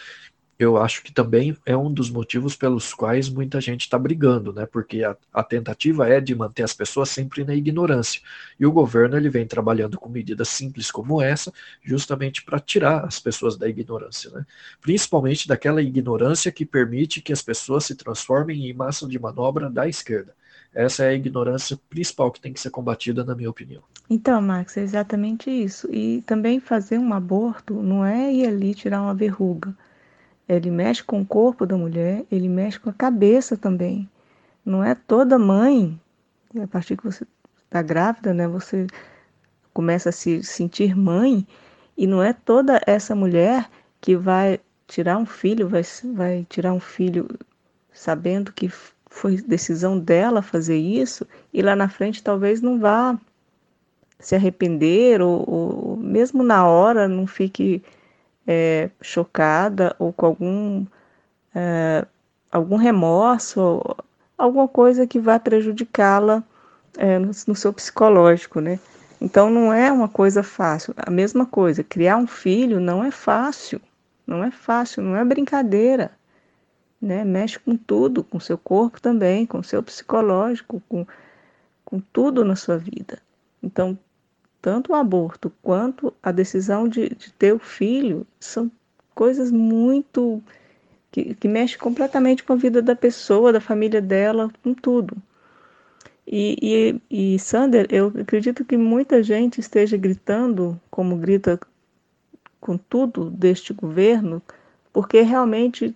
eu 0.59 0.75
acho 0.75 1.01
que 1.03 1.13
também 1.13 1.55
é 1.65 1.75
um 1.75 1.91
dos 1.91 2.09
motivos 2.09 2.53
pelos 2.53 2.93
quais 2.93 3.29
muita 3.29 3.61
gente 3.61 3.83
está 3.83 3.97
brigando, 3.97 4.51
né? 4.51 4.65
Porque 4.65 5.05
a, 5.05 5.15
a, 5.33 5.41
tentativa 5.41 6.05
é 6.09 6.19
de 6.19 6.35
manter 6.35 6.63
as 6.63 6.73
pessoas 6.73 7.09
sempre 7.09 7.45
na 7.45 7.55
ignorância. 7.55 8.21
E 8.59 8.65
o 8.65 8.71
governo 8.71 9.15
ele 9.15 9.29
vem 9.29 9.47
trabalhando 9.47 9.97
com 9.97 10.09
medidas 10.09 10.49
simples 10.49 10.91
como 10.91 11.21
essa, 11.21 11.53
justamente 11.81 12.43
para 12.43 12.59
tirar 12.59 13.05
as 13.05 13.21
pessoas 13.21 13.55
da 13.55 13.69
ignorância, 13.69 14.29
né? 14.31 14.45
Principalmente 14.81 15.47
daquela 15.47 15.81
ignorância 15.81 16.51
que 16.51 16.65
permite 16.65 17.21
que 17.21 17.31
as 17.31 17.41
pessoas 17.41 17.85
se 17.85 17.95
transformem 17.95 18.69
em 18.69 18.73
massa 18.73 19.07
de 19.07 19.17
manobra 19.17 19.69
da 19.69 19.87
esquerda. 19.87 20.35
Essa 20.73 21.05
é 21.05 21.09
a 21.09 21.13
ignorância 21.13 21.79
principal 21.89 22.31
que 22.31 22.39
tem 22.39 22.53
que 22.53 22.59
ser 22.59 22.69
combatida, 22.69 23.23
na 23.23 23.35
minha 23.35 23.49
opinião. 23.49 23.81
Então, 24.09 24.41
Max, 24.41 24.77
é 24.77 24.81
exatamente 24.81 25.49
isso. 25.49 25.87
E 25.91 26.21
também 26.21 26.59
fazer 26.59 26.97
um 26.97 27.13
aborto 27.13 27.73
não 27.73 28.05
é 28.05 28.31
ir 28.31 28.47
ali 28.47 28.73
tirar 28.73 29.01
uma 29.01 29.13
verruga 29.13 29.75
ele 30.49 30.71
mexe 30.71 31.03
com 31.03 31.21
o 31.21 31.25
corpo 31.25 31.63
da 31.63 31.77
mulher, 31.77 32.25
ele 32.31 32.49
mexe 32.49 32.79
com 32.79 32.89
a 32.89 32.93
cabeça 32.93 33.55
também. 33.55 34.09
Não 34.65 34.83
é 34.83 34.95
toda 34.95 35.37
mãe, 35.37 35.99
a 36.59 36.67
partir 36.67 36.97
que 36.97 37.03
você 37.03 37.25
está 37.63 37.83
grávida, 37.83 38.33
né, 38.33 38.47
você 38.47 38.87
começa 39.71 40.09
a 40.09 40.11
se 40.11 40.43
sentir 40.43 40.95
mãe, 40.95 41.47
e 41.95 42.07
não 42.07 42.23
é 42.23 42.33
toda 42.33 42.81
essa 42.87 43.13
mulher 43.13 43.69
que 44.01 44.15
vai 44.15 44.59
tirar 44.87 45.19
um 45.19 45.25
filho, 45.25 45.69
vai, 45.69 45.83
vai 46.15 46.47
tirar 46.49 46.73
um 46.73 46.79
filho 46.79 47.27
sabendo 47.93 48.51
que 48.51 48.71
foi 49.19 49.35
decisão 49.37 49.99
dela 49.99 50.41
fazer 50.41 50.77
isso, 50.77 51.27
e 51.53 51.61
lá 51.61 51.75
na 51.75 51.89
frente 51.89 52.23
talvez 52.23 52.61
não 52.61 52.79
vá 52.79 53.17
se 54.17 54.35
arrepender, 54.35 55.21
ou, 55.21 55.43
ou 55.49 55.97
mesmo 55.97 56.41
na 56.41 56.65
hora 56.65 57.07
não 57.07 57.27
fique 57.27 57.83
é, 58.47 58.89
chocada 59.01 59.95
ou 59.99 60.13
com 60.13 60.25
algum, 60.25 60.85
é, 61.53 62.05
algum 62.51 62.77
remorso, 62.77 63.81
alguma 64.37 64.67
coisa 64.67 65.05
que 65.05 65.19
vai 65.19 65.39
prejudicá-la 65.39 66.41
é, 66.97 67.19
no, 67.19 67.31
no 67.47 67.55
seu 67.55 67.73
psicológico, 67.73 68.61
né? 68.61 68.79
Então 69.21 69.49
não 69.49 69.73
é 69.73 69.91
uma 69.91 70.07
coisa 70.07 70.41
fácil. 70.41 70.93
A 70.97 71.11
mesma 71.11 71.45
coisa, 71.45 71.83
criar 71.83 72.15
um 72.15 72.27
filho 72.27 72.79
não 72.79 73.03
é 73.03 73.11
fácil. 73.11 73.81
Não 74.25 74.43
é 74.43 74.51
fácil, 74.51 75.03
não 75.03 75.15
é 75.17 75.25
brincadeira. 75.25 76.11
Né? 77.01 77.23
Mexe 77.23 77.59
com 77.59 77.77
tudo, 77.77 78.23
com 78.23 78.39
seu 78.39 78.57
corpo 78.57 79.01
também, 79.01 79.45
com 79.45 79.63
seu 79.63 79.81
psicológico, 79.81 80.81
com, 80.89 81.05
com 81.85 81.99
tudo 81.99 82.43
na 82.43 82.55
sua 82.55 82.77
vida. 82.77 83.19
Então, 83.63 83.97
tanto 84.61 84.91
o 84.91 84.95
aborto 84.95 85.51
quanto 85.61 86.13
a 86.21 86.31
decisão 86.31 86.87
de, 86.87 87.09
de 87.09 87.31
ter 87.33 87.53
o 87.53 87.59
filho 87.59 88.27
são 88.39 88.69
coisas 89.15 89.51
muito 89.51 90.41
que, 91.11 91.33
que 91.35 91.47
mexem 91.47 91.77
completamente 91.77 92.43
com 92.43 92.53
a 92.53 92.57
vida 92.57 92.81
da 92.81 92.95
pessoa, 92.95 93.53
da 93.53 93.61
família 93.61 94.01
dela, 94.01 94.51
com 94.63 94.73
tudo. 94.73 95.17
E, 96.31 96.99
e, 97.09 97.33
e 97.33 97.39
Sander, 97.39 97.87
eu 97.89 98.13
acredito 98.21 98.63
que 98.63 98.77
muita 98.77 99.23
gente 99.23 99.59
esteja 99.59 99.97
gritando, 99.97 100.79
como 100.91 101.15
grita 101.15 101.59
com 102.61 102.77
tudo 102.77 103.29
deste 103.31 103.73
governo, 103.73 104.41
porque 104.93 105.21
realmente, 105.21 105.95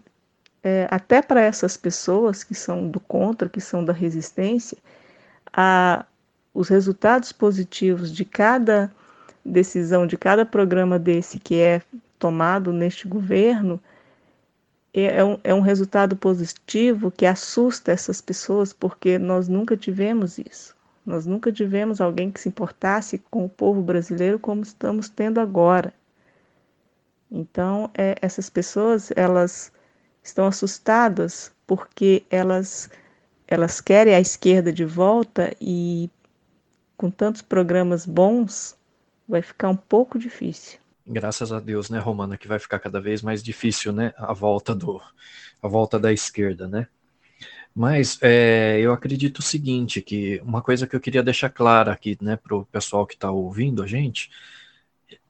é, 0.64 0.88
até 0.90 1.22
para 1.22 1.42
essas 1.42 1.76
pessoas 1.76 2.44
que 2.44 2.56
são 2.56 2.88
do 2.88 3.00
contra, 3.00 3.50
que 3.50 3.60
são 3.60 3.84
da 3.84 3.92
resistência, 3.92 4.78
a, 5.52 6.06
os 6.54 6.70
resultados 6.70 7.32
positivos 7.32 8.12
de 8.12 8.24
cada 8.24 8.92
decisão, 9.44 10.08
de 10.08 10.18
cada 10.18 10.46
programa 10.46 10.98
desse 10.98 11.38
que 11.38 11.60
é 11.60 11.82
tomado 12.18 12.72
neste 12.72 13.08
governo, 13.08 13.80
é, 14.94 15.18
é 15.18 15.24
um, 15.26 15.38
é 15.44 15.54
um 15.54 15.60
resultado 15.60 16.16
positivo 16.16 17.12
que 17.12 17.26
assusta 17.26 17.92
essas 17.92 18.22
pessoas, 18.22 18.72
porque 18.72 19.20
nós 19.20 19.50
nunca 19.50 19.76
tivemos 19.76 20.38
isso. 20.38 20.74
Nós 21.06 21.26
nunca 21.26 21.52
tivemos 21.52 22.00
alguém 22.00 22.32
que 22.32 22.40
se 22.40 22.48
importasse 22.48 23.18
com 23.30 23.44
o 23.44 23.50
povo 23.50 23.82
brasileiro 23.82 24.40
como 24.40 24.62
estamos 24.62 25.10
tendo 25.10 25.42
agora. 25.42 25.94
Então, 27.30 27.90
é, 27.94 28.16
essas 28.22 28.50
pessoas, 28.50 29.12
elas 29.16 29.73
estão 30.24 30.48
assustadas 30.48 31.52
porque 31.68 32.24
elas, 32.30 32.90
elas 33.48 33.82
querem 33.82 34.16
a 34.16 34.20
esquerda 34.20 34.72
de 34.72 34.86
volta 34.86 35.54
e 35.60 36.10
com 36.96 37.12
tantos 37.12 37.42
programas 37.42 38.06
bons, 38.06 38.78
vai 39.28 39.42
ficar 39.42 39.70
um 39.70 39.76
pouco 39.76 40.18
difícil. 40.18 40.80
Graças 41.06 41.52
a 41.52 41.60
Deus, 41.60 41.90
né, 41.90 42.00
Romana, 42.00 42.38
que 42.38 42.48
vai 42.48 42.60
ficar 42.60 42.80
cada 42.80 43.02
vez 43.02 43.22
mais 43.22 43.44
difícil, 43.44 43.92
né, 43.92 44.14
a 44.16 44.32
volta 44.34 44.74
do, 44.74 45.02
a 45.62 45.68
volta 45.68 46.00
da 46.00 46.14
esquerda, 46.14 46.68
né? 46.68 46.88
Mas 47.76 48.20
é, 48.22 48.80
eu 48.80 48.94
acredito 48.94 49.40
o 49.40 49.44
seguinte, 49.44 50.02
que 50.02 50.40
uma 50.46 50.62
coisa 50.62 50.86
que 50.86 50.96
eu 50.96 51.02
queria 51.02 51.24
deixar 51.24 51.50
clara 51.50 51.92
aqui, 51.92 52.18
né, 52.22 52.38
para 52.38 52.56
o 52.56 52.66
pessoal 52.66 53.06
que 53.06 53.16
está 53.16 53.32
ouvindo 53.32 53.84
a 53.84 53.88
gente, 53.88 54.30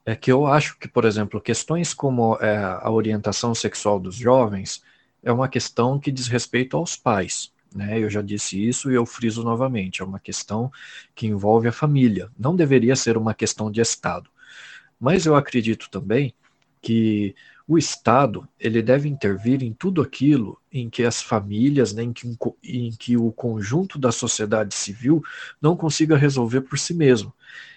é 0.06 0.16
que 0.16 0.32
eu 0.32 0.46
acho 0.46 0.78
que, 0.78 0.88
por 0.88 1.06
exemplo, 1.06 1.40
questões 1.40 1.94
como 1.94 2.38
é, 2.42 2.58
a 2.58 2.90
orientação 2.90 3.56
sexual 3.56 4.00
dos 4.00 4.16
jovens 4.16 4.84
é 5.22 5.32
uma 5.32 5.48
questão 5.48 6.00
que 6.00 6.12
diz 6.12 6.28
respeito 6.28 6.76
aos 6.76 6.96
pais. 6.96 7.52
Né? 7.74 8.00
Eu 8.00 8.10
já 8.10 8.22
disse 8.22 8.62
isso 8.62 8.92
e 8.92 8.96
eu 8.96 9.06
friso 9.06 9.44
novamente. 9.44 10.02
É 10.02 10.06
uma 10.06 10.20
questão 10.20 10.72
que 11.16 11.28
envolve 11.28 11.68
a 11.68 11.72
família. 11.72 12.30
Não 12.38 12.56
deveria 12.56 12.96
ser 12.96 13.18
uma 13.18 13.34
questão 13.34 13.72
de 13.72 13.82
Estado. 13.82 14.30
Mas 15.00 15.26
eu 15.26 15.36
acredito 15.36 15.90
também 15.90 16.34
que 16.82 17.34
o 17.66 17.78
Estado 17.78 18.48
ele 18.60 18.82
deve 18.82 19.08
intervir 19.08 19.64
em 19.64 19.72
tudo 19.72 20.02
aquilo 20.02 20.60
em 20.72 20.90
que 20.90 21.04
as 21.04 21.22
famílias, 21.22 21.94
né, 21.94 22.04
em, 22.04 22.12
que, 22.12 22.28
em 22.62 22.92
que 22.92 23.16
o 23.16 23.32
conjunto 23.32 23.98
da 23.98 24.12
sociedade 24.12 24.76
civil 24.76 25.24
não 25.62 25.76
consiga 25.76 26.18
resolver 26.18 26.62
por 26.62 26.78
si 26.78 26.94
mesmo. 26.94 27.34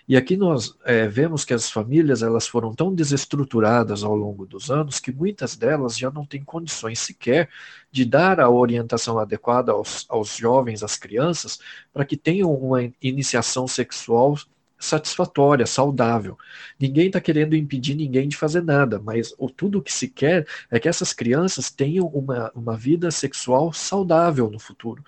E 0.08 0.16
aqui 0.16 0.36
nós 0.36 0.76
é, 0.84 1.08
vemos 1.08 1.44
que 1.44 1.52
as 1.52 1.68
famílias 1.68 2.22
elas 2.22 2.46
foram 2.46 2.72
tão 2.72 2.94
desestruturadas 2.94 4.04
ao 4.04 4.14
longo 4.14 4.46
dos 4.46 4.70
anos 4.70 5.00
que 5.00 5.10
muitas 5.10 5.56
delas 5.56 5.98
já 5.98 6.10
não 6.12 6.24
têm 6.24 6.44
condições 6.44 7.00
sequer 7.00 7.48
de 7.90 8.04
dar 8.04 8.38
a 8.38 8.48
orientação 8.48 9.18
adequada 9.18 9.72
aos, 9.72 10.06
aos 10.08 10.36
jovens, 10.36 10.84
às 10.84 10.96
crianças, 10.96 11.58
para 11.92 12.04
que 12.04 12.16
tenham 12.16 12.54
uma 12.54 12.82
iniciação 13.02 13.66
sexual 13.66 14.36
satisfatória, 14.78 15.66
saudável. 15.66 16.38
Ninguém 16.78 17.08
está 17.08 17.20
querendo 17.20 17.56
impedir 17.56 17.94
ninguém 17.94 18.28
de 18.28 18.36
fazer 18.36 18.62
nada, 18.62 19.00
mas 19.00 19.34
o, 19.38 19.50
tudo 19.50 19.82
que 19.82 19.92
se 19.92 20.06
quer 20.06 20.46
é 20.70 20.78
que 20.78 20.88
essas 20.88 21.12
crianças 21.12 21.70
tenham 21.70 22.06
uma, 22.06 22.52
uma 22.54 22.76
vida 22.76 23.10
sexual 23.10 23.72
saudável 23.72 24.50
no 24.50 24.60
futuro. 24.60 25.02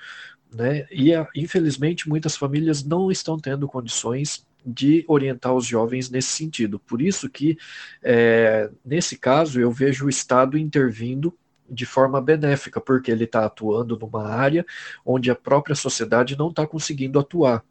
Né? 0.53 0.87
E 0.91 1.11
infelizmente 1.37 2.09
muitas 2.09 2.37
famílias 2.37 2.83
não 2.83 3.13
estão 3.13 3.39
tendo 3.39 3.69
condições 3.69 4.48
de 4.69 5.05
orientar 5.09 5.55
os 5.55 5.65
jovens 5.65 6.11
nesse 6.11 6.29
sentido. 6.29 6.79
Por 6.79 7.01
isso 7.01 7.29
que, 7.29 7.57
é, 8.03 8.71
nesse 8.85 9.17
caso, 9.17 9.59
eu 9.59 9.71
vejo 9.71 10.07
o 10.07 10.11
Estado 10.11 10.59
intervindo 10.59 11.35
de 11.71 11.87
forma 11.87 12.21
benéfica, 12.21 12.81
porque 12.81 13.11
ele 13.11 13.25
está 13.25 13.45
atuando 13.45 13.99
numa 13.99 14.29
área 14.29 14.65
onde 15.05 15.31
a 15.31 15.35
própria 15.35 15.75
sociedade 15.75 16.37
não 16.37 16.51
está 16.51 16.67
conseguindo 16.67 17.19
atuar. 17.19 17.65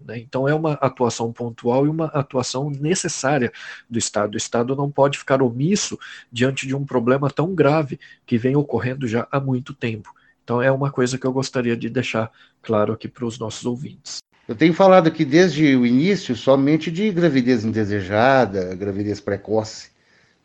Né? 0.00 0.18
Então, 0.18 0.48
é 0.48 0.54
uma 0.54 0.72
atuação 0.74 1.32
pontual 1.32 1.86
e 1.86 1.88
uma 1.88 2.06
atuação 2.06 2.70
necessária 2.70 3.52
do 3.88 3.98
Estado. 3.98 4.34
O 4.34 4.38
Estado 4.38 4.76
não 4.76 4.90
pode 4.90 5.18
ficar 5.18 5.42
omisso 5.42 5.98
diante 6.30 6.66
de 6.66 6.74
um 6.74 6.84
problema 6.84 7.30
tão 7.30 7.54
grave 7.54 7.98
que 8.26 8.38
vem 8.38 8.56
ocorrendo 8.56 9.06
já 9.06 9.26
há 9.30 9.40
muito 9.40 9.72
tempo. 9.72 10.12
Então, 10.42 10.60
é 10.60 10.70
uma 10.70 10.90
coisa 10.90 11.16
que 11.16 11.26
eu 11.26 11.32
gostaria 11.32 11.76
de 11.76 11.88
deixar 11.88 12.30
claro 12.62 12.92
aqui 12.92 13.08
para 13.08 13.24
os 13.24 13.38
nossos 13.38 13.64
ouvintes. 13.64 14.18
Eu 14.46 14.54
tenho 14.54 14.74
falado 14.74 15.06
aqui 15.06 15.24
desde 15.24 15.74
o 15.74 15.86
início 15.86 16.36
somente 16.36 16.90
de 16.90 17.10
gravidez 17.10 17.64
indesejada, 17.64 18.74
gravidez 18.74 19.18
precoce 19.18 19.88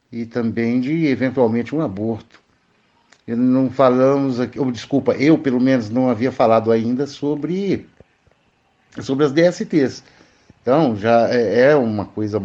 e 0.09 0.25
também 0.25 0.79
de 0.79 1.05
eventualmente 1.07 1.75
um 1.75 1.81
aborto. 1.81 2.39
Não 3.27 3.69
falamos 3.69 4.39
aqui, 4.39 4.57
ou, 4.57 4.71
desculpa, 4.71 5.11
eu 5.13 5.37
pelo 5.37 5.59
menos 5.59 5.89
não 5.89 6.09
havia 6.09 6.31
falado 6.31 6.71
ainda 6.71 7.05
sobre 7.05 7.87
sobre 9.01 9.25
as 9.25 9.33
DSTs. 9.33 10.01
Então 10.61 10.95
já 10.95 11.29
é, 11.29 11.71
é 11.71 11.75
uma 11.75 12.05
coisa 12.05 12.41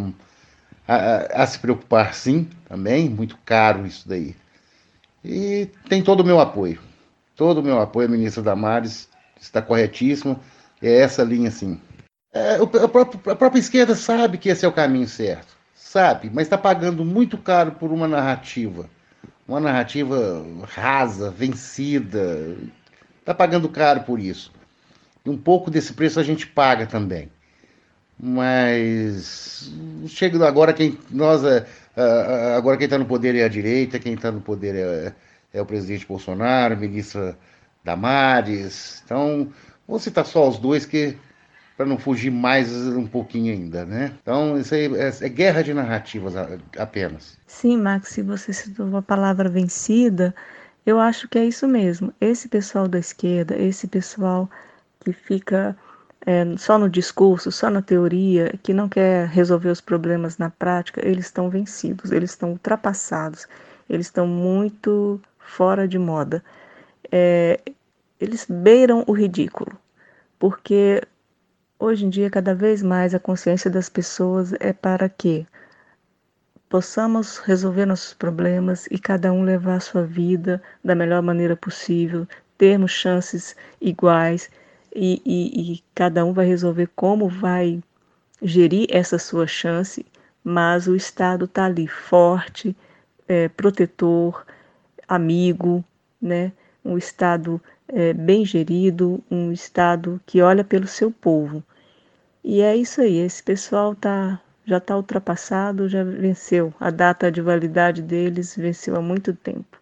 a, 0.88 0.94
a, 0.96 1.42
a 1.42 1.46
se 1.46 1.58
preocupar 1.60 2.14
sim, 2.14 2.48
também, 2.68 3.08
muito 3.08 3.38
caro 3.44 3.86
isso 3.86 4.08
daí. 4.08 4.34
E 5.24 5.70
tem 5.88 6.02
todo 6.02 6.20
o 6.20 6.26
meu 6.26 6.40
apoio. 6.40 6.80
Todo 7.36 7.58
o 7.58 7.62
meu 7.62 7.80
apoio, 7.80 8.10
ministra 8.10 8.42
Damares, 8.42 9.08
está 9.40 9.62
corretíssimo 9.62 10.38
é 10.86 11.00
essa 11.00 11.22
linha 11.22 11.48
assim. 11.48 11.80
É, 12.32 12.56
a, 12.56 12.88
própria, 12.88 13.32
a, 13.32 13.36
própria, 13.36 13.60
esquerda 13.60 13.94
sabe 13.94 14.38
que 14.38 14.48
esse 14.48 14.64
é 14.64 14.68
o 14.68 14.72
caminho 14.72 15.06
certo, 15.06 15.56
sabe, 15.72 16.28
mas 16.32 16.46
está 16.46 16.58
pagando 16.58 17.04
muito 17.04 17.38
caro 17.38 17.72
por 17.72 17.92
uma 17.92 18.08
narrativa, 18.08 18.90
uma 19.46 19.60
narrativa 19.60 20.44
rasa, 20.64 21.30
vencida, 21.30 22.56
está 23.20 23.32
pagando 23.32 23.68
caro 23.68 24.00
por 24.00 24.18
isso. 24.18 24.52
E 25.24 25.30
um 25.30 25.38
pouco 25.38 25.70
desse 25.70 25.92
preço 25.92 26.18
a 26.18 26.22
gente 26.24 26.46
paga 26.46 26.86
também. 26.86 27.30
Mas 28.18 29.72
chega 30.06 30.46
agora 30.46 30.72
quem 30.72 30.98
nós 31.10 31.44
é, 31.44 31.66
é, 31.96 32.54
agora 32.56 32.76
quem 32.76 32.84
está 32.84 32.98
no 32.98 33.06
poder 33.06 33.34
é 33.34 33.44
a 33.44 33.48
direita, 33.48 33.98
quem 33.98 34.14
está 34.14 34.30
no 34.30 34.40
poder 34.40 34.74
é, 34.74 35.14
é 35.52 35.62
o 35.62 35.66
presidente 35.66 36.06
Bolsonaro, 36.06 36.76
ministra 36.76 37.36
Damares. 37.84 39.02
Então, 39.04 39.52
vou 39.86 39.98
citar 39.98 40.24
só 40.26 40.48
os 40.48 40.58
dois 40.58 40.86
que 40.86 41.16
para 41.76 41.86
não 41.86 41.98
fugir 41.98 42.30
mais 42.30 42.72
um 42.88 43.06
pouquinho 43.06 43.52
ainda, 43.52 43.84
né? 43.84 44.12
Então, 44.22 44.56
isso 44.58 44.74
aí 44.74 44.86
é, 44.94 45.12
é 45.20 45.28
guerra 45.28 45.62
de 45.62 45.74
narrativas 45.74 46.34
apenas. 46.78 47.36
Sim, 47.46 47.78
Max, 47.78 48.10
se 48.10 48.22
você 48.22 48.52
citou 48.52 48.96
a 48.96 49.02
palavra 49.02 49.48
vencida, 49.48 50.34
eu 50.86 51.00
acho 51.00 51.28
que 51.28 51.38
é 51.38 51.44
isso 51.44 51.66
mesmo. 51.66 52.12
Esse 52.20 52.48
pessoal 52.48 52.86
da 52.86 52.98
esquerda, 52.98 53.56
esse 53.56 53.88
pessoal 53.88 54.48
que 55.00 55.12
fica 55.12 55.76
é, 56.26 56.44
só 56.56 56.78
no 56.78 56.88
discurso, 56.88 57.50
só 57.50 57.68
na 57.68 57.82
teoria, 57.82 58.54
que 58.62 58.72
não 58.72 58.88
quer 58.88 59.26
resolver 59.28 59.68
os 59.68 59.80
problemas 59.80 60.38
na 60.38 60.50
prática, 60.50 61.06
eles 61.06 61.26
estão 61.26 61.50
vencidos, 61.50 62.12
eles 62.12 62.30
estão 62.30 62.50
ultrapassados, 62.50 63.46
eles 63.90 64.06
estão 64.06 64.26
muito 64.26 65.20
fora 65.38 65.88
de 65.88 65.98
moda. 65.98 66.42
É, 67.10 67.60
eles 68.20 68.46
beiram 68.48 69.04
o 69.06 69.12
ridículo, 69.12 69.78
porque 70.38 71.02
hoje 71.78 72.06
em 72.06 72.10
dia, 72.10 72.30
cada 72.30 72.54
vez 72.54 72.82
mais, 72.82 73.14
a 73.14 73.20
consciência 73.20 73.70
das 73.70 73.88
pessoas 73.88 74.52
é 74.60 74.72
para 74.72 75.08
que 75.08 75.46
possamos 76.68 77.38
resolver 77.38 77.86
nossos 77.86 78.14
problemas 78.14 78.86
e 78.90 78.98
cada 78.98 79.32
um 79.32 79.42
levar 79.42 79.76
a 79.76 79.80
sua 79.80 80.02
vida 80.02 80.62
da 80.82 80.94
melhor 80.94 81.22
maneira 81.22 81.56
possível, 81.56 82.26
termos 82.56 82.92
chances 82.92 83.54
iguais 83.80 84.50
e, 84.94 85.20
e, 85.24 85.74
e 85.74 85.84
cada 85.94 86.24
um 86.24 86.32
vai 86.32 86.46
resolver 86.46 86.88
como 86.94 87.28
vai 87.28 87.82
gerir 88.42 88.86
essa 88.90 89.18
sua 89.18 89.46
chance, 89.46 90.04
mas 90.42 90.86
o 90.86 90.96
Estado 90.96 91.46
está 91.46 91.64
ali 91.64 91.86
forte, 91.86 92.76
é, 93.26 93.48
protetor, 93.48 94.44
amigo, 95.08 95.84
né? 96.20 96.52
um 96.84 96.98
Estado 96.98 97.60
é, 97.88 98.12
bem 98.12 98.44
gerido, 98.44 99.22
um 99.30 99.52
Estado 99.52 100.20
que 100.26 100.40
olha 100.40 100.64
pelo 100.64 100.86
seu 100.86 101.10
povo. 101.10 101.62
E 102.42 102.60
é 102.60 102.76
isso 102.76 103.00
aí, 103.00 103.18
esse 103.18 103.42
pessoal 103.42 103.94
tá, 103.94 104.40
já 104.66 104.78
está 104.78 104.96
ultrapassado, 104.96 105.88
já 105.88 106.04
venceu. 106.04 106.72
A 106.78 106.90
data 106.90 107.30
de 107.30 107.40
validade 107.40 108.02
deles 108.02 108.54
venceu 108.56 108.96
há 108.96 109.00
muito 109.00 109.32
tempo. 109.32 109.78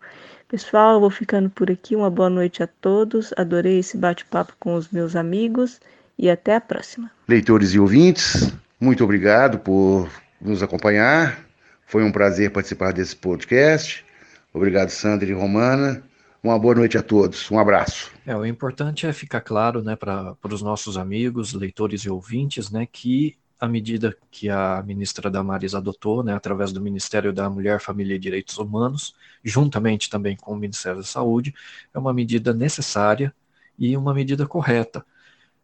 Pessoal, 0.48 0.94
eu 0.94 1.00
vou 1.00 1.10
ficando 1.10 1.48
por 1.48 1.70
aqui. 1.70 1.96
Uma 1.96 2.10
boa 2.10 2.28
noite 2.28 2.62
a 2.62 2.66
todos. 2.66 3.32
Adorei 3.38 3.78
esse 3.78 3.96
bate-papo 3.96 4.52
com 4.60 4.74
os 4.74 4.90
meus 4.90 5.16
amigos 5.16 5.80
e 6.18 6.28
até 6.28 6.56
a 6.56 6.60
próxima. 6.60 7.10
Leitores 7.26 7.72
e 7.72 7.80
ouvintes, 7.80 8.52
muito 8.78 9.02
obrigado 9.02 9.58
por 9.58 10.10
nos 10.38 10.62
acompanhar. 10.62 11.38
Foi 11.86 12.04
um 12.04 12.12
prazer 12.12 12.50
participar 12.50 12.92
desse 12.92 13.16
podcast. 13.16 14.04
Obrigado, 14.52 14.90
Sandra 14.90 15.28
e 15.28 15.32
Romana. 15.32 16.02
Uma 16.44 16.58
boa 16.58 16.74
noite 16.74 16.98
a 16.98 17.02
todos. 17.04 17.48
Um 17.52 17.58
abraço. 17.58 18.10
É, 18.26 18.36
o 18.36 18.44
importante 18.44 19.06
é 19.06 19.12
ficar 19.12 19.40
claro, 19.42 19.80
né, 19.80 19.94
para 19.94 20.36
os 20.42 20.60
nossos 20.60 20.96
amigos, 20.96 21.52
leitores 21.52 22.00
e 22.02 22.10
ouvintes, 22.10 22.68
né, 22.68 22.84
que 22.84 23.38
a 23.60 23.68
medida 23.68 24.16
que 24.28 24.48
a 24.48 24.82
ministra 24.84 25.30
Damares 25.30 25.72
adotou, 25.72 26.24
né, 26.24 26.34
através 26.34 26.72
do 26.72 26.80
Ministério 26.80 27.32
da 27.32 27.48
Mulher, 27.48 27.80
Família 27.80 28.16
e 28.16 28.18
Direitos 28.18 28.58
Humanos, 28.58 29.14
juntamente 29.44 30.10
também 30.10 30.36
com 30.36 30.52
o 30.52 30.56
Ministério 30.56 30.98
da 30.98 31.06
Saúde, 31.06 31.54
é 31.94 31.98
uma 32.00 32.12
medida 32.12 32.52
necessária 32.52 33.32
e 33.78 33.96
uma 33.96 34.12
medida 34.12 34.44
correta. 34.44 35.06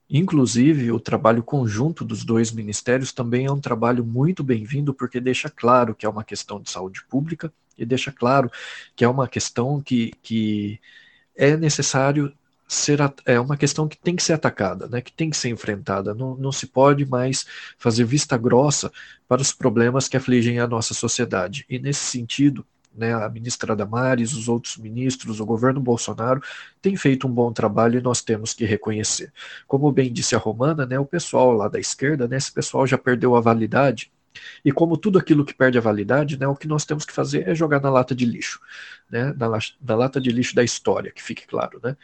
Inclusive, 0.08 0.92
o 0.92 1.00
trabalho 1.00 1.42
conjunto 1.42 2.04
dos 2.04 2.24
dois 2.24 2.52
ministérios 2.52 3.12
também 3.12 3.46
é 3.46 3.50
um 3.50 3.60
trabalho 3.60 4.04
muito 4.04 4.44
bem-vindo, 4.44 4.94
porque 4.94 5.18
deixa 5.20 5.50
claro 5.50 5.92
que 5.92 6.06
é 6.06 6.08
uma 6.08 6.22
questão 6.22 6.60
de 6.60 6.70
saúde 6.70 7.04
pública 7.10 7.52
e 7.78 7.86
deixa 7.86 8.12
claro 8.12 8.50
que 8.96 9.04
é 9.04 9.08
uma 9.08 9.28
questão 9.28 9.80
que, 9.80 10.12
que 10.22 10.80
é 11.36 11.56
necessário 11.56 12.32
ser 12.68 12.98
é 13.24 13.40
uma 13.40 13.56
questão 13.56 13.88
que 13.88 13.96
tem 13.96 14.14
que 14.14 14.22
ser 14.22 14.34
atacada, 14.34 14.86
né, 14.88 15.00
que 15.00 15.12
tem 15.12 15.30
que 15.30 15.36
ser 15.36 15.48
enfrentada. 15.48 16.14
Não, 16.14 16.36
não 16.36 16.52
se 16.52 16.66
pode 16.66 17.06
mais 17.06 17.46
fazer 17.78 18.04
vista 18.04 18.36
grossa 18.36 18.92
para 19.26 19.40
os 19.40 19.52
problemas 19.52 20.06
que 20.06 20.16
afligem 20.16 20.60
a 20.60 20.66
nossa 20.66 20.92
sociedade. 20.92 21.64
E 21.68 21.78
nesse 21.78 22.00
sentido, 22.00 22.66
né, 22.94 23.14
a 23.14 23.28
ministra 23.28 23.74
Damares, 23.74 24.34
os 24.34 24.48
outros 24.48 24.76
ministros, 24.76 25.40
o 25.40 25.46
governo 25.46 25.80
Bolsonaro 25.80 26.42
tem 26.82 26.94
feito 26.96 27.26
um 27.26 27.30
bom 27.30 27.52
trabalho 27.52 27.98
e 27.98 28.02
nós 28.02 28.20
temos 28.20 28.52
que 28.52 28.66
reconhecer. 28.66 29.32
Como 29.66 29.90
bem 29.90 30.12
disse 30.12 30.34
a 30.34 30.38
Romana, 30.38 30.84
né, 30.84 30.98
o 30.98 31.06
pessoal 31.06 31.52
lá 31.52 31.68
da 31.68 31.80
esquerda, 31.80 32.28
né, 32.28 32.36
esse 32.36 32.52
pessoal 32.52 32.86
já 32.86 32.98
perdeu 32.98 33.34
a 33.34 33.40
validade 33.40 34.10
e 34.64 34.72
como 34.72 34.96
tudo 34.96 35.18
aquilo 35.18 35.44
que 35.44 35.54
perde 35.54 35.78
a 35.78 35.80
validade, 35.80 36.38
né, 36.38 36.46
o 36.46 36.56
que 36.56 36.68
nós 36.68 36.84
temos 36.84 37.04
que 37.04 37.12
fazer 37.12 37.48
é 37.48 37.54
jogar 37.54 37.80
na 37.80 37.90
lata 37.90 38.14
de 38.14 38.24
lixo, 38.24 38.60
né, 39.10 39.34
na, 39.36 39.58
na 39.80 39.94
lata 39.94 40.20
de 40.20 40.30
lixo 40.30 40.54
da 40.54 40.64
história, 40.64 41.12
que 41.12 41.22
fique 41.22 41.46
claro, 41.46 41.80
né. 41.82 41.96